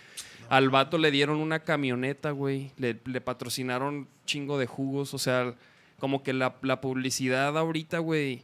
[0.49, 2.71] Al vato le dieron una camioneta, güey.
[2.77, 5.13] Le, le patrocinaron chingo de jugos.
[5.13, 5.55] O sea,
[5.99, 8.43] como que la, la publicidad ahorita, güey,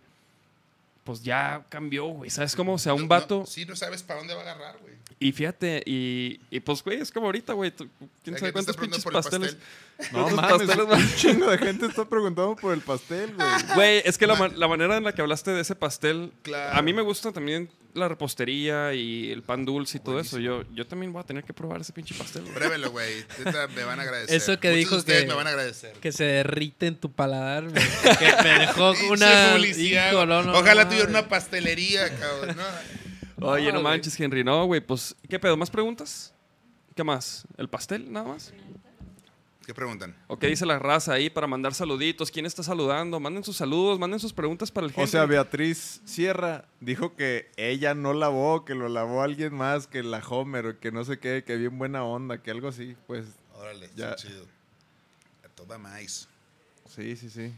[1.04, 2.30] pues ya cambió, güey.
[2.30, 2.74] ¿Sabes cómo?
[2.74, 3.46] O sea, un no, vato.
[3.46, 4.94] sí, no sabes para dónde va a agarrar, güey.
[5.22, 7.74] Y fíjate, y, y pues, güey, es como ahorita, güey.
[8.24, 9.56] ¿Quién sabe cuántos pinches pasteles?
[9.56, 10.14] pastel.
[10.14, 13.48] No ¿Cuántos mames, pasteles un chingo de gente está preguntando por el pastel, güey.
[13.76, 16.32] Güey, es que la, la manera en la que hablaste de ese pastel.
[16.42, 16.78] Claro.
[16.78, 20.38] A mí me gusta también la repostería y el pan dulce y todo eso.
[20.40, 22.44] Yo, yo también voy a tener que probar ese pinche pastel.
[22.44, 22.54] güey.
[22.54, 23.26] Pruébelo, güey.
[23.76, 24.36] Me van a agradecer.
[24.36, 25.94] Eso que Muchos dijo de ustedes que- me van a agradecer.
[25.94, 27.64] Que se derrite en tu paladar.
[27.64, 27.80] me- que
[28.44, 29.54] me dejó una.
[29.56, 31.20] publicidad, Hijo, no, no, Ojalá no, tuviera güey.
[31.20, 32.56] una pastelería, cabrón.
[33.38, 33.48] No.
[33.48, 33.84] Oye, no güey.
[33.84, 34.44] manches, Henry.
[34.44, 35.56] No, güey, pues, ¿qué pedo?
[35.58, 36.34] ¿Más preguntas?
[36.96, 37.46] ¿Qué más?
[37.58, 38.54] ¿El pastel, nada más?
[39.70, 40.16] ¿Qué preguntan?
[40.26, 42.32] ¿O qué dice la raza ahí para mandar saluditos?
[42.32, 43.20] ¿Quién está saludando?
[43.20, 45.04] Manden sus saludos, manden sus preguntas para el Henry.
[45.04, 50.02] O sea, Beatriz Sierra dijo que ella no lavó, que lo lavó alguien más, que
[50.02, 52.96] la Homer, o que no sé qué, que bien buena onda, que algo así.
[53.06, 54.16] Pues Órale, Ya.
[54.16, 54.44] chido.
[55.46, 56.28] A toda maíz.
[56.88, 57.54] sí, sí, sí.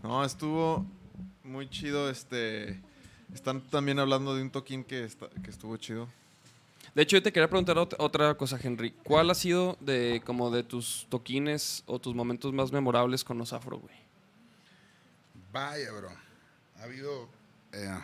[0.00, 0.86] No, estuvo
[1.42, 2.80] muy chido este...
[3.34, 6.06] Están también hablando de un toquín que, está- que estuvo chido.
[6.94, 8.90] De hecho, yo te quería preguntar ot- otra cosa, Henry.
[9.02, 13.52] ¿Cuál ha sido de como de tus toquines o tus momentos más memorables con los
[13.54, 13.94] afro, güey?
[15.52, 16.10] Vaya, bro.
[16.78, 17.28] Ha habido.
[17.72, 17.98] eh,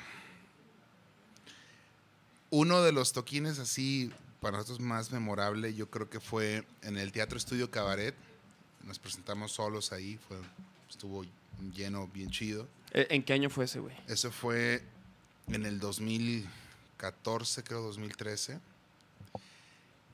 [2.51, 4.10] uno de los toquines así,
[4.40, 8.15] para nosotros más memorable, yo creo que fue en el Teatro Estudio Cabaret.
[8.85, 10.19] Nos presentamos solos ahí.
[10.28, 10.39] Fue,
[10.89, 11.24] estuvo
[11.74, 12.66] lleno, bien chido.
[12.93, 13.94] Eh, ¿En qué año fue ese, güey?
[14.06, 14.82] Eso fue
[15.48, 18.60] en el 2014, creo, 2013.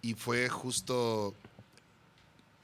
[0.05, 1.35] Y fue justo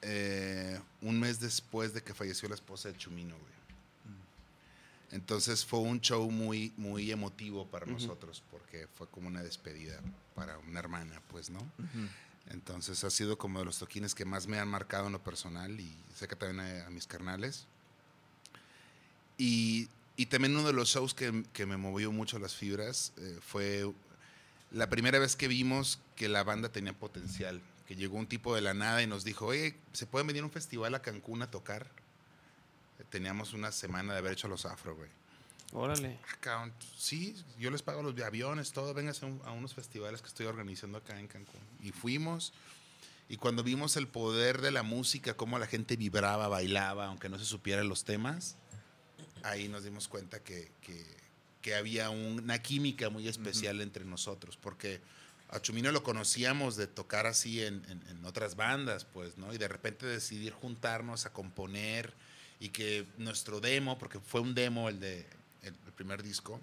[0.03, 3.51] eh, un mes después de que falleció la esposa de Chumino, güey.
[5.13, 9.99] Entonces fue un show muy, muy emotivo para nosotros, porque fue como una despedida
[10.35, 11.61] para una hermana, pues, ¿no?
[12.51, 15.81] Entonces ha sido como de los toquines que más me han marcado en lo personal
[15.81, 17.65] y sé que también a, a mis carnales.
[19.39, 23.39] Y, y también uno de los shows que, que me movió mucho las fibras eh,
[23.41, 23.91] fue
[24.71, 28.61] la primera vez que vimos que la banda tenía potencial, que llegó un tipo de
[28.61, 31.51] la nada y nos dijo, oye, ¿se puede venir a un festival a Cancún a
[31.51, 31.89] tocar?
[33.11, 35.09] Teníamos una semana de haber hecho los afro, güey.
[35.73, 36.19] Órale.
[36.29, 40.47] Ah, cabrón, sí, yo les pago los aviones, todo, un- a unos festivales que estoy
[40.47, 41.61] organizando acá en Cancún.
[41.83, 42.53] Y fuimos,
[43.29, 47.39] y cuando vimos el poder de la música, cómo la gente vibraba, bailaba, aunque no
[47.39, 48.57] se supieran los temas,
[49.43, 51.20] ahí nos dimos cuenta que, que-
[51.63, 55.01] que había una química muy especial entre nosotros, porque
[55.51, 59.53] a Chumino lo conocíamos de tocar así en, en- en otras bandas, pues, ¿no?
[59.53, 62.13] Y de repente decidir juntarnos a componer
[62.61, 65.27] y que nuestro demo, porque fue un demo el de
[65.63, 66.61] el, el primer disco,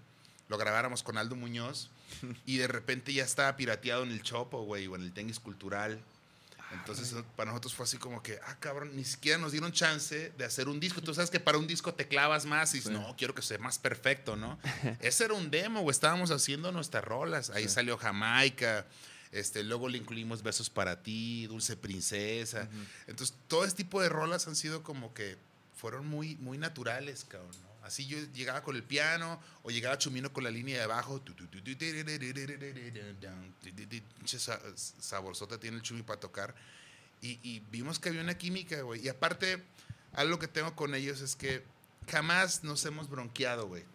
[0.49, 1.89] lo grabáramos con Aldo Muñoz
[2.45, 5.99] y de repente ya estaba pirateado en el Chopo, güey, o en el Tenis Cultural.
[6.72, 10.45] Entonces para nosotros fue así como que, ah, cabrón, ni siquiera nos dieron chance de
[10.45, 11.02] hacer un disco.
[11.02, 13.57] Tú sabes que para un disco te clavas más y dices, no, quiero que sea
[13.57, 14.60] más perfecto, ¿no?
[14.99, 17.49] Ese era un demo, güey, estábamos haciendo nuestras rolas.
[17.52, 18.85] Ahí salió Jamaica,
[19.31, 22.69] Este, luego le incluimos Besos para ti, Dulce Princesa.
[23.07, 25.38] Entonces, todo este tipo de rolas han sido como que
[25.76, 27.66] fueron muy, muy naturales, cabrón.
[27.88, 31.22] Así yo llegaba con el piano o llegaba Chumino con la línea de bajo.
[34.76, 36.53] Saborzota tiene el Chumi para tocar.
[37.22, 39.05] Y, y vimos que había una química, güey.
[39.05, 39.64] Y aparte,
[40.11, 41.64] algo que tengo con ellos es que
[42.11, 43.85] jamás nos hemos bronqueado, güey.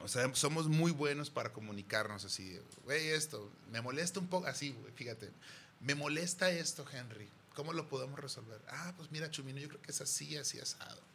[0.00, 2.60] O sea, somos muy buenos para comunicarnos así.
[2.84, 5.30] Güey, esto, me molesta un poco, así, güey, fíjate.
[5.80, 7.28] Me molesta esto, Henry.
[7.54, 8.60] ¿Cómo lo podemos resolver?
[8.68, 11.11] Ah, pues mira, Chumino, yo creo que es así, así asado.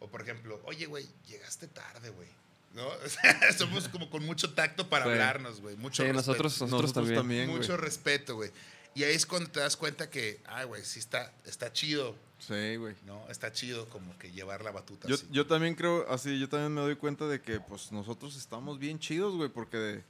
[0.00, 2.28] O por ejemplo, oye, güey, llegaste tarde, güey.
[2.74, 2.86] ¿No?
[3.04, 5.76] O sea, somos como con mucho tacto para hablarnos, güey.
[5.76, 6.16] Mucho Sí, respeto.
[6.32, 7.16] nosotros, nosotros, Nosotros también.
[7.20, 7.58] también, güey.
[7.60, 8.50] Mucho respeto, güey.
[8.94, 12.76] Y ahí es cuando te das cuenta que, ay, güey, sí está, está chido, Sí,
[12.76, 12.94] güey.
[13.06, 13.22] ¿no?
[13.28, 15.26] Está chido como que llevar la batuta Yo, así.
[15.30, 18.98] yo también creo, así, yo también me doy cuenta de que pues nosotros estamos bien
[18.98, 20.02] chidos, güey, porque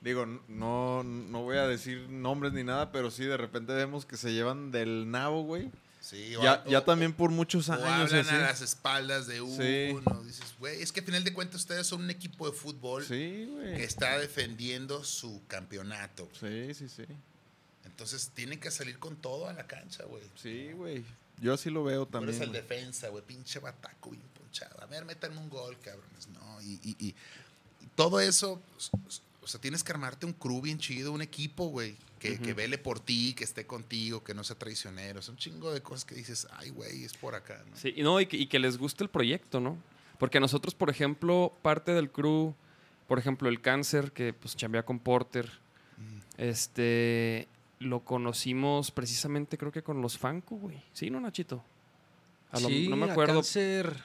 [0.00, 4.16] digo, no, no voy a decir nombres ni nada, pero sí de repente vemos que
[4.16, 5.70] se llevan del nabo, güey.
[6.04, 8.12] Sí, o- Ya, o- ya también por muchos O años.
[8.12, 8.34] hablan así.
[8.34, 9.56] a las espaldas de uno.
[9.56, 9.96] Sí.
[10.26, 13.48] Dices, güey, es que al final de cuentas ustedes son un equipo de fútbol Sí,
[13.74, 16.28] que está defendiendo su campeonato.
[16.38, 17.04] Sí, sí, sí.
[17.86, 20.22] Entonces tienen que salir con todo a la cancha, güey.
[20.40, 21.04] Sí, güey.
[21.40, 22.42] Yo así lo veo Tú eres también.
[22.42, 24.82] el defensa, güey, pinche bataco bien ponchado.
[24.82, 26.28] A ver, métanme un gol, cabrones.
[26.28, 27.14] No, y, y- y-
[27.82, 31.66] y todo eso, pues, o sea, tienes que armarte un crew bien chido, un equipo,
[31.68, 35.20] güey, que, que vele por ti, que esté contigo, que no sea traicionero.
[35.20, 37.76] Es un chingo de cosas que dices, ay, güey, es por acá, ¿no?
[37.76, 39.76] Sí, y no, y que, y que les guste el proyecto, ¿no?
[40.18, 42.54] Porque nosotros, por ejemplo, parte del crew,
[43.08, 45.50] por ejemplo, el cáncer, que pues chambea con Porter,
[46.38, 47.48] este,
[47.78, 50.82] lo conocimos precisamente creo que con los Fanco, güey.
[50.92, 51.62] Sí, ¿no, Nachito?
[52.50, 53.34] A lo- Sí, no me a acuerdo.
[53.34, 53.96] Cáncer,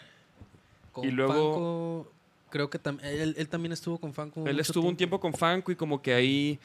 [0.91, 2.12] con Y luego- Fanco,
[2.50, 4.41] creo que también él, él también estuvo con Fanco.
[4.41, 6.60] Él mucho estuvo un tiempo con Fanco y como que ahí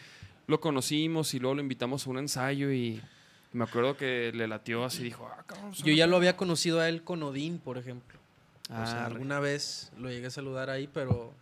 [0.47, 3.01] lo conocimos y luego lo invitamos a un ensayo y
[3.53, 5.73] me acuerdo que le latió así, dijo, ah, cabrón.
[5.75, 8.19] Yo ya lo había conocido a él con Odín, por ejemplo.
[8.65, 11.35] o sea, Ah, alguna vez lo llegué a saludar ahí, pero,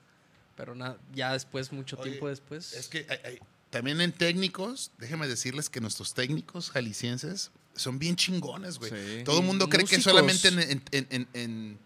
[0.56, 2.72] pero na- ya después, mucho Oye, tiempo después.
[2.74, 3.38] Es que hay- hay-
[3.70, 8.90] también en técnicos, déjenme decirles que nuestros técnicos jaliscienses son bien chingones, güey.
[8.90, 9.24] Sí.
[9.24, 11.78] Todo el mundo cree que solamente en, en- en- en- en-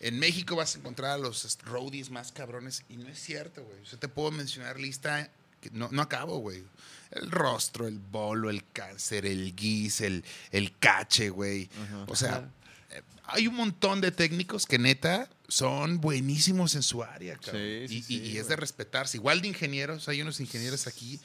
[0.00, 3.82] en México vas a encontrar a los roadies más cabrones y no es cierto, güey.
[3.90, 5.30] Yo te puedo mencionar lista
[5.70, 6.64] no, no acabo, güey.
[7.10, 11.68] El rostro, el bolo, el cáncer, el guis, el, el cache, güey.
[12.06, 12.50] O sea,
[12.90, 17.60] eh, hay un montón de técnicos que neta son buenísimos en su área, cabrón.
[17.62, 19.18] Sí, sí, y, y- sí, y es de respetarse.
[19.18, 21.20] Igual de ingenieros, hay unos ingenieros aquí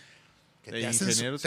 [0.72, 0.86] que te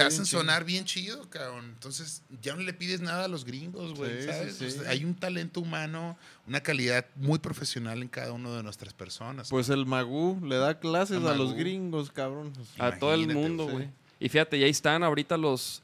[0.02, 1.66] hacen, te sonar bien chido, cabrón.
[1.74, 4.56] Entonces, ya no le pides nada a los gringos, güey, Sí, sí, ¿sabes?
[4.56, 4.64] sí.
[4.66, 6.16] O sea, hay un talento humano,
[6.46, 9.48] una calidad muy profesional en cada una de nuestras personas.
[9.50, 11.58] Pues el Magú le da clases a los Magú.
[11.60, 12.52] gringos, cabrón.
[12.78, 13.72] A todo el mundo, sí.
[13.72, 13.88] güey.
[14.18, 15.82] Y fíjate, ya están ahorita los,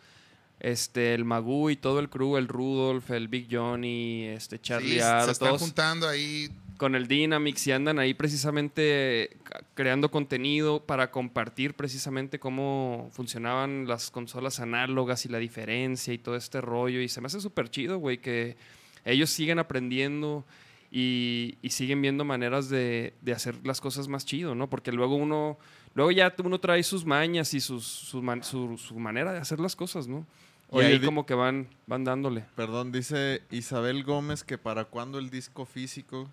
[0.61, 5.01] este, el Magoo y todo el crew, el Rudolph, el Big Johnny, este, Charlie Sí,
[5.01, 6.51] Aro, se están todos juntando ahí.
[6.79, 9.37] Con el Dynamics y andan ahí precisamente
[9.75, 16.37] creando contenido para compartir precisamente cómo funcionaban las consolas análogas y la diferencia y todo
[16.37, 17.01] este rollo.
[17.01, 18.57] Y se me hace súper chido, güey, que
[19.05, 20.45] ellos siguen aprendiendo
[20.91, 24.69] y, y siguen viendo maneras de, de hacer las cosas más chido, ¿no?
[24.69, 25.59] Porque luego uno,
[25.95, 29.61] luego ya uno trae sus mañas y sus, su, man- su- su manera de hacer
[29.61, 30.27] las cosas, ¿no?
[30.73, 32.45] Y Oye, ahí como que van, van dándole.
[32.57, 36.29] Perdón, dice Isabel Gómez que para cuando el disco físico,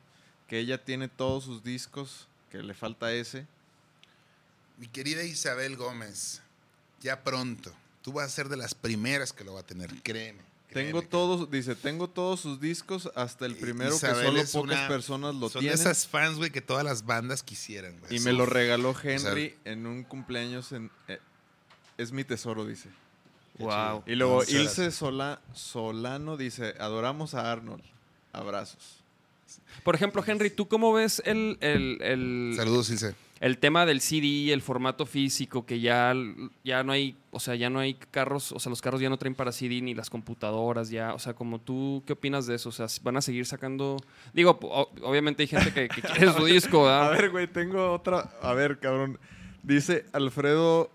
[0.47, 3.47] que ella tiene todos sus discos, que le falta ese.
[4.77, 6.41] Mi querida Isabel Gómez,
[7.01, 7.71] ya pronto.
[8.01, 10.41] Tú vas a ser de las primeras que lo va a tener, créeme.
[10.73, 14.63] Tengo créeme, todos, dice, tengo todos sus discos hasta el I- primero Isabel que solo
[14.63, 15.77] pocas una- personas lo Son tienen.
[15.77, 18.15] de esas fans, güey, que todas las bandas quisieran, güey.
[18.15, 20.89] Y me lo regaló sea- Henry en un cumpleaños en...
[21.07, 21.19] eh,
[21.99, 22.89] es mi tesoro, dice.
[23.59, 24.03] Wow.
[24.07, 27.83] Y luego Ilse Solano dice, adoramos a Arnold.
[28.31, 29.02] Abrazos.
[29.83, 33.15] Por ejemplo, Henry, ¿tú cómo ves el, el, el, Saludos, Ilse.
[33.39, 36.13] el tema del CD, el formato físico, que ya,
[36.63, 39.17] ya no hay, o sea, ya no hay carros, o sea, los carros ya no
[39.17, 42.69] traen para CD ni las computadoras, ya, o sea, como tú, ¿qué opinas de eso?
[42.69, 43.97] O sea, ¿van a seguir sacando?
[44.33, 44.57] Digo,
[45.01, 47.21] obviamente hay gente que, que quiere su disco, A ¿verdad?
[47.21, 48.31] ver, güey, tengo otra.
[48.41, 49.19] A ver, cabrón.
[49.63, 50.89] Dice Alfredo,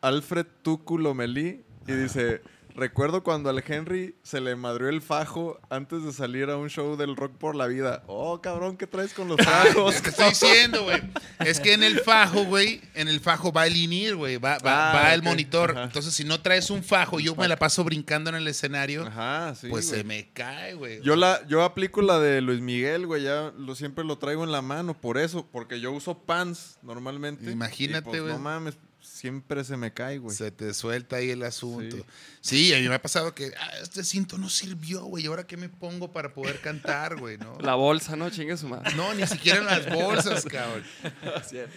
[0.00, 2.40] Alfred Túculo Melí, y dice:
[2.74, 6.96] Recuerdo cuando al Henry se le madrió el fajo antes de salir a un show
[6.96, 8.02] del rock por la vida.
[8.06, 9.94] Oh, cabrón, ¿qué traes con los fajos?
[9.96, 11.00] Es que estoy diciendo, güey.
[11.40, 14.36] Es que en el fajo, güey, en el fajo va el INIR, güey.
[14.38, 15.72] Va, va, Ah, va el monitor.
[15.72, 15.84] ajá.
[15.84, 19.54] Entonces, si no traes un fajo, yo me la paso brincando en el escenario, Ajá,
[19.54, 19.68] sí.
[19.68, 21.00] pues se me cae, güey.
[21.02, 24.52] Yo, la, yo aplico la de Luis Miguel, güey, ya lo, siempre lo traigo en
[24.52, 27.50] la mano, por eso, porque yo uso pants normalmente.
[27.50, 28.32] Imagínate, pues, güey.
[28.32, 28.76] No mames,
[29.22, 30.36] siempre se me cae, güey.
[30.36, 31.96] Se te suelta ahí el asunto.
[32.40, 32.66] Sí.
[32.70, 35.22] Sí, a mí me ha pasado que ah, este cinto no sirvió, güey.
[35.22, 37.38] ¿Y ahora qué me pongo para poder cantar, güey?
[37.38, 37.56] ¿no?
[37.60, 38.28] La bolsa, ¿no?
[38.30, 38.92] Chingue su madre.
[38.96, 40.82] No, ni siquiera en las bolsas, cabrón.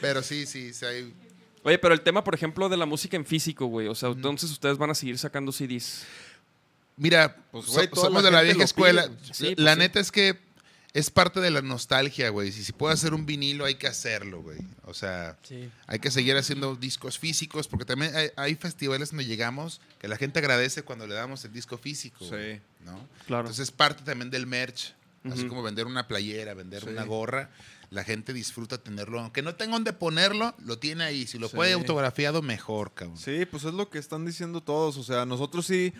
[0.01, 1.13] Pero sí, sí, sí hay-
[1.61, 3.87] Oye, pero el tema, por ejemplo, de la música en físico, güey.
[3.89, 6.03] O sea, entonces ustedes van a seguir sacando CDs.
[6.97, 9.07] Mira, Pues, güey, somos la de la vieja escuela.
[9.31, 9.79] Sí, pues la sí.
[9.79, 10.39] neta es que
[10.95, 12.51] es parte de la nostalgia, güey.
[12.53, 14.59] Si se puede hacer un vinilo, hay que hacerlo, güey.
[14.85, 15.69] O sea, Sí.
[15.87, 20.15] hay que seguir haciendo discos físicos, porque también hay, hay festivales donde llegamos que la
[20.15, 22.61] gente agradece cuando le damos el disco físico, güey, Sí.
[22.85, 23.07] ¿no?
[23.27, 23.41] Claro.
[23.41, 24.93] Entonces es parte también del merch.
[25.29, 26.89] Así como vender una playera, vender Sí.
[26.89, 27.49] una gorra.
[27.89, 29.19] La gente disfruta tenerlo.
[29.19, 31.25] Aunque no tenga dónde ponerlo, lo tiene ahí.
[31.27, 31.55] Si lo Sí.
[31.55, 33.17] puede autografiado, mejor, cabrón.
[33.17, 34.97] Sí, pues es lo que están diciendo todos.
[34.97, 35.93] O sea, nosotros sí,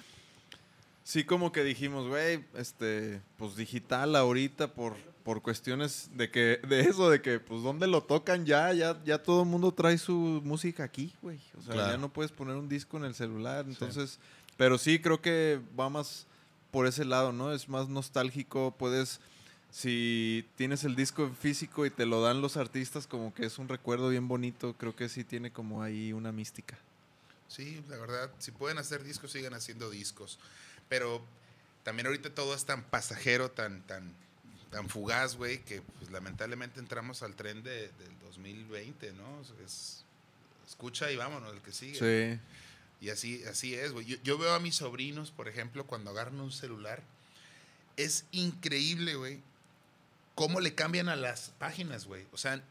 [1.06, 6.82] sí como que dijimos, güey, este, pues digital ahorita por, por cuestiones de que, de
[6.82, 8.73] eso, de que, pues, ¿dónde lo tocan ya?
[8.73, 11.40] Ya, ya todo el mundo trae su música aquí, güey.
[11.57, 11.91] O sea, Claro.
[11.91, 13.65] ya no puedes poner un disco en el celular.
[13.68, 14.19] Entonces,
[14.57, 16.26] pero sí creo que va más
[16.72, 17.53] por ese lado, ¿no?
[17.53, 19.22] Es más nostálgico, puedes...
[19.72, 23.57] Si tienes el disco en físico y te lo dan los artistas, como que es
[23.60, 26.77] un recuerdo bien bonito, creo que sí tiene como ahí una mística.
[27.49, 30.40] Sí, la verdad, si pueden hacer discos, sigan haciendo discos.
[30.90, 31.24] Pero
[31.84, 34.14] también ahorita todo es tan pasajero, tan, tan,
[34.72, 39.41] tan fugaz, güey, que pues, lamentablemente entramos al tren de- del 2020, ¿no?
[39.66, 40.03] Es,
[40.68, 41.95] escucha y vámonos, el que sigue.
[42.38, 42.40] Sí.
[43.02, 44.06] Y así, así es, güey.
[44.06, 47.02] Yo, yo veo a mis sobrinos, por ejemplo, cuando agarran un celular,
[47.98, 49.41] es increíble, güey,
[50.34, 52.26] cómo le cambian a las páginas, güey.
[52.34, 52.62] O sea,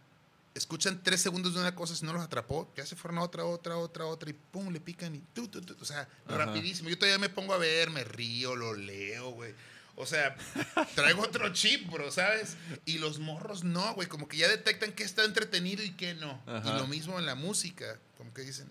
[0.54, 3.44] escuchan tres segundos de una cosa, si no los atrapó, ya se fueron a otra,
[3.44, 5.76] otra, otra, otra, y pum, le pican y tu, tu, tu.
[5.80, 6.36] O sea, Ajá.
[6.46, 6.88] rapidísimo.
[6.88, 9.52] Yo todavía me pongo a ver, me río, lo leo, güey.
[9.96, 10.36] O sea,
[10.96, 12.56] traigo otro chip, bro, ¿sabes?
[12.84, 14.08] Y los morros no, güey.
[14.08, 16.40] Como que ya detectan qué está entretenido y qué no.
[16.46, 16.68] Ajá.
[16.74, 17.98] Y lo mismo en la música.
[18.18, 18.68] Como que dicen.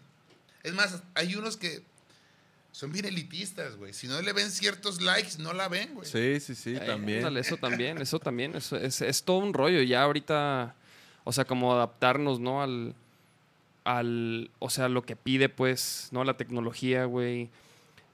[0.64, 1.84] Es más, hay unos que
[2.74, 3.94] son bien elitistas, güey.
[3.94, 6.10] Si no le ven ciertos likes, no la ven, güey.
[6.10, 7.20] Sí, sí, sí, Eh, también.
[7.20, 8.56] ándale, eso también, eso también.
[8.56, 9.82] Eso es, es todo un rollo.
[9.82, 10.76] Ya ahorita,
[11.24, 12.62] o sea, como adaptarnos, ¿no?
[12.62, 12.96] Al,
[13.84, 16.24] al, o sea, lo que pide, pues, ¿no?
[16.24, 17.50] La tecnología, güey.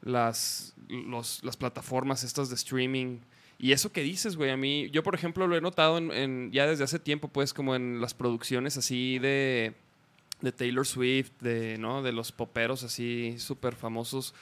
[0.02, 3.20] Las, los, las plataformas estas de streaming.
[3.58, 6.66] Y eso que dices, güey, a mí, yo por ejemplo lo he notado en, ya
[6.66, 9.74] desde hace tiempo, pues, como en las producciones así de,
[10.42, 12.02] de Taylor Swift, de, ¿no?
[12.02, 14.34] De los poperos así súper famosos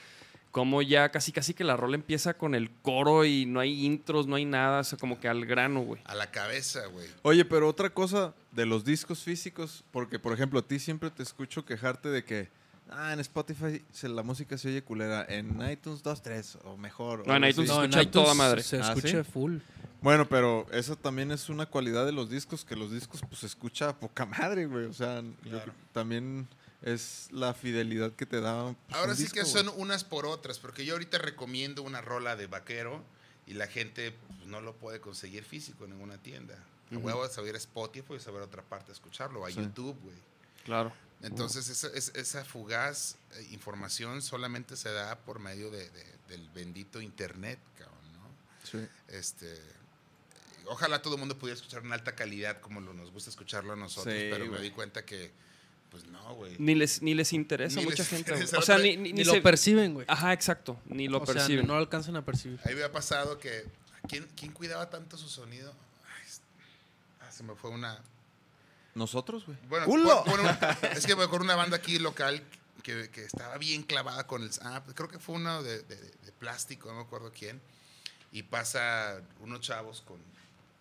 [0.57, 4.25] como ya casi casi que la rola empieza con el coro y no hay intros,
[4.25, 6.01] no hay nada, o sea, como que al grano, güey.
[6.05, 7.07] A la cabeza, güey.
[7.21, 11.21] Oye, pero otra cosa de los discos físicos, porque por ejemplo a ti siempre te
[11.21, 12.49] escucho quejarte de que,
[12.89, 17.21] ah, en Spotify se- la música se oye culera, en iTunes 2, 3 o mejor.
[17.21, 17.79] o No, en iTunes así.
[17.79, 18.63] se escucha toda madre.
[18.63, 19.29] Se ¿Ah, escucha sí?
[19.31, 19.57] full.
[20.01, 23.45] Bueno, pero eso también es una cualidad de los discos, que los discos pues se
[23.45, 24.85] escucha a poca madre, güey.
[24.85, 25.71] O sea, yo Claro.
[25.93, 26.47] también
[26.81, 28.73] es la fidelidad que te da.
[28.87, 32.35] pues, Ahora sí disco, que son unas por otras, porque yo ahorita recomiendo una rola
[32.35, 33.03] de vaquero
[33.45, 36.55] y la gente pues, no lo puede conseguir físico en ninguna tienda.
[36.91, 37.05] A Ujú.
[37.07, 39.55] huevo a saber Spotify y saber otra parte a escucharlo, a Sí.
[39.55, 40.15] YouTube, güey.
[40.65, 40.93] Claro.
[41.23, 46.47] Entonces, esa, es- esa fugaz eh, información solamente se da por medio de- de- del
[46.51, 48.29] bendito internet, cabrón, ¿no?
[48.69, 48.87] Sí.
[49.07, 49.59] Este,
[50.65, 53.75] ojalá todo el mundo pudiera escuchar en alta calidad como lo, nos gusta escucharlo a
[53.75, 55.31] nosotros, Sí, pero me di cuenta que,
[55.89, 56.55] pues no, güey.
[56.59, 58.31] Ni les, ni les interesa a mucha les gente.
[58.31, 58.57] interesa.
[58.57, 60.05] O sea, ni, ni, lo se- perciben, güey.
[60.09, 60.79] Ajá, exacto.
[60.85, 61.65] Ni lo o sea, perciben.
[61.67, 62.59] no lo alcanzan a percibir.
[62.65, 63.65] Ahí me ha pasado que.
[64.07, 65.73] ¿Quién, quién cuidaba tanto su sonido?
[66.05, 66.27] Ay,
[67.21, 67.99] ah, se me fue una.
[68.95, 69.57] Nosotros, güey.
[69.69, 70.23] Bueno, ¡Culo!
[70.25, 70.57] bueno,
[70.95, 72.41] es que me acuerdo una banda aquí local
[72.83, 74.49] que, que estaba bien clavada con el.
[74.61, 77.61] Ah, pues creo que fue uno de, de- de plástico, no me acuerdo quién.
[78.31, 80.17] Y pasa unos chavos con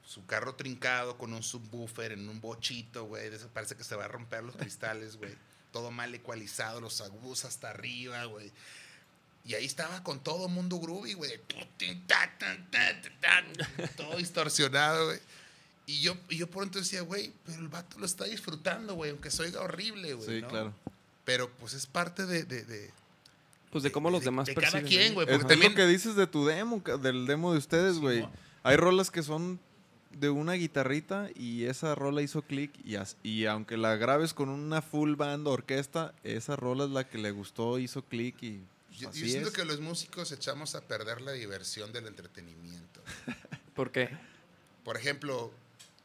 [0.06, 3.28] su carro trincado, con un subwoofer en un bochito, güey.
[3.52, 5.34] Parece que se va a romper los cristales, güey.
[5.72, 8.50] Todo mal ecualizado, los agudos hasta arriba, güey.
[9.44, 11.32] Y ahí estaba con todo mundo groovy, güey.
[13.96, 15.18] Todo distorsionado, güey.
[15.86, 19.10] Y yo, y yo por entonces decía, güey, pero el vato lo está disfrutando, güey,
[19.12, 20.28] aunque se oiga horrible, güey.
[20.28, 20.48] Sí, ¿no?
[20.48, 20.74] claro.
[21.24, 22.44] Pero pues es parte de.
[22.44, 22.90] de, de-
[23.70, 24.88] Pues de cómo los de- demás de cada perciben.
[24.88, 25.14] quien, ¿no?
[25.14, 25.26] güey.
[25.28, 25.72] Es, Porque es también.
[25.72, 28.26] lo que dices de tu demo, del demo de ustedes, güey.
[28.64, 29.60] Hay rolas que son
[30.20, 34.82] de una guitarrita y esa rola hizo clic y, y aunque la grabes con una
[34.82, 39.12] full band orquesta, esa rola es la que le gustó, hizo clic y pues, Yo,
[39.12, 39.54] siento es.
[39.54, 43.02] que los músicos echamos a perder la diversión del entretenimiento.
[43.74, 44.10] ¿Por qué?
[44.84, 45.52] Por ejemplo,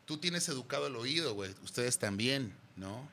[0.05, 1.53] tú tienes educado el oído, güey.
[1.63, 3.07] Ustedes también, ¿no?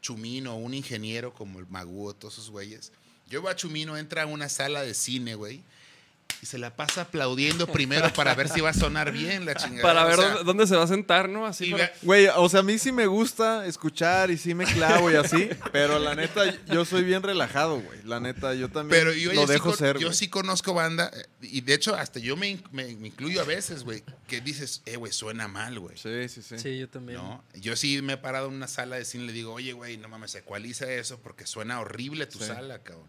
[0.00, 2.92] Chumino, un ingeniero como el Magú, todos esos güeyes.
[3.28, 5.62] Yo veo a Chumino, entra a una sala de cine, güey.
[6.42, 9.82] Y se la pasa aplaudiendo primero para ver si va a sonar bien la chingada.
[9.82, 11.46] Para ver O sea, dónde, dónde se va a sentar, ¿no?
[11.46, 15.10] Así para- Güey, o sea, a mí sí me gusta escuchar y sí me clavo
[15.10, 18.02] y así, pero la neta, yo soy bien relajado, güey.
[18.04, 20.16] La neta, yo también Pero yo, lo yo sí dejo con- ser, yo güey.
[20.18, 23.84] sí conozco banda, eh, y de hecho hasta yo me, me- me incluyo a veces,
[23.84, 25.96] güey, que dices, eh, güey, suena mal, güey.
[25.96, 26.58] Sí, sí, sí.
[26.58, 27.18] Sí, yo también.
[27.18, 27.42] ¿No?
[27.54, 29.96] Yo sí me he parado en una sala de cine y le digo, oye, güey,
[29.96, 32.46] no mames, ecualiza eso porque suena horrible tu Sí.
[32.46, 33.08] sala, cabrón.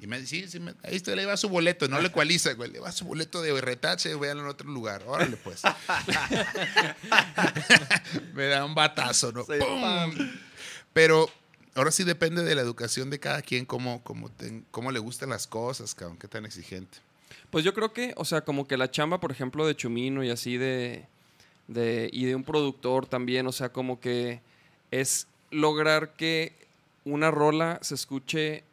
[0.00, 2.52] Y me dice, sí, sí, me- ahí está, le va su boleto, no le ecualiza,
[2.54, 5.62] güey, le va su boleto de retache, véanlo en otro lugar, órale, pues.
[8.34, 9.44] me da un batazo, ¿no?
[9.44, 9.80] Sí, ¡Pum!
[9.80, 10.12] pam.
[10.92, 11.28] Pero
[11.74, 15.30] ahora sí depende de la educación de cada quien, cómo, cómo, te- cómo le gustan
[15.30, 16.98] las cosas, cabrón, qué tan exigente.
[17.50, 20.30] Pues yo creo que, o sea, como que la chamba, por ejemplo, de Chumino y
[20.30, 21.06] así de,
[21.66, 24.40] de y de un productor también, o sea, como que
[24.90, 26.52] es lograr que
[27.04, 28.64] una rola se escuche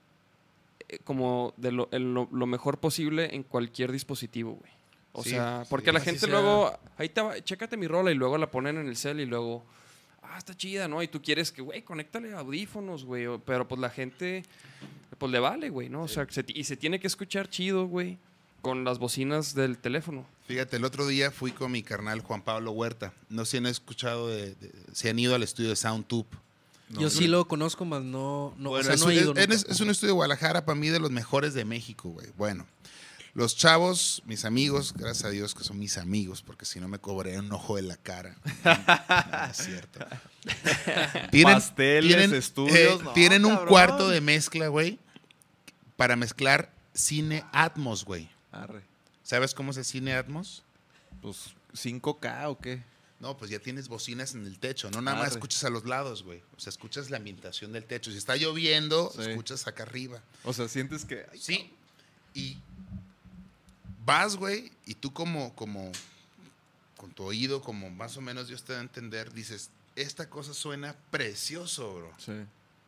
[1.03, 4.71] como de lo, en lo, lo mejor posible en cualquier dispositivo, güey.
[5.13, 6.29] O Sí, sea, sí, porque la gente sea.
[6.29, 9.25] luego, ahí te va, chécate mi rola y luego la ponen en el cel y
[9.25, 9.65] luego,
[10.21, 11.01] ah, está chida, ¿no?
[11.01, 13.25] Y tú quieres que, güey, conéctale audífonos, güey.
[13.45, 14.43] Pero pues la gente,
[15.17, 16.03] pues le vale, güey, ¿no?
[16.03, 18.17] O sea, se y se tiene que escuchar chido, güey,
[18.61, 20.25] con las bocinas del teléfono.
[20.47, 23.13] Fíjate, el otro día fui con mi carnal Juan Pablo Huerta.
[23.29, 26.27] No sé si han escuchado, de, de- si han ido al estudio de SoundTube.
[26.89, 29.33] Yo sí lo conozco, más no, no, o Bueno, sea, es, no he un- ido
[29.33, 29.53] es- nunca.
[29.55, 32.27] es- es un estudio de Guadalajara, para mí, de los mejores de México, güey.
[32.37, 32.65] Bueno,
[33.33, 36.99] los chavos, mis amigos, gracias a Dios que son mis amigos, porque si no me
[36.99, 38.37] cobré un ojo de la cara.
[38.63, 39.99] No, es cierto.
[41.43, 44.99] Pasteles, estudios, no, tienen un cuarto de mezcla, güey,
[45.97, 48.29] para mezclar cine Atmos, güey.
[48.51, 48.83] Arre.
[49.23, 50.63] ¿Sabes cómo es el cine Atmos?
[51.21, 52.83] Pues 5K o qué?
[53.19, 56.23] No, pues ya tienes bocinas en el techo, no nada más escuchas a los lados,
[56.23, 56.41] güey.
[56.57, 58.11] O sea, escuchas la ambientación del techo.
[58.11, 59.21] Si está lloviendo, Sí.
[59.21, 60.21] escuchas acá arriba.
[60.43, 61.71] O sea, sientes que ay, Sí.
[62.33, 62.57] Y
[64.05, 65.91] vas, güey, y tú como, como,
[66.97, 70.53] con tu oído, como más o menos Dios te da a entender, dices, esta cosa
[70.53, 72.13] suena precioso, bro.
[72.17, 72.33] Sí.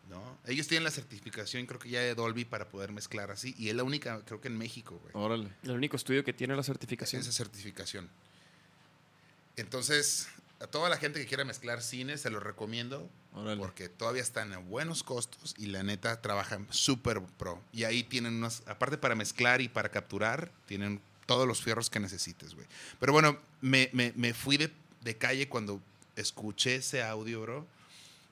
[0.09, 0.37] ¿No?
[0.45, 3.55] Ellos tienen la certificación, creo que ya de Dolby, para poder mezclar así.
[3.57, 5.11] Y es la única, creo que en México, güey.
[5.13, 5.49] Órale.
[5.63, 7.21] El único estudio que tiene la certificación.
[7.21, 8.09] Esa certificación.
[9.57, 10.27] Entonces,
[10.59, 13.09] a toda la gente que quiera mezclar cine, se los recomiendo.
[13.33, 13.57] Órale.
[13.57, 17.61] Porque todavía están a buenos costos y la neta trabajan súper pro.
[17.71, 21.99] Y ahí tienen unas, aparte para mezclar y para capturar, tienen todos los fierros que
[21.99, 22.65] necesites, güey.
[22.99, 24.71] Pero bueno, me, me- me fui de,
[25.01, 25.81] de calle cuando
[26.15, 27.67] escuché ese audio, bro.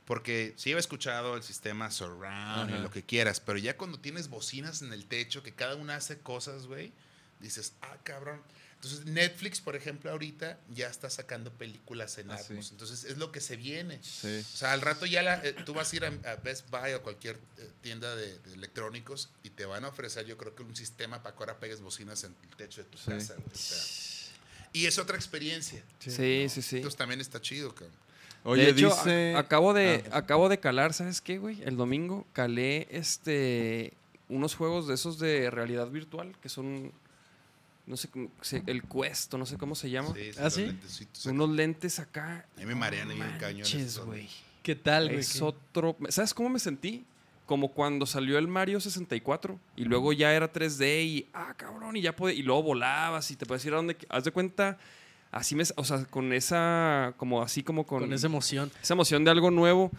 [0.06, 4.30] Porque sí había escuchado el sistema surround y lo que quieras, pero ya cuando tienes
[4.30, 6.94] bocinas en el techo, que cada una hace cosas, güey,
[7.40, 8.40] dices, ah, cabrón.
[8.76, 12.52] Entonces, Netflix, por ejemplo, ahorita ya está sacando películas en Ah, sí.
[12.54, 12.72] Atmos.
[12.72, 14.00] Entonces, es lo que se viene.
[14.04, 14.42] Sí.
[14.54, 16.94] O sea, al rato ya la- eh, tú vas a ir a, a Best Buy
[16.94, 20.62] o cualquier eh, tienda de, de electrónicos y te van a ofrecer, yo creo que
[20.62, 23.06] un sistema para que ahora pegues bocinas en el techo de tu Sí.
[23.10, 23.34] casa.
[23.36, 23.48] güey.
[23.54, 23.78] O sea,
[24.74, 25.82] y es otra experiencia.
[26.00, 26.12] Sí,
[26.50, 26.76] sí, sí.
[26.78, 27.96] Entonces también está chido, cabrón.
[28.44, 29.34] Oye, de hecho, dice.
[29.36, 30.18] a- acabo de Ah.
[30.18, 31.64] acabo de calar, ¿sabes qué, güey?
[31.64, 33.94] El domingo calé este
[34.30, 36.92] unos juegos de esos de realidad virtual que son
[37.86, 38.10] no sé
[38.66, 40.14] el Quest, o no sé cómo se llama.
[40.14, 40.66] Sí, ¿Ah, sí?
[40.66, 41.26] lentecitos.
[41.28, 42.46] Unos lentes acá.
[42.56, 44.28] A mí me marean ahí Manches, esos, güey.
[44.64, 45.20] ¿Qué tal, güey?
[45.20, 45.96] Es ¿Qué- otro.
[46.10, 47.06] ¿Sabes cómo me sentí?
[47.46, 52.02] Como cuando salió el Mario 64 y luego ya era 3D y ah, cabrón, y
[52.02, 53.96] ya puede, y luego volabas y te puedes ir a donde.
[54.10, 54.80] Haz de cuenta,
[55.32, 55.64] así me.
[55.76, 57.14] O sea, con esa.
[57.18, 58.00] Como así como con.
[58.00, 58.72] Con esa emoción.
[58.82, 59.92] esa emoción de algo nuevo.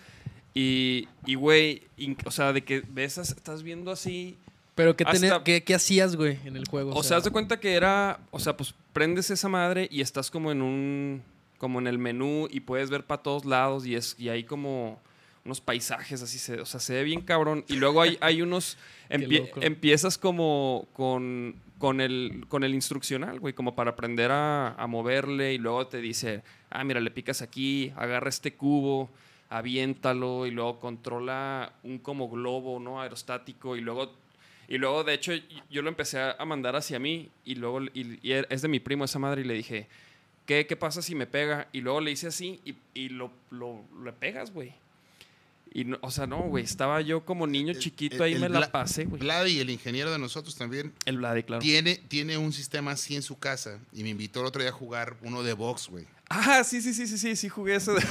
[0.55, 1.87] Y, y güey,
[2.25, 4.37] o sea, de que ves, estás viendo así.
[4.77, 6.93] Pero ¿qué, Hasta- tenía- qué, qué hacías, güey, en el juego?
[6.95, 10.31] O sea, haz de cuenta que era, o sea, pues prendes esa madre y estás
[10.31, 11.23] como en un,
[11.59, 15.01] como en el menú y puedes ver para todos lados y es y hay como
[15.47, 17.65] unos paisajes así, se, o sea, se ve bien cabrón.
[17.69, 18.77] Y luego hay, hay unos,
[19.11, 24.87] empie- empiezas como con, con, el, con el instruccional, güey, como para aprender a, a
[24.89, 29.09] moverle y luego te dice, ah, mira, le picas aquí, agarra este cubo,
[29.49, 33.01] aviéntalo y luego controla un como globo, ¿no?
[33.01, 34.13] Aerostático y luego
[34.69, 35.33] y luego, de hecho,
[35.71, 39.05] yo lo empecé a mandar hacia mí y luego y, y es de mi primo
[39.05, 39.89] esa madre y le dije,
[40.47, 41.69] ¿qué, qué pasa si me pega?
[41.73, 44.75] Y luego le hice así y, y lo, lo, le pegas, güey.
[45.73, 48.41] Y no, o sea, no, güey, estaba yo como niño El- chiquito el- ahí el
[48.41, 49.21] me la pasé, güey.
[49.21, 51.61] Vladi, el ingeniero de nosotros también, El Vlade, claro.
[51.61, 54.75] tiene, tiene un sistema así en su casa y me invitó el otro día a
[54.75, 56.07] jugar uno de box, güey.
[56.31, 57.93] Ah, sí, sí, sí, sí, sí, sí jugué eso.
[57.95, 58.03] de-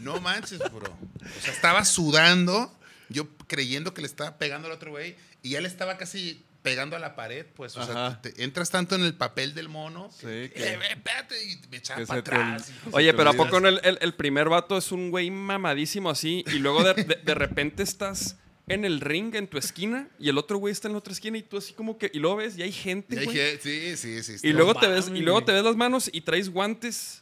[0.00, 0.90] No manches, bro.
[0.90, 2.74] O sea, estaba sudando,
[3.12, 6.94] yo creyendo que le estaba pegando al otro güey, y ya le estaba casi pegando
[6.94, 7.76] a la pared, pues.
[7.76, 10.10] O sea, te- entras tanto en el papel del mono.
[10.12, 12.70] Sí, que, que- "Eh, ve, espérate", y me echaba para te atrás.
[12.70, 16.08] y- Oye, pero ¿a poco no el, el- el primer vato es un güey mamadísimo
[16.10, 18.36] así y luego de, de- de repente estás
[18.68, 21.36] en el ring en tu esquina y el otro güey está en la otra esquina
[21.36, 23.36] y tú así como que y luego ves y hay gente, Y hay güey.
[23.36, 24.46] que- sí, sí, sí.
[24.48, 27.21] Y luego te ves y luego te ves las manos y traes guantes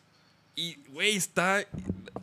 [0.56, 1.64] y güey, está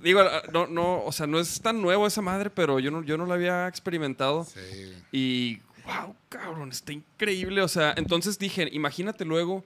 [0.02, 0.22] digo,
[0.54, 3.26] no no, o sea, no es tan nuevo esa madre, pero yo no yo no
[3.26, 4.46] lo había experimentado.
[4.46, 4.94] Sí.
[5.12, 7.62] Y, wow, cabrón, está increíble.
[7.62, 9.66] O sea, entonces dije, imagínate luego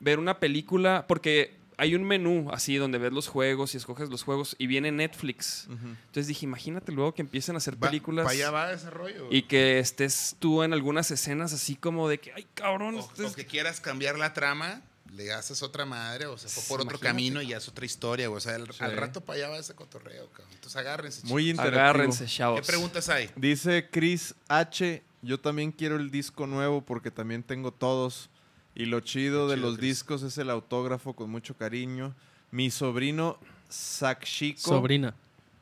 [0.00, 4.22] ver una película, porque hay un menú así donde ves los juegos y escoges los
[4.22, 5.66] juegos y viene Netflix.
[5.70, 9.26] Entonces dije, imagínate luego que empiecen a hacer Va- películas pa' allá va ese rollo.
[9.30, 13.24] y que estés tú en algunas escenas así como de que, ay, cabrón, o, este
[13.24, 16.96] o que quieras cambiar la trama, le haces otra madre o se fue por otro
[16.96, 18.28] Imagínate, camino y ya es otra historia.
[18.28, 18.38] güey.
[18.38, 18.82] O sea, al, Sí.
[18.82, 20.48] al rato para allá va ese cotorreo, cabrón.
[20.54, 21.26] Entonces agárrense.
[21.26, 21.50] Muy chicos.
[21.50, 21.80] interactivo.
[21.80, 22.66] agárrense, ¿Qué chavos.
[22.66, 23.30] preguntas hay?
[23.36, 25.02] Dice Chris H.
[25.22, 28.28] Yo también quiero el disco nuevo porque también tengo todos.
[28.74, 29.88] Y lo chido Qué de chido, los Chris.
[29.90, 32.14] discos es el autógrafo con mucho cariño.
[32.50, 34.60] Mi sobrino Sakshiko.
[34.70, 35.14] Sobrina.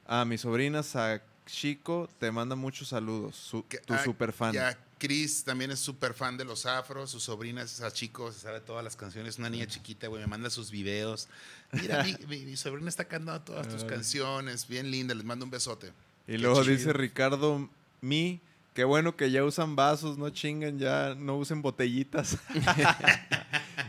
[0.07, 3.37] Ah, mi sobrina Sakshiko te manda muchos saludos.
[3.37, 4.53] Su- tu ah, super fan.
[4.55, 7.11] Ya, Chris también es súper fan de los afros.
[7.11, 9.37] Su sobrina es esa chico, se sabe todas las canciones.
[9.39, 11.27] Una niña chiquita, güey, me manda sus videos.
[11.73, 14.69] Mira, mi, mi- mi sobrina está cantando todas tus canciones.
[14.69, 15.89] Bien linda, les mando un besote.
[16.29, 16.77] Y Qué luego chido.
[16.77, 17.69] dice Ricardo
[18.01, 18.41] Mi.
[18.75, 22.39] Qué bueno que ya usan vasos, no chingan, ya no usen botellitas.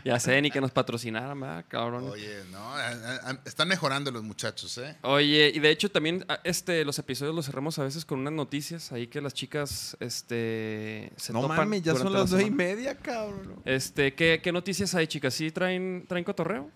[0.04, 2.04] Ya sé, ni que nos patrocinaran, ¿verdad, cabrón?
[2.10, 4.96] Oye, no, a- a- a- están mejorando los muchachos, ¿eh?
[5.02, 8.92] Oye, y de hecho también este, los episodios los cerramos a veces con unas noticias
[8.92, 12.50] ahí que las chicas este, se no topan mames, ya son la las dos y
[12.50, 13.54] media, cabrón.
[13.64, 15.32] Este, ¿qué, qué noticias hay, chicas?
[15.32, 16.70] ¿Sí traen, traen cotorreo?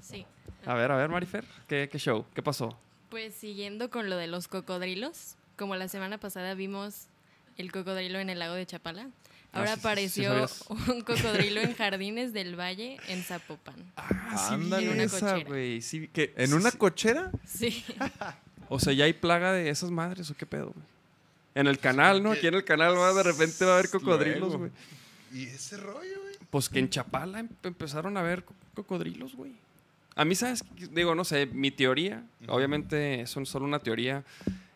[0.00, 0.24] Sí.
[0.64, 2.24] A ver, a ver, Marifer, ¿qué, qué show?
[2.34, 2.78] ¿Qué pasó?
[3.10, 7.08] Pues siguiendo con lo de los cocodrilos, como la semana pasada vimos
[7.58, 9.08] el cocodrilo en el lago de Chapala,
[9.52, 10.48] Ah, ahora sí, sí, sí apareció
[10.94, 13.76] un cocodrilo en Jardines del Valle, en Zapopan.
[13.96, 14.86] Ah, Ándale.
[14.86, 15.80] En una esa, güey.
[15.80, 16.76] Sí, que, ¿En sí, una sí.
[16.78, 17.30] cochera?
[17.46, 17.84] Sí.
[18.68, 20.84] O sea, ya hay plaga de esas madres, ¿o qué pedo, güey?
[21.54, 22.32] En el canal, ¿no?
[22.32, 24.72] que- Aquí en el canal va, de repente va a haber cocodrilos, güey.
[25.32, 26.34] Y ese rollo, güey.
[26.50, 29.52] Pues que en Chapala em- empezaron a ver co- cocodrilos, güey.
[30.16, 30.64] A mí, ¿sabes?
[30.90, 34.24] Digo, no sé, mi teoría, obviamente es un- solo una teoría,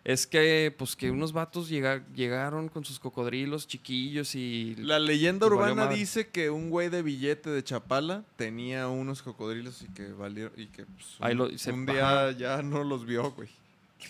[0.05, 4.75] es que, pues, que unos vatos llega- llegaron con sus cocodrilos chiquillos y...
[4.77, 9.87] La leyenda urbana dice que un güey de billete de Chapala tenía unos cocodrilos y
[9.93, 13.31] que valieron y que pues, un, Ahí lo- se- un día ya no los vio,
[13.33, 13.49] güey.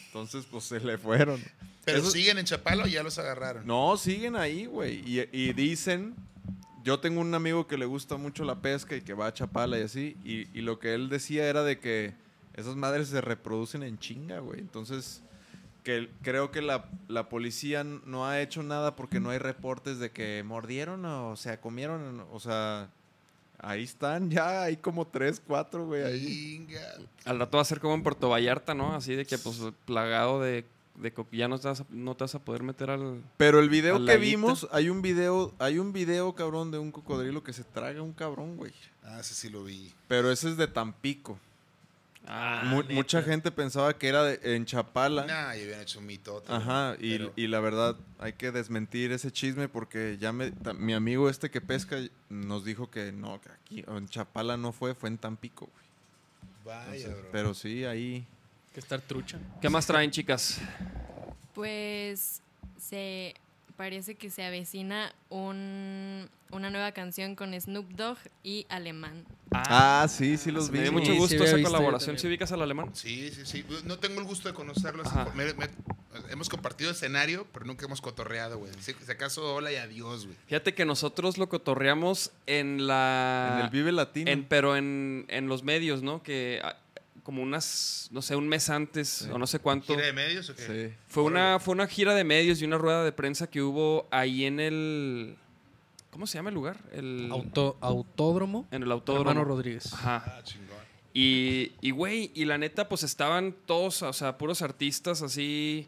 [0.06, 1.42] Entonces, pues se le fueron.
[1.84, 3.66] Pero Eso- siguen en Chapala o ya los agarraron.
[3.66, 5.02] No, siguen ahí, güey.
[5.04, 6.14] Y, y dicen,
[6.84, 9.78] yo tengo un amigo que le gusta mucho la pesca y que va a Chapala
[9.78, 12.14] y así, y, y lo que él decía era de que
[12.54, 14.60] esas madres se reproducen en chinga, güey.
[14.60, 15.22] Entonces,
[15.82, 20.11] que creo que la, la policía no ha hecho nada porque no hay reportes de
[20.11, 22.89] que mordieron o se comieron, o sea,
[23.59, 26.66] ahí están ya, hay como tres, cuatro, güey, ahí.
[27.24, 28.94] Al rato va a ser como en Puerto Vallarta, ¿no?
[28.94, 30.65] Así de que, pues, plagado de...
[30.97, 33.23] de co- ya no te, vas a, no te vas a poder meter al...
[33.36, 37.43] Pero el video que vimos, hay un video, hay un video, cabrón, de un cocodrilo
[37.43, 38.73] que se traga un cabrón, güey.
[39.02, 39.93] Ah, ese sí lo vi.
[40.09, 41.39] Pero ese es de Tampico.
[42.26, 45.22] Ah, Mu- mucha gente pensaba que era de- en Chapala.
[45.26, 46.52] Nah, ya habían hecho un mitote.
[46.52, 50.74] Ajá, y, Pero- y la verdad hay que desmentir ese chisme porque ya me, ta-
[50.74, 51.97] mi amigo este que pesca
[52.28, 56.76] nos dijo que no, que aquí en Chapala no fue, fue en Tampico, güey.
[56.76, 57.28] Vaya, Entonces, bro.
[57.32, 58.26] pero sí, ahí.
[58.74, 59.38] Que estar trucha.
[59.60, 60.60] ¿Qué más traen, chicas?
[61.55, 62.42] Pues
[62.78, 63.34] se
[63.81, 69.24] parece que se avecina un, una nueva canción con Snoop Dogg y Alemán.
[69.52, 70.77] Ah, sí, sí los vi.
[70.77, 72.19] me dio mucho sí gusto esa colaboración.
[72.19, 72.90] ¿Sí ubicas al alemán?
[72.93, 73.65] Sí, sí, sí.
[73.86, 75.07] No tengo el gusto de conocerlos.
[75.35, 75.70] Me- me-
[76.31, 78.70] hemos compartido escenario, pero nunca hemos cotorreado, güey.
[78.81, 80.36] Si, si acaso, hola y adiós, güey.
[80.47, 83.55] Fíjate que nosotros lo cotorreamos en la...
[83.61, 84.31] En el Vive Latino.
[84.31, 86.23] en- pero en, en los medios, ¿no?
[86.23, 86.77] Que ah,
[87.31, 89.94] como unas, no sé, un mes antes o no sé cuánto.
[89.94, 90.62] ¿Gira de medios o qué?
[90.90, 90.97] Sí.
[91.07, 91.40] Fue Órale.
[91.51, 94.59] una, fue una gira de medios y una rueda de prensa que hubo ahí en
[94.59, 95.36] el...
[96.11, 96.77] ¿Cómo se llama el lugar?
[96.90, 98.66] El, Auto, autódromo.
[98.73, 99.31] en el autódromo.
[99.31, 99.93] Hermano Rodríguez.
[99.93, 100.24] Ajá.
[100.27, 100.66] Ah, chingón.
[101.15, 105.86] Y, y, güey, y la neta, pues estaban todos, o sea, puros artistas así,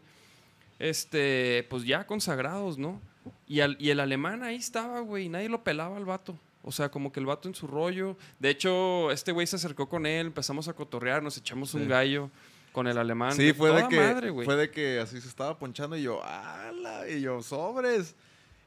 [0.79, 3.01] este, pues ya consagrados, ¿no?
[3.49, 6.37] Y, al- y el alemán ahí estaba, güey, y nadie lo pelaba al vato.
[6.63, 8.17] O sea, como que el vato en su rollo.
[8.39, 12.29] De hecho, este güey se acercó con él, empezamos a cotorrear, nos echamos un gallo
[12.71, 13.33] con el alemán.
[13.33, 17.07] Sí, fue de, que, madre, fue de que así se estaba ponchando y yo, ¡ala!
[17.09, 18.15] Y yo, sobres.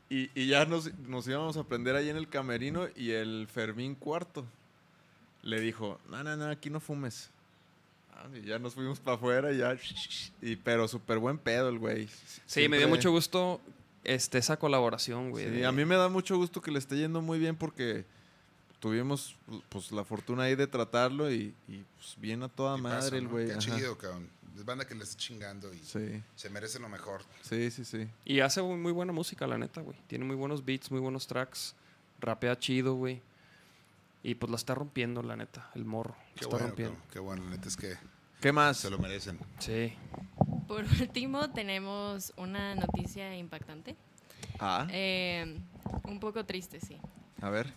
[0.09, 3.95] Y, y ya nos, nos íbamos a prender ahí en el camerino y el Fermín
[3.97, 4.45] Cuarto
[5.43, 7.31] le dijo, no, no, no, aquí no fumes.
[8.13, 9.77] Ah, y ya nos fuimos para afuera y ya.
[10.43, 12.09] Y, pero súper buen pedo el güey.
[12.47, 13.61] Sí, me dio mucho gusto
[14.07, 15.45] este, esa colaboración, güey.
[15.47, 18.05] Sí, de- a mí me da mucho gusto que le esté yendo muy bien porque
[18.81, 19.37] tuvimos
[19.69, 23.31] pues la fortuna ahí de tratarlo y, y, pues bien a toda madre el ¿no?
[23.31, 23.47] güey.
[23.47, 23.61] Qué ajá.
[23.77, 24.29] chido, cabrón.
[24.55, 27.23] es banda que le está chingando y Sí, se merece lo mejor.
[27.43, 28.09] sí, sí, sí.
[28.25, 29.99] Y hace muy muy buena música, la neta, güey.
[30.07, 31.75] Tiene muy buenos beats, muy buenos tracks.
[32.21, 33.23] Rapea chido, güey.
[34.23, 36.17] Y pues la está rompiendo, la neta, el morro.
[36.19, 36.95] La Qué está bueno, rompiendo.
[37.07, 37.97] qué, qué bueno, la neta es que
[38.41, 38.77] ¿Qué más?
[38.79, 39.39] se lo merecen.
[39.59, 39.95] Sí.
[40.67, 43.97] Por último, tenemos una noticia impactante.
[44.59, 45.59] Ah, Eh,
[46.05, 46.97] un poco triste, sí.
[47.41, 47.73] a ver.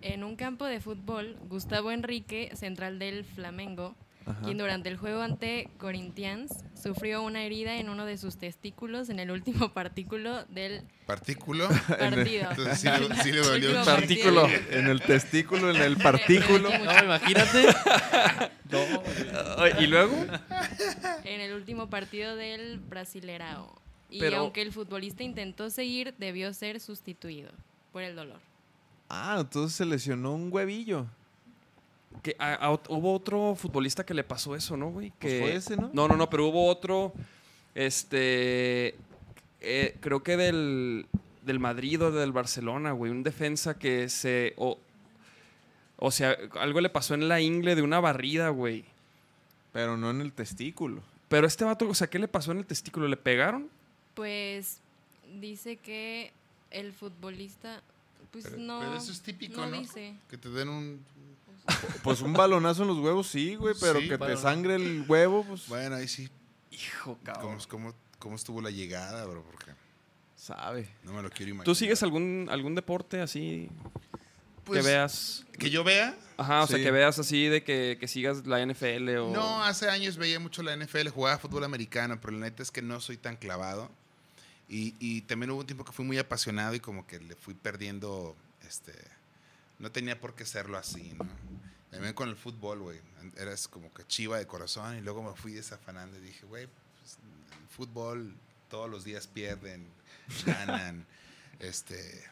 [0.00, 3.94] En un campo de fútbol, Gustavo Enrique, central del Flamengo,
[4.26, 4.40] Ajá.
[4.42, 9.18] quien durante el juego ante Corinthians sufrió una herida en uno de sus testículos en
[9.18, 11.68] el último partículo del Partículo.
[11.88, 12.48] partido.
[12.50, 14.48] Entonces sí le- sí le dolió Partículo.
[14.70, 16.70] En el testículo, en el partículo.
[16.70, 17.66] No, imagínate.
[19.80, 20.14] ¿Y luego?
[21.24, 23.74] En el último partido del Brasilerao.
[24.10, 27.50] Y Pero- aunque el futbolista intentó seguir, debió ser sustituido
[27.92, 28.38] por el dolor.
[29.08, 31.06] Ah, entonces se lesionó un huevillo.
[32.22, 35.10] Que a- a ot- hubo otro futbolista que le pasó eso, ¿no, güey?
[35.18, 35.90] Pues Que- fue ese, ¿no?
[35.92, 37.12] No, no, no, pero hubo otro,
[37.74, 38.94] este,
[39.60, 41.06] eh, creo que del,
[41.42, 44.78] del Madrid o del Barcelona, güey, un defensa que se, o,
[45.98, 48.84] o sea, algo le pasó en la ingle de una barrida, güey.
[49.72, 51.02] Pero no en el testículo.
[51.28, 53.08] Pero este vato, o sea, ¿qué le pasó en el testículo?
[53.08, 53.68] ¿Le pegaron?
[54.14, 54.78] Pues
[55.40, 56.30] dice que
[56.70, 57.82] el futbolista,
[58.30, 59.78] pues Pero, no, pero eso es típico, no ¿no?
[59.80, 60.14] dice.
[60.30, 61.04] Que te den un...
[62.02, 65.44] Pues un balonazo en los huevos, sí, güey, pero Sí, que te sangre el huevo,
[65.44, 65.66] pues.
[65.68, 66.28] Bueno, ahí sí.
[66.70, 69.42] Hijo, ¿Cómo, cómo, cómo estuvo la llegada, bro?
[69.44, 69.72] Porque
[70.36, 70.88] Sabe.
[71.04, 71.64] no me lo quiero imaginar.
[71.64, 73.70] ¿Tú sigues algún, algún deporte así
[74.64, 75.46] Pues, que veas?
[75.58, 76.16] ¿Que yo vea?
[76.36, 79.30] Ajá, o sea, que veas así de que, que sigas la NFL o...
[79.32, 82.82] No, hace años veía mucho la NFL, jugaba fútbol americano, pero la neta es que
[82.82, 83.90] no soy tan clavado.
[84.68, 87.54] Y, y también hubo un tiempo que fui muy apasionado y como que le fui
[87.54, 88.34] perdiendo,
[88.66, 88.92] este,
[89.84, 91.26] no tenía por qué serlo así, ¿no?
[91.90, 92.98] También con el fútbol, güey,
[93.36, 97.18] eras como que chiva de corazón y luego me fui desafanando y dije, güey, pues,
[97.60, 98.34] el fútbol
[98.70, 99.86] todos los días pierden,
[100.46, 101.06] ganan,
[101.60, 102.24] este,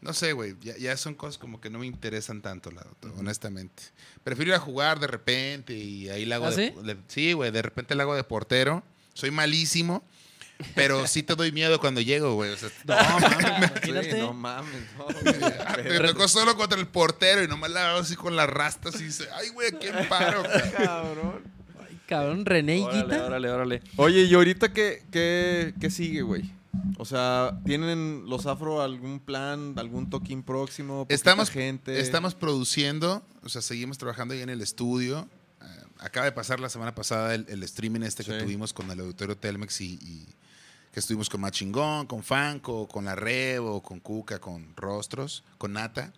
[0.00, 2.86] no sé, güey, ya, ya son cosas como que no me interesan tanto, la,
[3.18, 3.82] honestamente.
[4.22, 6.82] Prefiero ir a jugar de repente y ahí la hago ¿Ah, de, sí?
[6.86, 8.82] de- sí, güey, de repente la hago de portero.
[9.14, 10.04] Soy malísimo,
[10.74, 12.50] pero sí te doy miedo cuando llego, güey.
[12.52, 14.82] O sea, No, mames, Sí, no mames.
[14.98, 15.06] no,
[16.00, 19.04] me tocó solo contra el portero y nomás la hago así con las rastas y
[19.04, 20.42] dice, ay, güey, ¿a quién paro?
[20.42, 21.42] cabrón?" cabrón.
[21.88, 23.82] Ay, cabrón, René Órale, órale, órale.
[23.96, 26.50] Oye, ¿y ahorita qué, qué, qué sigue, güey?
[26.98, 31.04] O sea, ¿tienen los afro algún plan, algún toquín próximo?
[31.08, 31.98] Estamos, gente.
[32.00, 35.26] estamos produciendo, o sea, seguimos trabajando ahí en el estudio.
[35.60, 35.64] Eh,
[35.98, 38.44] acaba de pasar la semana pasada el, el streaming este que Sí.
[38.44, 40.26] tuvimos con el auditorio Telmex y, y
[40.92, 46.12] que estuvimos con Machingón, con Fanco, con La Revo, con Cuca, con Rostros, con Nata.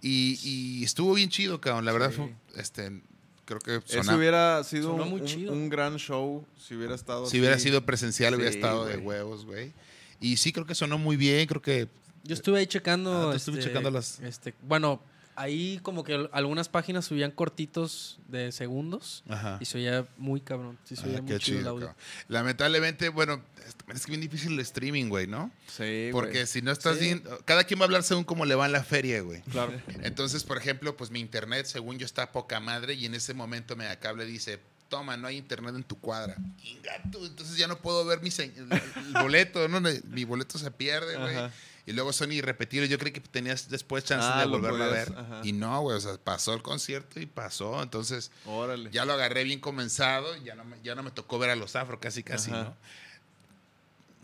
[0.00, 1.84] Y, y estuvo bien chido, cabrón.
[1.84, 2.16] La verdad Sí.
[2.16, 3.00] fue, este,
[3.44, 5.52] creo que Eso hubiera sido Sonó un, muy un- chido.
[5.52, 7.64] un gran show si hubiera estado si hubiera así.
[7.64, 9.06] sido presencial, hubiera Sí, estado de güey.
[9.18, 9.72] huevos, güey.
[10.20, 11.88] Y sí, creo que sonó muy bien, creo que
[12.24, 13.28] Yo estuve ahí checando.
[13.28, 15.00] Ah, tú estuve este, checando las- este, bueno,
[15.36, 19.24] ahí como que algunas páginas subían cortitos de segundos.
[19.28, 19.58] Ajá.
[19.60, 20.78] Y se oía muy cabrón.
[20.84, 21.86] Sí, se Ah, oía qué muy chido, el audio.
[21.88, 22.04] cabrón.
[22.28, 25.50] Lamentablemente, bueno, es, es que bien difícil el streaming, güey, ¿no?
[25.68, 26.46] Sí, Porque güey.
[26.46, 27.04] si no estás Sí.
[27.04, 29.42] bien, cada quien va a hablar según cómo le va en la feria, güey.
[29.42, 29.72] Claro.
[30.02, 33.76] Entonces, por ejemplo, pues mi internet, según yo, está poca madre y en ese momento
[33.76, 36.36] me cable dice, toma, no hay internet en tu cuadra.
[36.64, 39.80] Ingato, entonces ya no puedo ver mi el boleto, ¿no?
[40.08, 41.36] Mi boleto se pierde, güey.
[41.36, 41.52] Ajá.
[41.84, 42.88] Y luego son irrepetibles.
[42.88, 45.12] Yo creí que tenías después chance Ah, de lo volverlo a ver.
[45.16, 45.40] ajá.
[45.42, 47.82] Y no, güey, o sea, pasó el concierto y pasó.
[47.82, 48.88] Entonces, Órale.
[48.92, 51.56] ya lo agarré bien comenzado y ya no me, ya no me tocó ver a
[51.56, 52.62] los afro casi, casi, Ajá.
[52.64, 52.76] ¿no?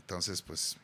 [0.01, 0.77] Entonces, pues,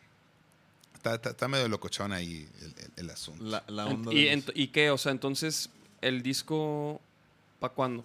[0.95, 3.45] está, está- está medio locochón ahí el, el- el asunto.
[3.45, 4.91] La, la onda ¿Y, los- ¿Y qué?
[4.91, 5.71] O sea, entonces,
[6.01, 7.01] ¿el disco
[7.61, 8.05] para cuándo?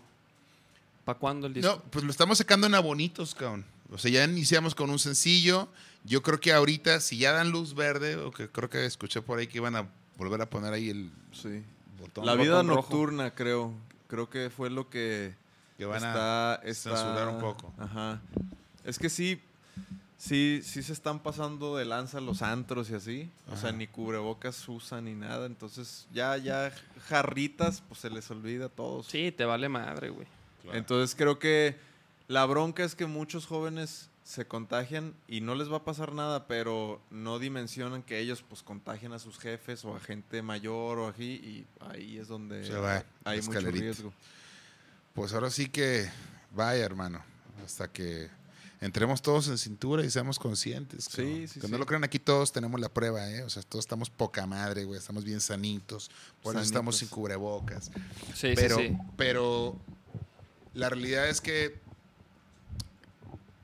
[1.05, 1.75] ¿Para cuándo el disco?
[1.75, 3.65] No, pues lo estamos sacando en abonitos, cabrón.
[3.91, 5.67] O sea, ya iniciamos con un sencillo.
[6.03, 9.39] Yo creo que ahorita, si ya dan luz verde, o que creo que escuché por
[9.39, 11.63] ahí que iban a volver a poner ahí el Sí.
[11.99, 12.75] botón La botón vida rojo.
[12.75, 13.73] nocturna, creo.
[14.07, 15.35] Creo que fue lo que
[15.77, 17.73] que van está, a está- censurar un poco.
[17.77, 18.19] Ajá.
[18.83, 19.41] Es que sí,
[20.17, 23.31] sí, sí se están pasando de lanza los antros y así.
[23.51, 25.45] O sea, ni cubrebocas usan ni nada.
[25.45, 26.73] Entonces, ya, ya
[27.07, 29.07] jarritas, pues se les olvida a todos.
[29.07, 30.27] Sí, te vale madre, güey.
[30.73, 31.77] Entonces creo que
[32.27, 36.45] la bronca es que muchos jóvenes se contagian y no les va a pasar nada,
[36.45, 41.07] pero no dimensionan que ellos pues contagian a sus jefes o a gente mayor o
[41.07, 44.13] así y ahí es donde Se va hay mucho riesgo.
[45.15, 46.07] Pues ahora sí que
[46.53, 47.23] vaya, hermano.
[47.65, 48.29] Hasta que
[48.81, 51.05] entremos todos en cintura y seamos conscientes.
[51.05, 51.47] Sí, cabrón.
[51.47, 51.71] sí, Que sí.
[51.71, 53.41] no lo crean, aquí todos tenemos la prueba, ¿eh?
[53.41, 54.99] O sea, todos estamos poca madre, güey.
[54.99, 56.11] Estamos bien sanitos.
[56.43, 57.89] Por eso estamos sin cubrebocas.
[58.35, 58.97] Sí, pero, sí, sí.
[59.17, 59.75] pero
[60.75, 61.88] la realidad es que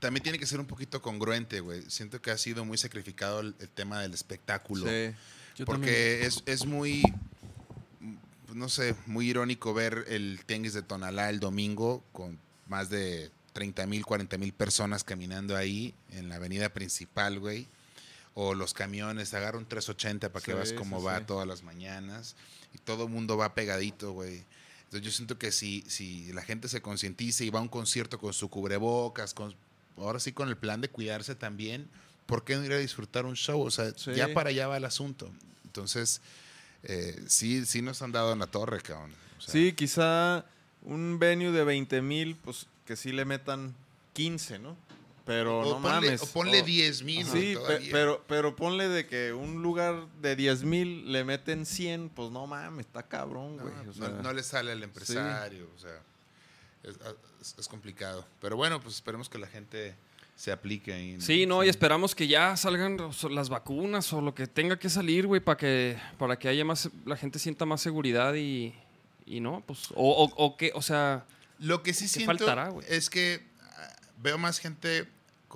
[0.06, 1.82] también tiene que ser un poquito congruente, güey.
[1.90, 4.86] Siento que ha sido muy sacrificado el, el tema del espectáculo.
[4.86, 5.16] Sí.
[5.56, 5.66] Yo también.
[5.66, 7.02] porque es, es muy,
[8.02, 8.14] mm,
[8.54, 12.38] no sé, muy irónico ver el Tianguis de Tonalá el domingo con
[12.68, 17.68] más de 30 mil, 40 mil personas caminando ahí en la avenida principal, güey.
[18.36, 21.24] O los camiones, agarra un 380 para que Sí, veas cómo sí, va sí.
[21.26, 22.36] todas las mañanas.
[22.76, 24.44] Y todo el mundo va pegadito, güey.
[24.84, 28.20] Entonces yo siento que si, si la gente se concientiza y va a un concierto
[28.20, 29.56] con su cubrebocas, con,
[29.98, 31.88] ahora sí con el plan de cuidarse también,
[32.26, 33.62] ¿por qué no ir a disfrutar un show?
[33.62, 34.14] O sea, Sí.
[34.16, 35.32] ya para allá va el asunto.
[35.66, 36.22] Entonces,
[36.84, 39.12] eh, sí, sí nos han dado en la torre, cabrón.
[39.38, 40.46] O sea, Sí, quizá
[40.82, 43.76] un venue de 20 mil, pues que sí le metan
[44.14, 44.78] 15, ¿no?
[45.26, 46.22] Pero o no ponle, mames.
[46.22, 47.26] o ponle O- 10 mil.
[47.26, 52.10] Sí, pe- pero, pero ponle de que un lugar de 10 mil le meten 100,
[52.10, 53.74] pues no mames, está cabrón, no, güey.
[53.76, 55.68] o no- sea, no le sale al empresario.
[55.76, 56.00] O sea,
[56.88, 56.96] es,
[57.42, 58.26] es- es complicado.
[58.42, 59.96] Pero bueno, pues esperemos que la gente
[60.36, 61.22] se aplique ahí.
[61.22, 62.98] Sí, no, y esperamos que ya salgan
[63.30, 66.90] las vacunas o lo que tenga que salir, güey, para que, para que haya más,
[67.06, 68.74] la gente sienta más seguridad y,
[69.26, 71.26] y no, pues, o, o, o que, o sea,
[71.60, 75.08] Lo que sí ¿Qué siento faltará, es que ah, veo más gente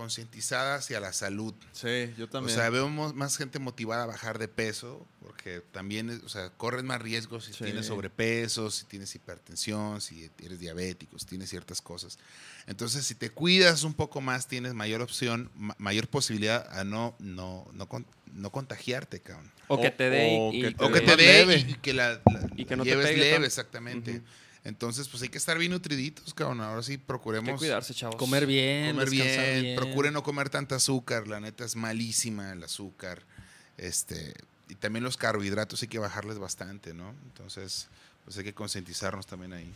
[0.03, 1.53] concientizada hacia la salud.
[1.73, 2.57] Sí, yo también.
[2.57, 6.51] O sea, veo mo- más gente motivada a bajar de peso, porque también, o sea,
[6.51, 7.65] corres más riesgos si Sí.
[7.65, 12.17] tienes sobrepeso, si tienes hipertensión, si eres diabético, si tienes ciertas cosas.
[12.65, 17.17] Entonces, si te cuidas un poco más, tienes mayor opción, ma- mayor posibilidad a no,
[17.19, 19.51] no, no, con- no contagiarte, cabrón.
[19.67, 21.57] o que O- te dé o y, que y te O que te dé leve.
[21.67, 23.47] y, y que la, la- Y que la no te lleves pegue leve, tanto.
[23.47, 24.11] exactamente.
[24.11, 24.23] Ujú.
[24.63, 26.61] Entonces, pues hay que estar bien nutriditos, cabrón.
[26.61, 28.15] Ahora sí, hay que procuremos cuidarse, chavos.
[28.17, 29.75] Comer bien, comer bien, bien.
[29.75, 33.23] procure no comer tanta azúcar, la neta es malísima el azúcar.
[33.77, 34.33] Este,
[34.67, 37.15] y también los carbohidratos hay que bajarles bastante, ¿no?
[37.25, 37.87] Entonces,
[38.25, 39.71] pues hay que concientizarnos también ahí.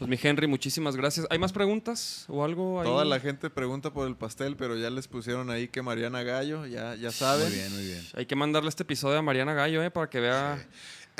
[0.00, 1.26] Pues mi Henry, muchísimas gracias.
[1.28, 2.86] ¿Hay más preguntas o algo ahí?
[2.86, 6.64] Toda la gente pregunta por el pastel, pero ya les pusieron ahí que Mariana Gallo,
[6.64, 7.46] ya, ya saben.
[7.46, 8.06] Muy bien, muy bien.
[8.14, 9.90] Hay que mandarle este episodio a Mariana Gallo, ¿eh?
[9.90, 10.66] Para que vea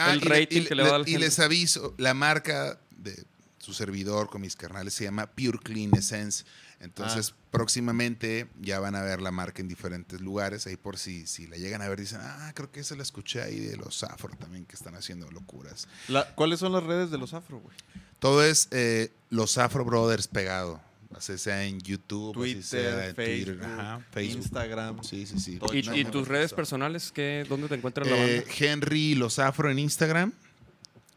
[0.00, 1.94] Ah, el y le- rating y que le va a dar Y la les aviso,
[1.98, 3.24] la marca de
[3.58, 6.44] su servidor con mis carnales se llama Pure Clean Essence.
[6.80, 7.36] Entonces, Ah.
[7.50, 10.66] próximamente ya van a ver la marca en diferentes lugares.
[10.66, 13.42] Ahí por si, si la llegan a ver, dicen, ah, creo que esa la escuché
[13.42, 15.88] ahí de los Afro también, que están haciendo locuras.
[16.08, 17.76] La- ¿Cuáles son las redes de los afro, güey?
[18.18, 20.80] Todo es eh, los Afro Brothers pegado.
[21.16, 24.42] Así sea en YouTube, así sea Twitter, en Facebook, Twitter, ajá, Facebook.
[24.42, 25.02] Instagram.
[25.04, 25.58] Sí, sí, sí.
[25.72, 27.10] ¿Y, No, y no, tus redes personales?
[27.12, 28.54] ¿qué, ¿Dónde te encuentras la Eh, banda?
[28.58, 30.32] Henry Los Afro en Instagram.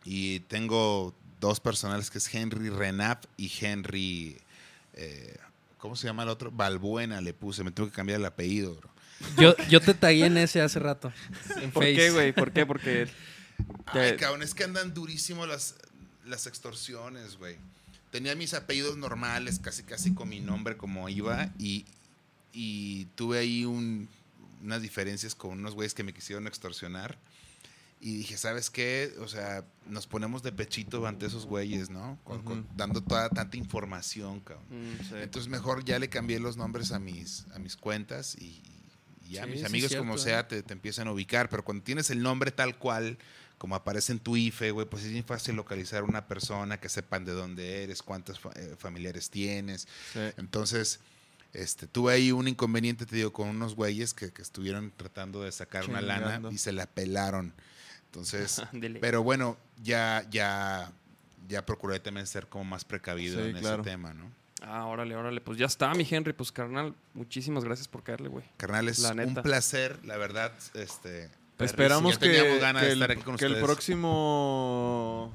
[0.04, 4.38] Y tengo dos personales que es Henry Renap y Henry.
[4.94, 5.38] eh,
[5.78, 6.50] ¿Cómo se llama el otro?
[6.50, 7.64] Balbuena le puse.
[7.64, 8.90] Me tuve que cambiar el apellido, bro.
[9.38, 11.14] Yo, yo te tagué en ese hace rato.
[11.62, 11.96] En ¿Por Face.
[11.96, 12.32] qué, güey?
[12.34, 12.66] ¿Por qué?
[12.66, 13.08] Porque...
[13.86, 15.76] Ay, cabrón, es que andan durísimo las,
[16.26, 17.58] las extorsiones, güey.
[18.14, 21.86] Tenía mis apellidos normales, casi casi con mi nombre como iba, y,
[22.54, 24.08] y tuve ahí un-
[24.62, 27.18] unas diferencias con unos güeyes que me quisieron extorsionar.
[28.00, 29.14] Y dije, ¿sabes qué?
[29.20, 32.20] O sea, nos ponemos de pechito ante esos güeyes, ¿no?
[32.24, 32.68] Con- con- Ujú.
[32.76, 34.66] dando toda tanta información, cabrón.
[34.70, 35.16] Mm, sí.
[35.16, 38.62] Entonces mejor ya le cambié los nombres a mis, a mis cuentas y,
[39.26, 41.64] y ya Sí, mis sí, amigos cierto, como sea te, te empiezan a ubicar, pero
[41.66, 43.18] cuando tienes el nombre tal cual,
[43.64, 47.24] como aparece en tu IFE, güey, pues es bien fácil localizar una persona, que sepan
[47.24, 49.88] de dónde eres, cuántos fa- eh, familiares tienes.
[50.12, 50.20] Sí.
[50.36, 51.00] Entonces,
[51.54, 55.50] este, tuve ahí un inconveniente, te digo, con unos güeyes que, que estuvieron tratando de
[55.54, 57.54] sacar una lana y se la pelaron.
[58.08, 58.62] Entonces,
[59.00, 60.92] pero bueno, ya, ya,
[61.48, 63.82] ya procuré también ser como más precavido Sí, en claro.
[63.82, 64.30] ese tema, ¿no?
[64.62, 65.40] Ah, órale, órale.
[65.40, 66.34] Pues ya está, mi Henry.
[66.34, 68.44] Pues, carnal, muchísimas gracias por caerle, güey.
[68.58, 70.52] Carnal, es un placer, la verdad.
[70.74, 71.30] Este,
[71.66, 75.32] Esperamos que, que el, que próximo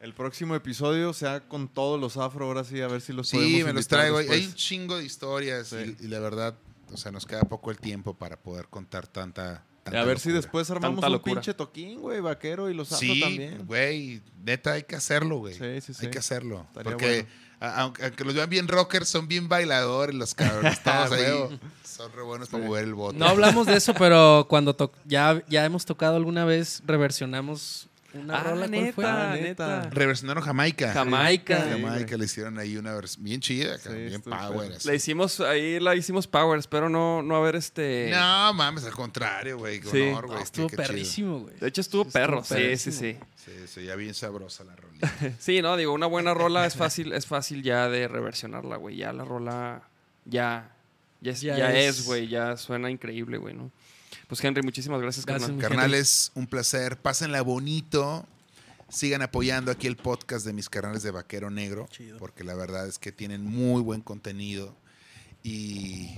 [0.00, 3.52] el próximo episodio sea con todos los afro, ahora sí, a ver si los podemos
[3.58, 4.18] Sí, me los traigo.
[4.18, 4.46] Hay después.
[4.48, 5.96] un chingo de historias Sí.
[6.00, 6.54] y, y la verdad,
[6.92, 9.64] o sea, nos queda poco el tiempo para poder contar tanta.
[9.82, 11.34] tanta A ver si después armamos Tanta un locura.
[11.34, 13.66] pinche toquín, güey, vaquero y los afro Sí, también.
[13.66, 15.54] güey, neta hay que hacerlo, güey.
[15.54, 16.06] Sí, sí, sí.
[16.06, 16.64] Hay que hacerlo.
[16.68, 17.28] Estaría porque bueno.
[17.60, 20.80] Aunque, aunque los vean bien rockers, son bien bailadores los cabrones.
[20.84, 21.50] Todos ahí Huevo.
[21.84, 23.18] son re buenos para mover el bote.
[23.18, 27.88] No hablamos de eso, pero cuando ya, ya hemos tocado alguna vez, reversionamos
[28.20, 28.56] una Ah, rola.
[28.66, 29.04] ¿Cuál neta, fue?
[29.06, 29.90] Ah, neta.
[29.90, 30.92] Reversionaron Jamaica.
[30.92, 31.64] Jamaica.
[31.64, 34.72] Sí, Jamaica le hicieron ahí una versión bien chida, Sí, bien estuvo power.
[34.84, 36.58] La hicimos, ahí la hicimos power.
[36.58, 38.10] Espero no, no haber este...
[38.12, 39.80] No, mames, al contrario, güey.
[39.82, 40.02] Sí.
[40.02, 40.42] honor, No, güey.
[40.42, 40.92] estuvo qué- qué chido.
[40.94, 41.54] perrísimo, güey.
[41.58, 42.40] De hecho, estuvo perro.
[42.40, 43.16] estuvo Sí, sí, sí.
[43.36, 45.10] Sí, sí, ya bien sabrosa la rolita.
[45.38, 48.96] Sí, no, digo, una buena rola es fácil, es fácil ya de reversionarla, güey.
[48.96, 49.82] Ya la rola,
[50.24, 50.70] ya,
[51.20, 52.00] ya es, Ya ya es.
[52.00, 53.70] es, güey, ya suena increíble, güey, ¿no?
[54.28, 55.56] Pues Henry, muchísimas gracias, Gracias, carnal.
[55.70, 56.98] mi Carnales, un placer.
[56.98, 58.26] Pásenla bonito.
[58.90, 62.18] sigan apoyando aquí el podcast de mis carnales de Vaquero Negro, Chido.
[62.18, 64.74] porque la verdad es que tienen muy buen contenido.
[65.42, 66.10] Y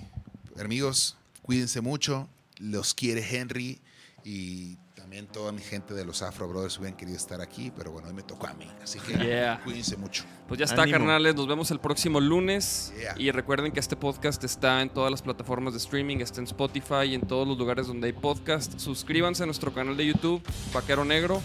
[0.59, 2.29] amigos, cuídense mucho,
[2.59, 3.81] los quiere Henry
[4.25, 4.77] y
[5.11, 8.15] también toda mi gente de los Afro Brothers hubieran querido estar aquí, pero bueno, hoy
[8.15, 9.61] me tocó a mí, así que Yeah.
[9.65, 10.23] cuídense mucho.
[10.47, 10.99] Pues ya está, Ánimo.
[10.99, 11.35] carnales.
[11.35, 12.93] Nos vemos el próximo lunes.
[12.97, 13.15] Yeah.
[13.19, 17.07] Y recuerden que este podcast está en todas las plataformas de streaming, está en Spotify
[17.09, 18.79] y en todos los lugares donde hay podcast.
[18.79, 20.41] Suscríbanse a nuestro canal de YouTube,
[20.73, 21.43] Vaquero Negro.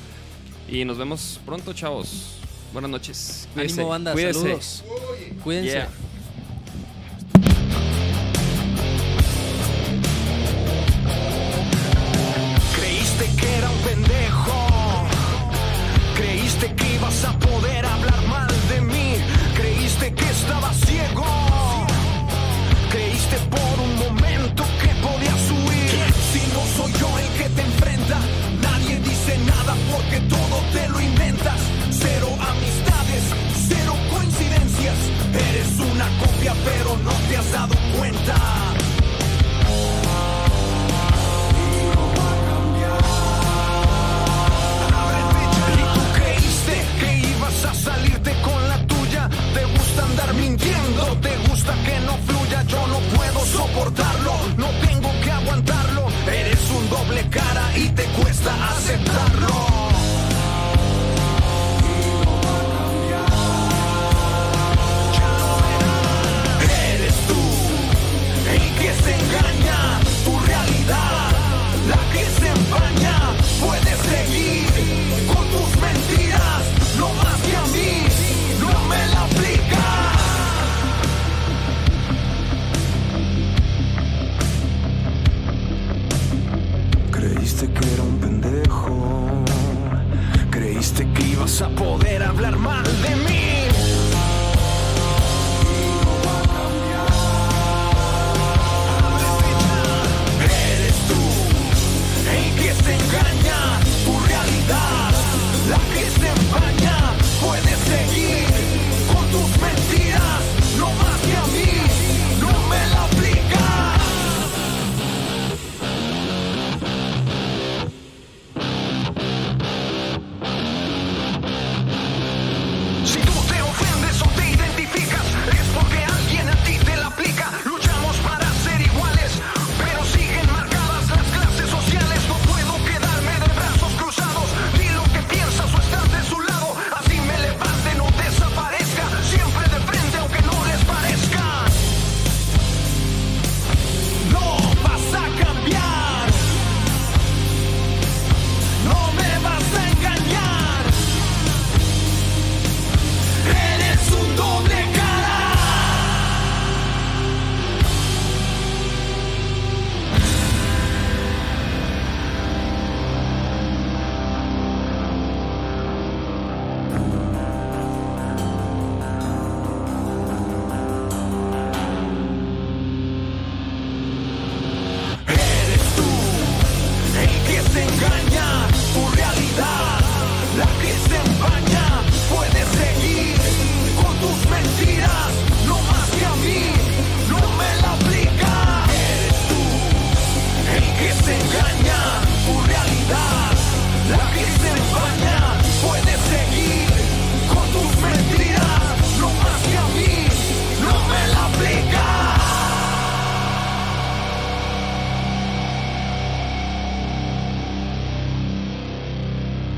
[0.70, 2.38] Y nos vemos pronto, chavos.
[2.72, 3.50] Buenas noches.
[3.56, 4.14] Cuídense, Ánimo, banda.
[4.14, 4.40] cuídense.
[4.42, 4.84] Saludos.
[5.44, 5.72] Cuídense.
[5.72, 5.90] Yeah.